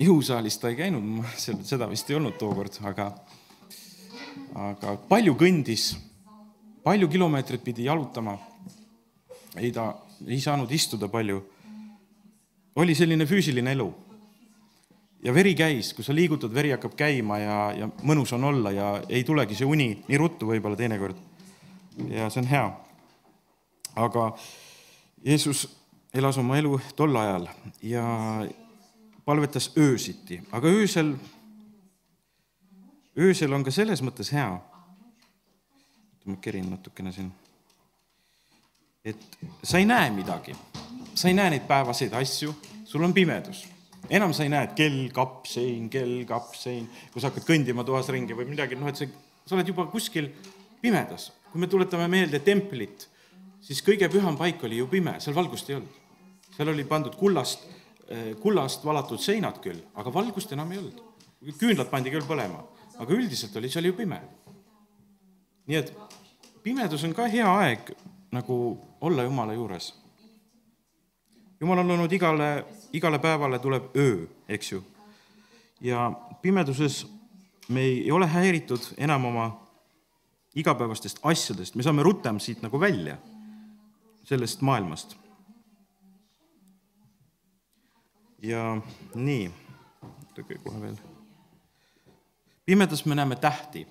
jõusaalis 0.00 0.60
ta 0.60 0.68
ei 0.68 0.76
käinud, 0.76 1.24
seda 1.36 1.88
vist 1.88 2.10
ei 2.10 2.16
olnud 2.16 2.36
tookord, 2.40 2.76
aga, 2.84 3.12
aga 4.54 4.96
palju 5.08 5.36
kõndis 5.40 5.92
palju 6.90 7.08
kilomeetreid 7.08 7.62
pidi 7.62 7.84
jalutama. 7.86 8.38
ei 9.56 9.70
ta 9.72 9.94
ei 10.26 10.40
saanud 10.40 10.70
istuda 10.70 11.08
palju. 11.08 11.38
oli 12.76 12.94
selline 12.94 13.26
füüsiline 13.26 13.72
elu. 13.72 13.94
ja 15.22 15.34
veri 15.34 15.54
käis, 15.54 15.92
kui 15.94 16.04
sa 16.04 16.14
liigutad, 16.14 16.54
veri 16.54 16.72
hakkab 16.74 16.96
käima 16.98 17.38
ja, 17.38 17.58
ja 17.78 17.88
mõnus 18.02 18.32
on 18.34 18.44
olla 18.44 18.72
ja 18.74 19.02
ei 19.08 19.22
tulegi 19.24 19.54
see 19.54 19.68
uni 19.68 19.88
nii 20.08 20.18
ruttu 20.18 20.48
võib-olla 20.48 20.76
teinekord. 20.76 21.16
ja 22.08 22.30
see 22.30 22.42
on 22.42 22.48
hea. 22.50 22.64
aga 23.94 24.24
Jeesus 25.24 25.68
elas 26.14 26.38
oma 26.42 26.58
elu 26.58 26.80
tol 26.96 27.14
ajal 27.16 27.46
ja 27.82 28.06
palvetas 29.24 29.70
öösiti, 29.78 30.40
aga 30.50 30.74
öösel, 30.74 31.14
öösel 33.14 33.54
on 33.54 33.62
ka 33.62 33.70
selles 33.70 34.02
mõttes 34.02 34.34
hea 34.34 34.50
ma 36.30 36.40
kerin 36.42 36.70
natukene 36.70 37.12
siin. 37.12 37.30
et 39.04 39.38
sa 39.62 39.78
ei 39.78 39.86
näe 39.88 40.10
midagi, 40.12 40.54
sa 41.14 41.28
ei 41.28 41.34
näe 41.34 41.50
neid 41.56 41.66
päevaseid 41.68 42.14
asju, 42.14 42.54
sul 42.84 43.04
on 43.04 43.14
pimedus. 43.14 43.66
enam 44.10 44.32
sa 44.34 44.42
ei 44.42 44.48
näe, 44.52 44.64
et 44.64 44.74
kell, 44.76 45.08
kapp, 45.14 45.46
sein, 45.46 45.88
kell, 45.90 46.24
kapp, 46.28 46.54
sein, 46.58 46.88
kui 47.12 47.22
sa 47.22 47.30
hakkad 47.30 47.46
kõndima 47.46 47.84
toas 47.86 48.08
ringi 48.10 48.34
või 48.36 48.48
midagi, 48.48 48.78
noh, 48.78 48.88
et 48.90 48.98
see, 48.98 49.10
sa 49.46 49.54
oled 49.54 49.68
juba 49.68 49.86
kuskil 49.92 50.30
pimedas. 50.80 51.32
kui 51.52 51.60
me 51.60 51.66
tuletame 51.66 52.06
meelde 52.08 52.38
templit, 52.46 53.08
siis 53.60 53.82
kõige 53.82 54.08
püham 54.10 54.36
paik 54.38 54.62
oli 54.64 54.78
ju 54.78 54.86
pime, 54.90 55.16
seal 55.20 55.34
valgust 55.36 55.70
ei 55.70 55.76
olnud. 55.78 55.96
seal 56.56 56.68
oli 56.68 56.84
pandud 56.84 57.14
kullast, 57.16 57.64
eh, 58.08 58.34
kullast 58.40 58.84
valatud 58.84 59.20
seinad 59.20 59.60
küll, 59.62 59.80
aga 59.94 60.12
valgust 60.12 60.52
enam 60.52 60.72
ei 60.72 60.78
olnud. 60.78 61.02
küünlad 61.58 61.88
pandi 61.88 62.10
küll 62.10 62.26
põlema, 62.28 62.62
aga 62.98 63.14
üldiselt 63.14 63.56
oli 63.56 63.68
seal 63.68 63.84
ju 63.84 63.92
pime. 63.92 64.20
nii 65.66 65.76
et 65.76 65.92
pimedus 66.62 67.04
on 67.04 67.14
ka 67.14 67.26
hea 67.28 67.46
aeg 67.58 67.92
nagu 68.32 68.78
olla 69.00 69.22
Jumala 69.22 69.52
juures. 69.52 69.94
Jumal 71.60 71.78
on 71.78 71.88
loonud 71.88 72.12
igale, 72.12 72.64
igale 72.92 73.18
päevale 73.18 73.58
tuleb 73.58 73.96
öö, 73.96 74.26
eks 74.48 74.72
ju. 74.72 74.84
ja 75.80 76.12
pimeduses 76.42 77.06
me 77.68 77.80
ei 77.80 78.12
ole 78.12 78.26
häiritud 78.26 78.80
enam 78.96 79.24
oma 79.24 79.66
igapäevastest 80.54 81.18
asjadest, 81.22 81.74
me 81.74 81.82
saame 81.82 82.02
rutem 82.02 82.38
siit 82.38 82.62
nagu 82.62 82.80
välja, 82.80 83.16
sellest 84.24 84.60
maailmast. 84.60 85.16
ja 88.42 88.76
nii, 89.14 89.50
oodake 90.02 90.58
kohe 90.64 90.80
veel. 90.80 90.96
pimedas 92.64 93.04
me 93.04 93.14
näeme 93.14 93.36
tähti 93.36 93.86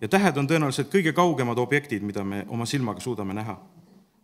ja 0.00 0.08
tähed 0.08 0.36
on 0.36 0.46
tõenäoliselt 0.48 0.90
kõige 0.92 1.12
kaugemad 1.14 1.58
objektid, 1.58 2.02
mida 2.06 2.24
me 2.24 2.44
oma 2.48 2.66
silmaga 2.66 3.00
suudame 3.00 3.34
näha. 3.34 3.58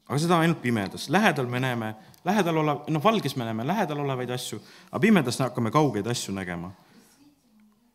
aga 0.08 0.18
seda 0.20 0.38
ainult 0.38 0.60
pimedas, 0.62 1.08
lähedal 1.08 1.46
me 1.46 1.60
näeme, 1.60 1.94
lähedal 2.24 2.56
olev, 2.60 2.82
noh, 2.88 3.02
valges 3.04 3.36
me 3.36 3.44
näeme 3.44 3.66
lähedal 3.66 3.98
olevaid 3.98 4.30
asju, 4.30 4.60
aga 4.90 5.00
pimedas 5.00 5.38
hakkame 5.38 5.70
kaugeid 5.70 6.06
asju 6.06 6.34
nägema. 6.34 6.70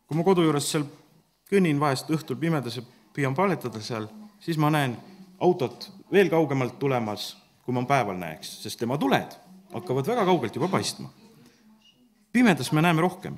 kui 0.08 0.18
ma 0.18 0.24
kodu 0.24 0.44
juures 0.44 0.72
seal 0.72 0.84
kõnnin 1.52 1.80
vahest 1.80 2.10
õhtul 2.10 2.36
pimedas 2.36 2.78
ja 2.78 2.84
püüan 3.14 3.36
palvetada 3.36 3.82
seal, 3.82 4.08
siis 4.40 4.58
ma 4.58 4.70
näen 4.70 4.98
autot 5.40 5.92
veel 6.12 6.30
kaugemalt 6.30 6.80
tulemas, 6.80 7.38
kui 7.64 7.74
ma 7.74 7.86
päeval 7.86 8.18
näeks, 8.18 8.64
sest 8.64 8.80
tema 8.80 8.98
tuled 8.98 9.38
hakkavad 9.74 10.08
väga 10.08 10.26
kaugelt 10.26 10.56
juba 10.56 10.68
paistma. 10.68 11.10
pimedas 12.32 12.72
me 12.72 12.82
näeme 12.82 13.02
rohkem. 13.02 13.38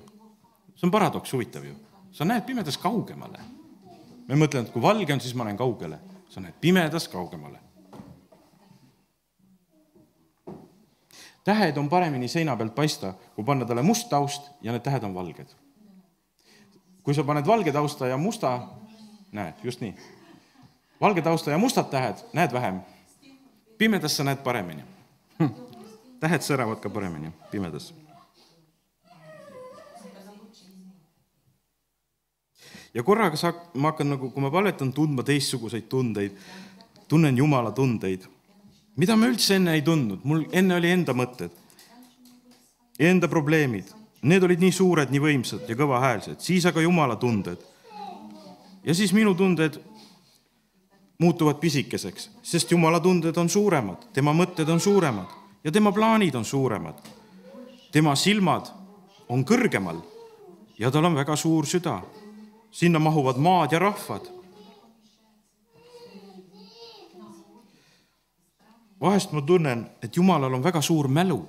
see 0.76 0.88
on 0.88 0.92
paradoks, 0.92 1.34
huvitav 1.34 1.66
ju. 1.66 1.76
sa 2.12 2.26
näed 2.26 2.42
pimedas 2.42 2.78
kaugemale 2.78 3.61
me 4.32 4.40
mõtleme, 4.40 4.68
et 4.68 4.74
kui 4.74 4.82
valge 4.82 5.14
on, 5.14 5.22
siis 5.22 5.36
ma 5.36 5.46
näen 5.48 5.60
kaugele. 5.60 6.00
sa 6.32 6.40
näed 6.40 6.54
pimedas 6.62 7.08
kaugemale. 7.12 7.60
tähed 11.44 11.78
on 11.78 11.90
paremini 11.90 12.28
seina 12.28 12.56
pealt 12.56 12.76
paista, 12.76 13.14
kui 13.36 13.44
panna 13.44 13.66
talle 13.66 13.82
must 13.82 14.10
taust 14.10 14.52
ja 14.62 14.72
need 14.72 14.84
tähed 14.84 15.04
on 15.04 15.14
valged. 15.14 15.56
kui 17.04 17.14
sa 17.14 17.24
paned 17.24 17.48
valge 17.48 17.72
tausta 17.72 18.08
ja 18.08 18.18
musta, 18.18 18.68
näed, 19.32 19.54
just 19.64 19.82
nii. 19.82 19.96
valge 21.02 21.22
tausta 21.22 21.52
ja 21.52 21.58
mustad 21.58 21.90
tähed 21.92 22.24
näed 22.34 22.54
vähem. 22.54 22.82
pimedas 23.78 24.18
sa 24.18 24.24
näed 24.24 24.38
paremini 24.44 24.84
hm.. 25.40 25.50
tähed 26.20 26.42
säravad 26.42 26.80
ka 26.80 26.90
paremini 26.90 27.32
pimedas 27.52 27.94
ja 32.94 33.04
korraga 33.04 33.38
sa, 33.40 33.54
ma 33.74 33.92
hakkan 33.92 34.14
nagu, 34.16 34.30
kui 34.32 34.44
ma 34.44 34.52
palvetan, 34.52 34.94
tundma 34.94 35.24
teistsuguseid 35.24 35.88
tundeid, 35.90 36.38
tunnen 37.08 37.38
Jumala 37.38 37.72
tundeid, 37.76 38.28
mida 39.00 39.16
ma 39.16 39.30
üldse 39.32 39.56
enne 39.56 39.76
ei 39.78 39.84
tundnud, 39.86 40.24
mul 40.24 40.46
enne 40.52 40.78
oli 40.80 40.92
enda 40.92 41.16
mõtted, 41.16 41.54
enda 43.00 43.30
probleemid, 43.32 43.94
need 44.28 44.44
olid 44.44 44.62
nii 44.62 44.74
suured, 44.76 45.12
nii 45.12 45.24
võimsad 45.24 45.70
ja 45.70 45.78
kõvahäälsed, 45.78 46.42
siis 46.44 46.66
aga 46.70 46.84
Jumala 46.84 47.16
tunded. 47.16 47.58
ja 48.84 48.94
siis 48.96 49.14
minu 49.14 49.34
tunded 49.36 49.80
muutuvad 51.22 51.60
pisikeseks, 51.62 52.30
sest 52.42 52.72
Jumala 52.72 53.00
tunded 53.00 53.38
on 53.38 53.50
suuremad, 53.50 54.10
tema 54.14 54.34
mõtted 54.34 54.70
on 54.70 54.80
suuremad 54.80 55.42
ja 55.64 55.72
tema 55.72 55.92
plaanid 55.92 56.36
on 56.36 56.46
suuremad. 56.46 56.96
tema 57.92 58.16
silmad 58.16 58.72
on 59.30 59.44
kõrgemal 59.46 60.00
ja 60.80 60.92
tal 60.92 61.06
on 61.06 61.16
väga 61.16 61.36
suur 61.36 61.66
süda. 61.66 62.02
Sinna 62.72 63.00
mahuvad 63.00 63.38
maad 63.38 63.72
ja 63.72 63.80
rahvad. 63.80 64.28
vahest 69.02 69.32
ma 69.32 69.42
tunnen, 69.42 69.90
et 70.04 70.16
Jumalal 70.16 70.54
on 70.54 70.64
väga 70.64 70.82
suur 70.82 71.08
mälu. 71.08 71.48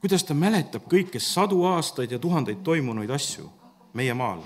kuidas 0.00 0.24
ta 0.24 0.34
mäletab 0.34 0.82
kõike 0.88 1.20
sadu 1.20 1.64
aastaid 1.64 2.10
ja 2.10 2.18
tuhandeid 2.18 2.62
toimunuid 2.62 3.10
asju 3.10 3.50
meie 3.92 4.14
maal 4.14 4.42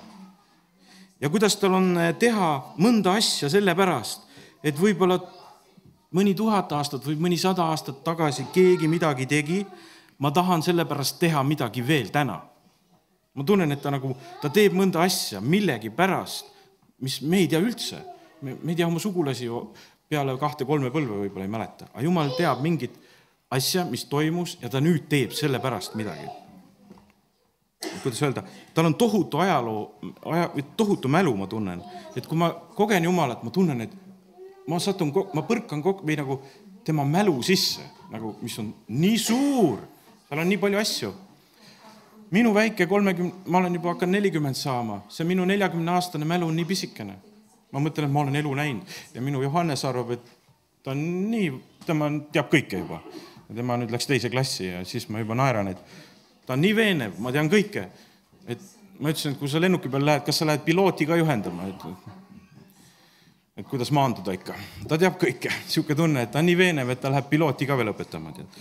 ja 1.20 1.28
kuidas 1.28 1.56
tal 1.56 1.74
on 1.74 1.96
eh, 1.98 2.14
teha 2.18 2.50
mõnda 2.78 3.16
asja 3.18 3.50
sellepärast, 3.50 4.26
et 4.62 4.78
võib-olla 4.78 5.18
mõni 6.14 6.34
tuhat 6.34 6.72
aastat 6.72 7.06
või 7.06 7.18
mõni 7.20 7.38
sada 7.38 7.68
aastat 7.72 8.02
tagasi 8.04 8.48
keegi 8.54 8.88
midagi 8.88 9.26
tegi, 9.26 9.64
ma 10.18 10.30
tahan 10.30 10.62
sellepärast 10.62 11.18
teha 11.20 11.42
midagi 11.42 11.86
veel 11.86 12.12
täna. 12.14 12.40
Ma 13.34 13.44
tunnen, 13.44 13.72
et 13.72 13.82
ta 13.82 13.92
nagu, 13.94 14.14
ta 14.42 14.50
teeb 14.52 14.76
mõnda 14.76 15.02
asja 15.04 15.40
millegipärast, 15.44 16.48
mis 17.04 17.20
me 17.22 17.42
ei 17.44 17.50
tea 17.50 17.60
üldse. 17.62 18.02
me, 18.42 18.54
me 18.62 18.72
ei 18.72 18.76
tea 18.76 18.86
oma 18.86 19.00
sugulasi 19.02 19.44
ju 19.48 19.60
peale 20.08 20.36
kahte-kolme 20.38 20.90
põlve 20.94 21.24
võib-olla 21.24 21.44
ei 21.44 21.52
mäleta, 21.52 21.88
aga 21.92 22.04
jumal 22.04 22.30
teab 22.36 22.62
mingit 22.62 22.94
asja, 23.50 23.84
mis 23.84 24.04
toimus 24.08 24.56
ja 24.62 24.70
ta 24.72 24.80
nüüd 24.80 25.08
teeb 25.10 25.34
sellepärast 25.36 25.96
midagi. 25.98 26.28
Kuidas 28.02 28.22
öelda, 28.22 28.42
tal 28.74 28.88
on 28.88 28.94
tohutu 28.98 29.38
ajaloo, 29.42 29.82
aja, 30.32 30.48
tohutu 30.76 31.10
mälu, 31.10 31.34
ma 31.38 31.46
tunnen, 31.46 31.82
et 32.16 32.26
kui 32.26 32.38
ma 32.38 32.50
kogen 32.74 33.04
Jumalat, 33.04 33.44
ma 33.46 33.52
tunnen, 33.54 33.84
et 33.84 33.94
ma 34.68 34.80
satun, 34.82 35.12
ma 35.34 35.44
põrkan 35.46 35.82
kokku 35.84 36.06
või 36.06 36.18
nagu 36.18 36.40
tema 36.84 37.04
mälu 37.06 37.36
sisse 37.46 37.84
nagu, 38.12 38.34
mis 38.42 38.56
on 38.60 38.72
nii 38.88 39.18
suur, 39.20 39.80
seal 40.28 40.42
on 40.42 40.48
nii 40.48 40.60
palju 40.60 40.80
asju. 40.80 41.12
Minu 42.30 42.54
väike 42.54 42.86
kolmekümne, 42.86 43.32
ma 43.46 43.58
olen 43.58 43.74
juba 43.74 43.94
hakkan 43.94 44.12
nelikümmend 44.12 44.56
saama, 44.58 45.02
see 45.08 45.26
minu 45.28 45.46
neljakümne 45.48 45.92
aastane 45.92 46.28
mälu 46.28 46.48
on 46.48 46.56
nii 46.56 46.68
pisikene. 46.68 47.16
ma 47.72 47.80
mõtlen, 47.84 48.08
et 48.08 48.12
ma 48.12 48.20
olen 48.20 48.36
elu 48.36 48.54
näinud 48.54 48.92
ja 49.14 49.20
minu 49.20 49.42
Johannes 49.42 49.84
arvab, 49.84 50.10
et 50.10 50.30
ta 50.82 50.94
on 50.94 51.00
nii, 51.30 51.50
tema 51.86 52.08
teab 52.32 52.48
kõike 52.52 52.80
juba. 52.80 53.02
tema 53.54 53.76
nüüd 53.76 53.92
läks 53.92 54.06
teise 54.06 54.30
klassi 54.30 54.66
ja 54.66 54.84
siis 54.84 55.08
ma 55.08 55.18
juba 55.18 55.34
naeran, 55.34 55.68
et 55.68 55.78
ta 56.46 56.52
on 56.56 56.60
nii 56.64 56.76
veenev, 56.76 57.18
ma 57.18 57.32
tean 57.32 57.50
kõike. 57.50 57.88
et 58.46 58.60
ma 58.98 59.12
ütlesin, 59.12 59.32
et 59.32 59.38
kui 59.38 59.48
sa 59.48 59.60
lennuki 59.60 59.88
peal 59.88 60.04
lähed, 60.04 60.24
kas 60.24 60.40
sa 60.40 60.46
lähed 60.46 60.64
pilooti 60.64 61.06
ka 61.06 61.16
juhendama, 61.16 61.68
et 61.68 61.84
et 63.58 63.66
kuidas 63.66 63.90
maanduda 63.90 64.32
ikka. 64.32 64.54
ta 64.88 64.98
teab 64.98 65.18
kõike, 65.18 65.50
niisugune 65.64 65.96
tunne, 65.96 66.22
et 66.22 66.30
ta 66.30 66.38
on 66.38 66.46
nii 66.46 66.56
veenev, 66.56 66.90
et 66.90 67.00
ta 67.00 67.10
läheb 67.10 67.28
pilooti 67.30 67.66
ka 67.66 67.76
veel 67.76 67.92
õpetama, 67.92 68.32
tead. 68.36 68.58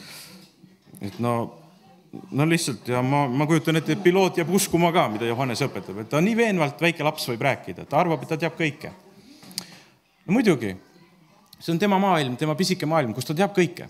et 1.01 1.19
no, 1.19 1.33
no 2.31 2.47
lihtsalt 2.49 2.87
ja 2.91 3.01
ma, 3.05 3.25
ma 3.27 3.47
kujutan 3.49 3.79
ette, 3.79 3.97
et 3.97 4.03
piloot 4.03 4.39
jääb 4.39 4.49
uskuma 4.53 4.91
ka, 4.95 5.07
mida 5.13 5.29
Johannes 5.29 5.61
õpetab, 5.65 6.01
et 6.03 6.09
ta 6.11 6.21
nii 6.23 6.37
veenvalt 6.37 6.81
väike 6.81 7.05
laps 7.05 7.29
võib 7.31 7.45
rääkida, 7.47 7.85
ta 7.89 8.01
arvab, 8.01 8.23
et 8.23 8.33
ta 8.33 8.39
teab 8.41 8.57
kõike. 8.59 8.91
no 10.25 10.35
muidugi, 10.35 10.75
see 11.59 11.73
on 11.75 11.79
tema 11.79 11.99
maailm, 12.01 12.35
tema 12.37 12.55
pisike 12.55 12.89
maailm, 12.89 13.13
kus 13.17 13.29
ta 13.29 13.37
teab 13.37 13.55
kõike 13.57 13.89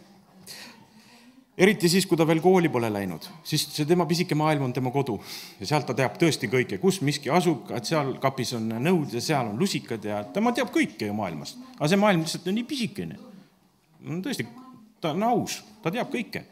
eriti 1.58 1.90
siis, 1.90 2.06
kui 2.06 2.18
ta 2.18 2.26
veel 2.30 2.42
kooli 2.42 2.70
pole 2.70 2.90
läinud, 2.94 3.26
siis 3.48 3.66
see 3.74 3.88
tema 3.90 4.06
pisike 4.10 4.38
maailm 4.38 4.68
on 4.68 4.74
tema 4.76 4.92
kodu 4.94 5.18
ja 5.60 5.70
sealt 5.70 5.88
ta 5.90 5.96
teab 5.98 6.20
tõesti 6.22 6.50
kõike, 6.52 6.78
kus 6.82 7.02
miski 7.06 7.32
asub, 7.34 7.72
et 7.74 7.90
seal 7.90 8.14
kapis 8.22 8.54
on 8.58 8.70
nõud 8.78 9.16
ja 9.18 9.24
seal 9.24 9.50
on 9.50 9.58
lusikad 9.60 10.06
ja 10.06 10.22
tema 10.34 10.54
teab 10.56 10.70
kõike 10.74 11.10
ju 11.10 11.18
maailmast. 11.18 11.58
aga 11.78 11.90
see 11.90 12.02
maailm 12.02 12.24
lihtsalt 12.26 12.48
on 12.48 12.58
nii 12.60 12.68
pisikene. 12.70 13.18
tõesti, 14.24 14.46
ta 15.02 15.16
on 15.18 15.24
aus, 15.24 15.64
ta 15.82 15.92
teab 15.92 16.14
kõike. 16.14 16.46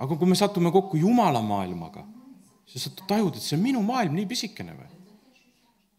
Aga 0.00 0.16
kui 0.16 0.28
me 0.28 0.38
satume 0.38 0.72
kokku 0.72 0.96
Jumala 1.00 1.42
maailmaga, 1.44 2.06
siis 2.66 2.86
sa 2.86 2.92
tajud, 3.06 3.36
et 3.36 3.44
see 3.44 3.58
on 3.58 3.64
minu 3.64 3.82
maailm 3.84 4.16
nii 4.16 4.28
pisikene 4.30 4.76
või? 4.76 4.88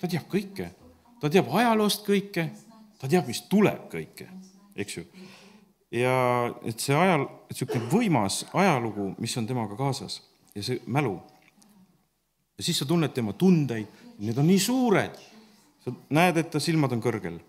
ta 0.01 0.09
teab 0.09 0.25
kõike, 0.31 0.71
ta 1.21 1.29
teab 1.29 1.51
ajaloost 1.53 2.07
kõike, 2.07 2.47
ta 2.97 3.07
teab, 3.07 3.27
mis 3.29 3.43
tuleb 3.49 3.85
kõike, 3.91 4.27
eks 4.81 4.97
ju 4.97 5.05
ja 5.91 6.13
et 6.67 6.79
see 6.79 6.95
ajal, 6.95 7.25
et 7.49 7.55
niisugune 7.55 7.89
võimas 7.91 8.41
ajalugu, 8.55 9.11
mis 9.19 9.35
on 9.37 9.47
temaga 9.47 9.75
kaasas 9.79 10.21
ja 10.55 10.63
see 10.63 10.79
mälu. 10.87 11.19
ja 12.57 12.63
siis 12.63 12.79
sa 12.79 12.85
tunned 12.87 13.11
tema 13.13 13.33
tundeid, 13.33 13.87
need 14.19 14.37
on 14.37 14.47
nii 14.47 14.59
suured. 14.59 15.17
sa 15.83 15.91
näed, 16.09 16.37
et 16.37 16.51
ta 16.51 16.59
silmad 16.59 16.91
on 16.91 17.03
kõrgel. 17.03 17.39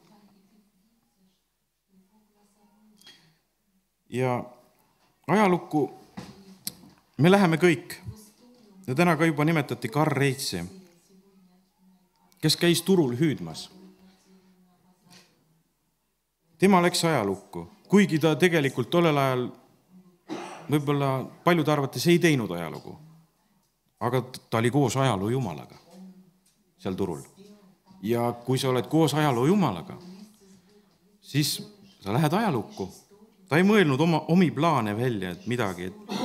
ja 4.11 4.45
ajalukku 5.29 5.91
me 7.19 7.31
läheme 7.31 7.57
kõik 7.57 7.99
ja 8.87 8.95
täna 8.95 9.17
ka 9.17 9.27
juba 9.27 9.45
nimetati 9.45 9.89
Karl 9.89 10.13
Reitsi, 10.13 10.65
kes 12.41 12.57
käis 12.57 12.83
turul 12.83 13.17
hüüdmas. 13.17 13.71
tema 16.59 16.83
läks 16.83 17.05
ajalukku 17.05 17.69
kuigi 17.93 18.19
ta 18.19 18.33
tegelikult 18.41 18.89
tollel 18.91 19.19
ajal 19.21 19.43
võib-olla 20.73 21.09
paljude 21.45 21.73
arvates 21.75 22.07
ei 22.09 22.19
teinud 22.19 22.51
ajalugu. 22.57 22.95
aga 24.01 24.23
ta 24.51 24.59
oli 24.59 24.71
koos 24.71 24.97
ajaloo 24.97 25.29
jumalaga 25.29 25.77
seal 26.79 26.95
turul. 26.95 27.21
ja 28.03 28.33
kui 28.47 28.59
sa 28.59 28.71
oled 28.71 28.89
koos 28.89 29.15
ajaloo 29.15 29.45
jumalaga, 29.47 29.99
siis 31.21 31.53
sa 32.01 32.13
lähed 32.13 32.33
ajalukku. 32.33 32.89
ta 33.49 33.61
ei 33.61 33.63
mõelnud 33.63 34.01
oma, 34.01 34.25
omi 34.29 34.51
plaane 34.51 34.97
välja, 34.97 35.31
et 35.37 35.47
midagi, 35.47 35.93
et, 35.93 36.17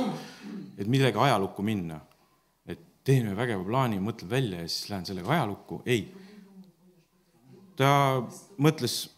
et 0.78 0.86
millega 0.86 1.22
ajalukku 1.24 1.62
minna. 1.62 2.00
et 2.66 2.80
teen 3.04 3.26
ühe 3.26 3.36
vägeva 3.36 3.64
plaani, 3.64 4.00
mõtlen 4.00 4.30
välja 4.30 4.62
ja 4.62 4.68
siis 4.68 4.90
lähen 4.90 5.06
sellega 5.06 5.32
ajalukku. 5.36 5.82
ei. 5.86 6.12
ta 7.76 8.22
mõtles, 8.58 9.08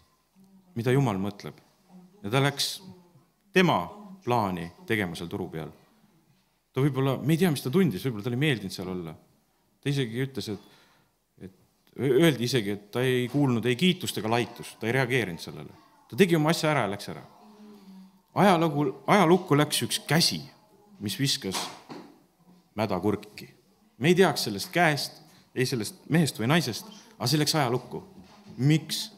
mida 0.75 0.93
Jumal 0.93 1.19
mõtleb 1.19 1.61
ja 2.23 2.31
ta 2.31 2.43
läks 2.43 2.81
tema 3.53 3.81
plaani 4.25 4.71
tegema 4.87 5.17
seal 5.17 5.31
turu 5.31 5.49
peal. 5.53 5.71
ta 6.73 6.83
võib-olla, 6.85 7.17
me 7.19 7.35
ei 7.35 7.41
tea, 7.41 7.51
mis 7.51 7.65
ta 7.65 7.73
tundis, 7.73 8.05
võib-olla 8.07 8.27
talle 8.27 8.39
ei 8.39 8.45
meeldinud 8.47 8.75
seal 8.75 8.93
olla. 8.93 9.15
ta 9.81 9.91
isegi 9.91 10.23
ütles, 10.25 10.49
et, 10.53 11.49
et 11.49 11.57
öeldi 12.21 12.47
isegi, 12.47 12.77
et 12.77 12.89
ta 12.95 13.03
ei 13.05 13.27
kuulnud 13.33 13.67
ei 13.67 13.77
kiitust 13.81 14.21
ega 14.21 14.31
laitust, 14.31 14.79
ta 14.81 14.89
ei 14.89 14.97
reageerinud 14.99 15.43
sellele. 15.43 15.77
ta 16.09 16.19
tegi 16.21 16.37
oma 16.37 16.55
asja 16.55 16.71
ära 16.75 16.87
ja 16.87 16.95
läks 16.95 17.13
ära. 17.13 17.25
ajalugu, 18.45 18.87
ajalukku 19.07 19.59
läks 19.59 19.83
üks 19.89 20.03
käsi, 20.07 20.43
mis 21.01 21.19
viskas 21.19 21.57
mädakurki. 22.75 23.55
me 23.99 24.09
ei 24.09 24.15
teaks 24.15 24.45
sellest 24.45 24.71
käest, 24.73 25.13
ei 25.55 25.67
sellest 25.67 25.97
mehest 26.09 26.39
või 26.39 26.49
naisest, 26.49 26.87
aga 27.19 27.27
see 27.27 27.41
läks 27.41 27.55
ajalukku. 27.55 28.05
miks? 28.57 29.11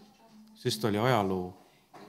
sest 0.54 0.80
ta 0.80 0.88
oli 0.88 0.98
ajaloo 0.98 1.52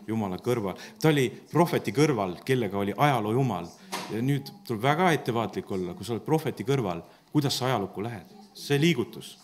Jumala 0.07 0.37
kõrval, 0.37 0.75
ta 1.01 1.09
oli 1.09 1.29
prohveti 1.51 1.93
kõrval, 1.95 2.35
kellega 2.45 2.77
oli 2.77 2.93
ajaloo 2.97 3.31
Jumal. 3.31 3.67
ja 4.11 4.21
nüüd 4.21 4.49
tuleb 4.67 4.81
väga 4.83 5.11
ettevaatlik 5.11 5.71
olla, 5.71 5.93
kui 5.93 6.05
sa 6.05 6.13
oled 6.13 6.25
prohveti 6.25 6.63
kõrval, 6.63 7.01
kuidas 7.31 7.57
sa 7.57 7.65
ajalukku 7.65 8.03
lähed, 8.03 8.33
see 8.53 8.79
liigutus, 8.79 9.37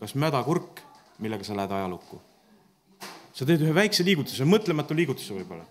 kas 0.00 0.14
mädakurk, 0.14 0.80
millega 1.18 1.44
sa 1.44 1.56
lähed 1.56 1.72
ajalukku? 1.72 2.20
sa 3.34 3.46
teed 3.46 3.62
ühe 3.62 3.74
väikse 3.74 4.04
liigutuse, 4.04 4.44
mõtlematu 4.44 4.96
liigutuse 4.96 5.34
võib-olla, 5.34 5.64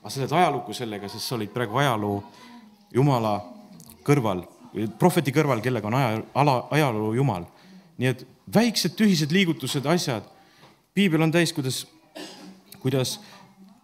aga 0.00 0.10
sa 0.10 0.20
lähed 0.20 0.32
ajalukku 0.32 0.74
sellega, 0.74 1.08
sest 1.08 1.28
sa 1.28 1.36
olid 1.36 1.52
praegu 1.54 1.78
ajaloo 1.80 2.18
Jumala 2.94 3.38
kõrval, 4.06 4.44
prohveti 4.98 5.32
kõrval, 5.34 5.62
kellega 5.64 5.88
on 5.90 5.96
aja, 5.98 6.22
ala, 6.34 6.54
ajaloo 6.70 7.14
Jumal. 7.14 7.46
nii 7.98 8.08
et 8.10 8.26
väiksed 8.54 8.94
tühised 8.98 9.32
liigutused, 9.32 9.86
asjad, 9.86 10.24
piibel 10.94 11.22
on 11.22 11.32
täis, 11.32 11.52
kuidas, 11.52 11.84
kuidas 12.82 13.18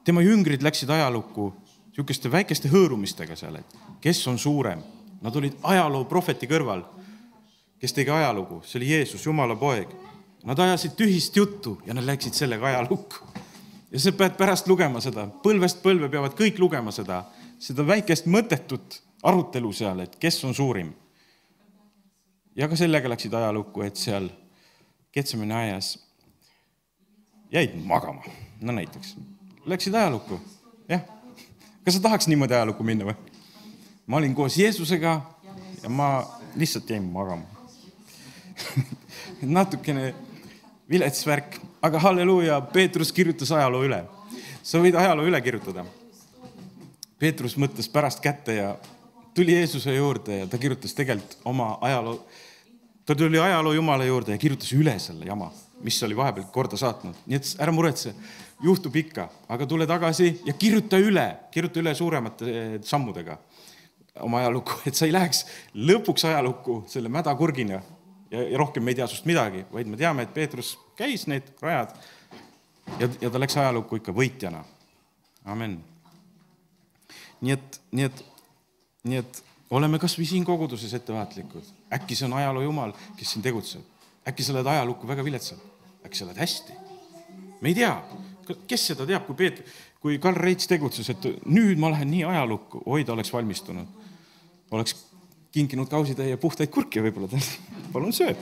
tema 0.04 0.22
jüngrid 0.22 0.62
läksid 0.62 0.90
ajalukku 0.90 1.52
niisuguste 1.90 2.30
väikeste 2.32 2.70
hõõrumistega 2.70 3.36
seal, 3.36 3.61
et 3.61 3.76
kes 4.00 4.22
on 4.30 4.38
suurem. 4.38 4.82
Nad 5.20 5.36
olid 5.36 5.58
ajaloo 5.68 6.06
prohveti 6.08 6.48
kõrval, 6.48 6.84
kes 7.80 7.92
tegi 7.92 8.12
ajalugu, 8.14 8.62
see 8.64 8.78
oli 8.80 8.92
Jeesus, 8.94 9.26
Jumala 9.26 9.56
poeg. 9.56 9.90
Nad 10.48 10.58
ajasid 10.58 10.94
tühist 10.96 11.36
juttu 11.36 11.76
ja 11.84 11.94
nad 11.94 12.06
läksid 12.08 12.32
sellega 12.32 12.66
ajalukku. 12.66 13.26
ja 13.92 14.00
sa 14.00 14.12
pead 14.12 14.36
pärast 14.38 14.68
lugema 14.68 15.00
seda, 15.00 15.26
põlvest 15.42 15.82
põlve 15.82 16.08
peavad 16.08 16.36
kõik 16.38 16.58
lugema 16.58 16.92
seda, 16.94 17.24
seda 17.61 17.84
väikest 17.86 18.28
mõttetut 18.30 19.00
arutelu 19.22 19.72
seal, 19.76 20.00
et 20.04 20.16
kes 20.20 20.40
on 20.48 20.54
suurim. 20.54 20.92
ja 22.56 22.68
ka 22.68 22.76
sellega 22.76 23.08
läksid 23.08 23.34
ajalukku, 23.34 23.82
et 23.82 23.96
seal 23.96 24.28
Ketsemani 25.12 25.54
aias 25.54 25.98
jäid 27.52 27.74
magama, 27.84 28.22
no 28.61 28.72
näiteks. 28.72 29.16
Läksid 29.66 29.94
ajalukku, 29.94 30.40
jah. 30.88 31.02
kas 31.84 31.94
sa 31.94 32.02
tahaks 32.02 32.28
niimoodi 32.28 32.54
ajalukku 32.54 32.84
minna 32.84 33.11
või? 33.11 33.14
ma 34.06 34.16
olin 34.16 34.34
koos 34.34 34.56
Jeesusega 34.58 35.20
ja 35.82 35.88
ma 35.88 36.26
lihtsalt 36.56 36.90
jäin 36.90 37.02
magama 37.02 37.46
natukene 39.56 40.14
vilets 40.90 41.26
värk, 41.26 41.56
aga 41.82 41.98
halleluuja, 41.98 42.61
Peetrus 42.72 43.12
kirjutas 43.12 43.52
ajaloo 43.52 43.84
üle. 43.86 44.04
sa 44.62 44.78
võid 44.78 44.96
ajaloo 44.98 45.26
üle 45.26 45.40
kirjutada. 45.40 45.84
Peetrus 47.21 47.57
mõtles 47.61 47.89
pärast 47.93 48.23
kätte 48.25 48.55
ja 48.57 48.75
tuli 49.37 49.53
Jeesuse 49.53 49.95
juurde 49.95 50.43
ja 50.43 50.47
ta 50.49 50.59
kirjutas 50.59 50.95
tegelikult 50.97 51.37
oma 51.45 51.75
ajaloo, 51.85 52.16
ta 53.07 53.14
tuli 53.14 53.39
ajaloo 53.39 53.73
Jumala 53.77 54.07
juurde 54.09 54.33
ja 54.37 54.41
kirjutas 54.41 54.73
üle 54.73 54.97
selle 54.99 55.29
jama, 55.29 55.51
mis 55.85 56.01
oli 56.07 56.16
vahepeal 56.16 56.49
korda 56.53 56.81
saatnud, 56.81 57.18
nii 57.27 57.37
et 57.37 57.51
ära 57.61 57.75
muretse, 57.77 58.14
juhtub 58.64 58.97
ikka, 58.97 59.29
aga 59.49 59.68
tule 59.68 59.87
tagasi 59.89 60.33
ja 60.47 60.57
kirjuta 60.57 60.99
üle, 61.01 61.27
kirjuta 61.53 61.81
üle 61.83 61.95
suuremate 61.97 62.51
eh, 62.51 62.75
sammudega 62.85 63.39
oma 64.21 64.41
ajalukku, 64.43 64.81
et 64.89 64.97
sa 64.99 65.07
ei 65.07 65.14
läheks 65.14 65.45
lõpuks 65.77 66.27
ajalukku 66.29 66.83
selle 66.91 67.12
mädakurgina 67.12 67.79
ja, 68.31 68.43
ja 68.43 68.59
rohkem 68.59 68.85
me 68.85 68.95
ei 68.95 69.01
tea 69.01 69.07
sinust 69.11 69.29
midagi, 69.29 69.64
vaid 69.73 69.93
me 69.93 70.01
teame, 70.01 70.27
et 70.27 70.35
Peetrus 70.35 70.75
käis 70.99 71.27
need 71.31 71.53
rajad 71.62 71.95
ja, 72.99 73.09
ja 73.21 73.31
ta 73.31 73.41
läks 73.41 73.57
ajalukku 73.61 74.01
ikka 74.01 74.14
võitjana. 74.16 74.64
amen. 75.45 75.79
Nii 77.41 77.57
et, 77.57 77.80
nii 77.93 78.09
et, 78.09 78.24
nii 79.05 79.20
et 79.22 79.43
oleme 79.70 79.99
kasvõi 80.03 80.26
siin 80.28 80.45
koguduses 80.45 80.93
ettevaatlikud. 80.99 81.64
äkki 81.95 82.16
see 82.18 82.26
on 82.26 82.36
ajaloo 82.38 82.62
jumal, 82.62 82.93
kes 83.16 83.32
siin 83.34 83.43
tegutseb. 83.43 83.82
äkki 84.28 84.45
sa 84.45 84.53
lähed 84.53 84.66
ajalukku 84.66 85.09
väga 85.09 85.24
viletsalt, 85.24 85.62
äkki 86.05 86.18
sa 86.18 86.26
lähed 86.26 86.38
hästi. 86.38 86.72
me 87.61 87.68
ei 87.68 87.74
tea, 87.74 87.95
kes 88.66 88.86
seda 88.86 89.07
teab, 89.07 89.26
kui 89.26 89.34
Peet-, 89.34 89.64
kui 90.01 90.18
Karl 90.18 90.36
Reits 90.36 90.66
tegutses, 90.66 91.11
et 91.11 91.24
nüüd 91.47 91.78
ma 91.78 91.91
lähen 91.91 92.11
nii 92.11 92.24
ajalukku, 92.24 92.82
oi, 92.86 93.05
ta 93.05 93.12
oleks 93.12 93.32
valmistunud. 93.32 93.86
oleks 94.70 94.97
kinkinud 95.53 95.88
kausitäie 95.91 96.36
puhtaid 96.36 96.70
kurke 96.70 97.03
võib-olla, 97.03 97.41
palun 97.93 98.12
söö 98.12 98.34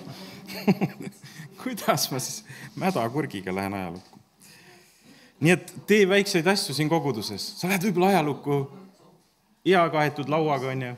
kuidas 1.63 2.11
ma 2.13 2.19
siis 2.19 2.45
mädakurgiga 2.77 3.55
lähen 3.55 3.75
ajalukku? 3.75 4.19
nii 5.41 5.53
et 5.55 5.73
tee 5.87 6.09
väikseid 6.09 6.47
asju 6.47 6.75
siin 6.75 6.89
koguduses, 6.89 7.53
sa 7.61 7.69
lähed 7.69 7.85
võib-olla 7.89 8.15
ajalukku 8.17 8.59
hea 9.69 9.85
kaetud 9.93 10.29
lauaga, 10.29 10.73
onju. 10.73 10.95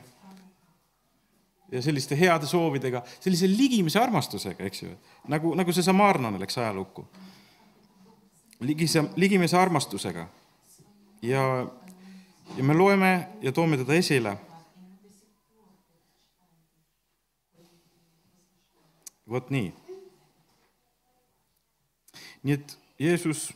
ja 1.71 1.81
selliste 1.81 2.17
heade 2.19 2.47
soovidega, 2.47 3.03
sellise 3.19 3.47
ligimese 3.47 3.99
armastusega, 3.99 4.63
eks 4.67 4.83
ju, 4.83 4.95
nagu, 5.31 5.53
nagu 5.55 5.73
see 5.73 5.83
samaarlane 5.83 6.39
läks 6.39 6.57
ajalukku. 6.57 7.05
ligise, 8.59 9.03
ligimese 9.15 9.57
armastusega. 9.57 10.27
ja, 11.21 11.67
ja 12.57 12.63
me 12.63 12.73
loeme 12.73 13.27
ja 13.41 13.51
toome 13.51 13.77
teda 13.77 13.93
esile 13.93 14.37
vot 19.31 19.49
nii. 19.49 19.73
nii 22.43 22.53
et 22.53 22.77
Jeesus 22.99 23.51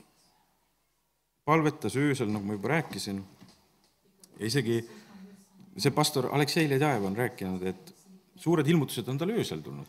palvetas 1.46 1.96
öösel, 1.98 2.30
nagu 2.32 2.46
ma 2.46 2.56
juba 2.56 2.72
rääkisin, 2.74 3.20
ja 4.40 4.46
isegi 4.46 4.80
see 5.78 5.92
pastor 5.92 6.30
Aleksei 6.32 6.70
Ledajev 6.70 7.04
on 7.06 7.18
rääkinud, 7.18 7.64
et 7.64 7.96
suured 8.36 8.68
ilmutused 8.68 9.08
on 9.08 9.18
tal 9.18 9.30
öösel 9.30 9.62
tulnud. 9.62 9.88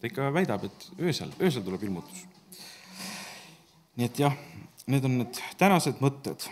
ta 0.00 0.06
ikka 0.06 0.32
väidab, 0.32 0.64
et 0.64 0.90
öösel, 1.00 1.32
öösel 1.40 1.62
tuleb 1.62 1.82
ilmutus. 1.82 2.26
nii 3.96 4.06
et 4.06 4.18
jah, 4.18 4.36
need 4.86 5.04
on 5.04 5.18
need 5.18 5.42
tänased 5.58 6.00
mõtted. 6.00 6.48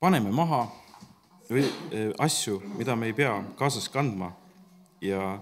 paneme 0.00 0.30
maha 0.30 0.66
või 1.50 1.64
asju, 2.18 2.60
mida 2.78 2.96
me 2.96 3.06
ei 3.06 3.12
pea 3.12 3.32
kaasas 3.58 3.88
kandma 3.88 4.32
ja, 5.00 5.38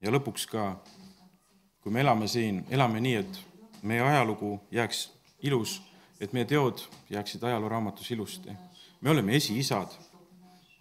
ja 0.00 0.12
lõpuks 0.12 0.46
ka, 0.50 0.76
kui 1.80 1.92
me 1.92 2.00
elame 2.00 2.28
siin, 2.28 2.64
elame 2.70 3.00
nii, 3.00 3.16
et 3.20 3.40
meie 3.82 4.02
ajalugu 4.02 4.58
jääks 4.70 5.08
ilus, 5.42 5.82
et 6.20 6.32
meie 6.32 6.44
teod 6.44 6.84
jääksid 7.10 7.42
ajalooraamatus 7.42 8.10
ilusti. 8.10 8.50
me 9.00 9.10
oleme 9.10 9.36
esiisad. 9.36 9.88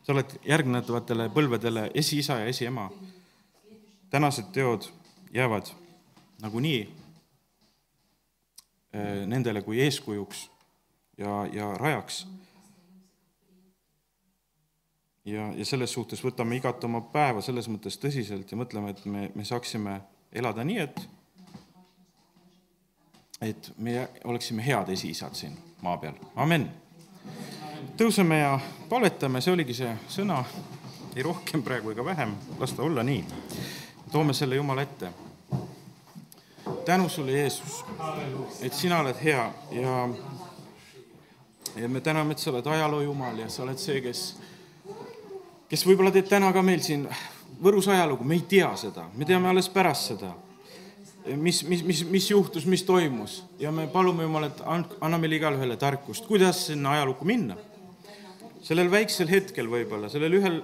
sa 0.03 0.13
oled 0.13 0.39
järgnevatele 0.45 1.29
põlvedele 1.29 1.91
esiisa 1.93 2.39
ja 2.39 2.45
esiema. 2.45 2.91
tänased 4.09 4.51
teod 4.53 4.83
jäävad 5.33 5.65
nagunii 6.41 6.95
eh, 8.93 9.25
nendele 9.25 9.61
kui 9.61 9.81
eeskujuks 9.81 10.49
ja, 11.17 11.45
ja 11.53 11.73
rajaks 11.77 12.27
ja, 15.25 15.51
ja 15.55 15.65
selles 15.65 15.93
suhtes 15.93 16.23
võtame 16.23 16.57
igat 16.57 16.83
oma 16.83 17.01
päeva 17.13 17.41
selles 17.45 17.69
mõttes 17.71 17.97
tõsiselt 18.01 18.51
ja 18.51 18.57
mõtleme, 18.57 18.93
et 18.93 19.05
me, 19.05 19.29
me 19.35 19.45
saaksime 19.45 19.99
elada 20.31 20.65
nii, 20.65 20.79
et 20.87 21.01
et 23.41 23.71
me 23.77 24.09
oleksime 24.23 24.65
head 24.65 24.89
esiisad 24.89 25.33
siin 25.33 25.57
maa 25.81 25.97
peal, 25.97 26.13
amen. 26.35 26.67
tõuseme 27.97 28.37
ja 28.39 28.59
palvetame, 28.89 29.41
see 29.41 29.53
oligi 29.53 29.73
see 29.73 29.95
sõna, 30.09 30.43
ei 31.15 31.23
rohkem 31.25 31.63
praegu 31.63 31.91
ega 31.91 32.05
vähem, 32.05 32.35
las 32.59 32.73
ta 32.77 32.83
olla 32.83 33.03
nii. 33.03 33.25
toome 34.11 34.33
selle 34.33 34.55
Jumala 34.55 34.81
ette. 34.81 35.11
tänu 36.85 37.09
sulle, 37.09 37.31
Jeesus, 37.31 37.83
et 38.61 38.73
sina 38.73 38.99
oled 38.99 39.23
hea 39.23 39.51
ja 39.71 40.09
ja 41.75 41.89
me 41.89 42.01
täname, 42.01 42.31
et 42.31 42.39
sa 42.39 42.51
oled 42.51 42.65
ajaloo 42.67 43.01
Jumal 43.01 43.37
ja 43.39 43.49
sa 43.49 43.63
oled 43.63 43.77
see, 43.77 44.01
kes 44.01 44.37
kes 45.71 45.85
võib-olla 45.87 46.11
teeb 46.11 46.27
täna 46.27 46.51
ka 46.53 46.61
meil 46.61 46.81
siin 46.83 47.07
Võrus 47.61 47.85
ajalugu, 47.93 48.25
me 48.25 48.39
ei 48.39 48.45
tea 48.49 48.71
seda, 48.75 49.05
me 49.15 49.25
teame 49.25 49.49
alles 49.51 49.67
pärast 49.69 50.07
seda, 50.11 50.31
mis, 51.25 51.63
mis, 51.67 51.83
mis, 51.83 52.03
mis 52.09 52.29
juhtus, 52.31 52.65
mis 52.65 52.83
toimus 52.83 53.43
ja 53.59 53.71
me 53.71 53.87
palume 53.87 54.23
Jumal, 54.23 54.49
et 54.49 54.61
anna 54.65 55.17
meile 55.21 55.37
igale 55.37 55.77
tarkust, 55.77 56.25
kuidas 56.25 56.67
sinna 56.67 56.95
ajalukku 56.97 57.25
minna. 57.25 57.57
sellel 58.61 58.91
väiksel 58.91 59.29
hetkel 59.29 59.67
võib-olla, 59.69 60.09
sellel 60.09 60.37
ühel 60.37 60.61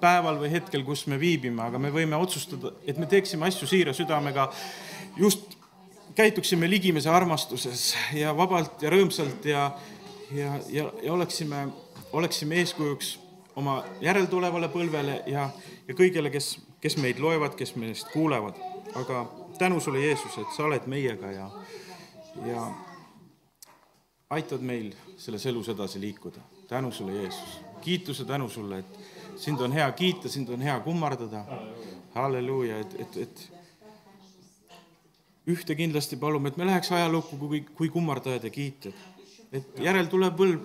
päeval 0.00 0.38
või 0.40 0.50
hetkel, 0.52 0.84
kus 0.84 1.06
me 1.06 1.18
viibime, 1.20 1.62
aga 1.62 1.78
me 1.78 1.90
võime 1.90 2.16
otsustada, 2.20 2.72
et 2.86 2.98
me 2.98 3.06
teeksime 3.06 3.46
asju 3.48 3.66
siira 3.66 3.94
südamega, 3.96 4.50
just 5.16 5.56
käituksime 6.14 6.68
ligimese 6.70 7.10
armastuses 7.10 7.94
ja 8.14 8.34
vabalt 8.36 8.82
ja 8.82 8.92
rõõmsalt 8.92 9.44
ja, 9.48 9.70
ja, 10.34 10.58
ja, 10.68 10.86
ja 11.02 11.12
oleksime, 11.12 11.68
oleksime 12.12 12.60
eeskujuks 12.60 13.18
oma 13.56 13.80
järeltulevale 14.00 14.68
põlvele 14.72 15.22
ja, 15.26 15.48
ja 15.88 15.96
kõigile, 15.96 16.30
kes, 16.32 16.58
kes 16.80 16.96
meid 17.00 17.20
loevad, 17.22 17.56
kes 17.58 17.74
meist 17.76 18.12
kuulevad. 18.12 18.60
aga 18.94 19.24
tänu 19.60 19.80
sulle, 19.80 20.00
Jeesus, 20.00 20.38
et 20.40 20.52
sa 20.56 20.64
oled 20.64 20.86
meiega 20.88 21.30
ja, 21.34 21.50
ja 22.48 22.62
aitad 24.32 24.62
meil 24.64 24.94
selles 25.20 25.44
elus 25.46 25.68
edasi 25.68 26.00
liikuda. 26.00 26.40
tänu 26.68 26.92
sulle, 26.92 27.12
Jeesus. 27.12 27.60
kiituse 27.80 28.24
tänu 28.24 28.48
sulle, 28.48 28.78
et 28.78 28.98
sind 29.36 29.60
on 29.60 29.72
hea 29.72 29.92
kiita, 29.92 30.28
sind 30.28 30.48
on 30.48 30.62
hea 30.62 30.80
kummardada. 30.80 31.44
halleluuja, 32.14 32.78
et, 32.78 32.94
et, 33.00 33.16
et 33.16 33.52
ühte 35.46 35.76
kindlasti 35.76 36.16
palume, 36.16 36.48
et 36.48 36.56
me 36.56 36.66
läheks 36.66 36.92
ajalukku 36.92 37.36
kui, 37.36 37.60
kui 37.60 37.88
kummardajad 37.88 38.44
ja 38.44 38.50
kiitjad. 38.50 38.94
et 39.52 39.78
järeltulev 39.78 40.32
põlv 40.40 40.64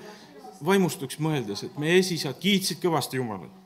vaimustuks 0.66 1.20
mõeldes, 1.20 1.66
et 1.68 1.78
meie 1.78 2.00
esiisad 2.00 2.40
kiitsid 2.40 2.80
kõvasti 2.80 3.20
Jumalat. 3.20 3.65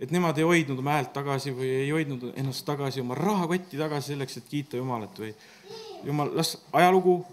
Et 0.00 0.10
nemad 0.10 0.38
ei 0.38 0.44
hoidnud 0.48 0.78
oma 0.80 0.96
häält 0.96 1.12
tagasi 1.12 1.52
või 1.54 1.68
ei 1.82 1.90
hoidnud 1.92 2.30
ennast 2.40 2.64
tagasi, 2.64 3.02
oma 3.04 3.14
rahakotti 3.14 3.78
tagasi 3.78 4.14
selleks, 4.14 4.38
et 4.40 4.48
kiita 4.48 4.80
Jumalat 4.80 5.18
või 5.20 5.34
Jumal, 6.04 6.30
las 6.32 6.54
ajalugu 6.72 7.26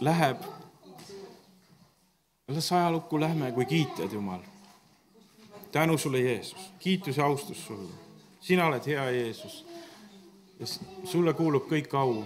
läheb, 0.00 0.42
las 2.48 2.72
ajalukku 2.72 3.20
lähme 3.20 3.52
kui 3.52 3.66
kiitjad, 3.66 4.12
Jumal. 4.12 4.40
tänu 5.72 5.98
sulle, 5.98 6.20
Jeesus, 6.20 6.72
kiitus 6.78 7.16
ja 7.16 7.24
austus 7.24 7.66
sulle. 7.66 7.92
sina 8.40 8.66
oled 8.66 8.86
hea, 8.86 9.10
Jeesus. 9.10 9.66
ja 10.60 10.66
sulle 11.04 11.34
kuulub 11.34 11.66
kõik 11.66 11.94
au 11.98 12.24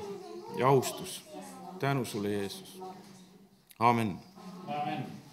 ja 0.58 0.68
austus. 0.68 1.24
tänu 1.78 2.04
sulle, 2.04 2.32
Jeesus. 2.32 2.82
amin. 3.78 4.18
Amen. 4.66 5.25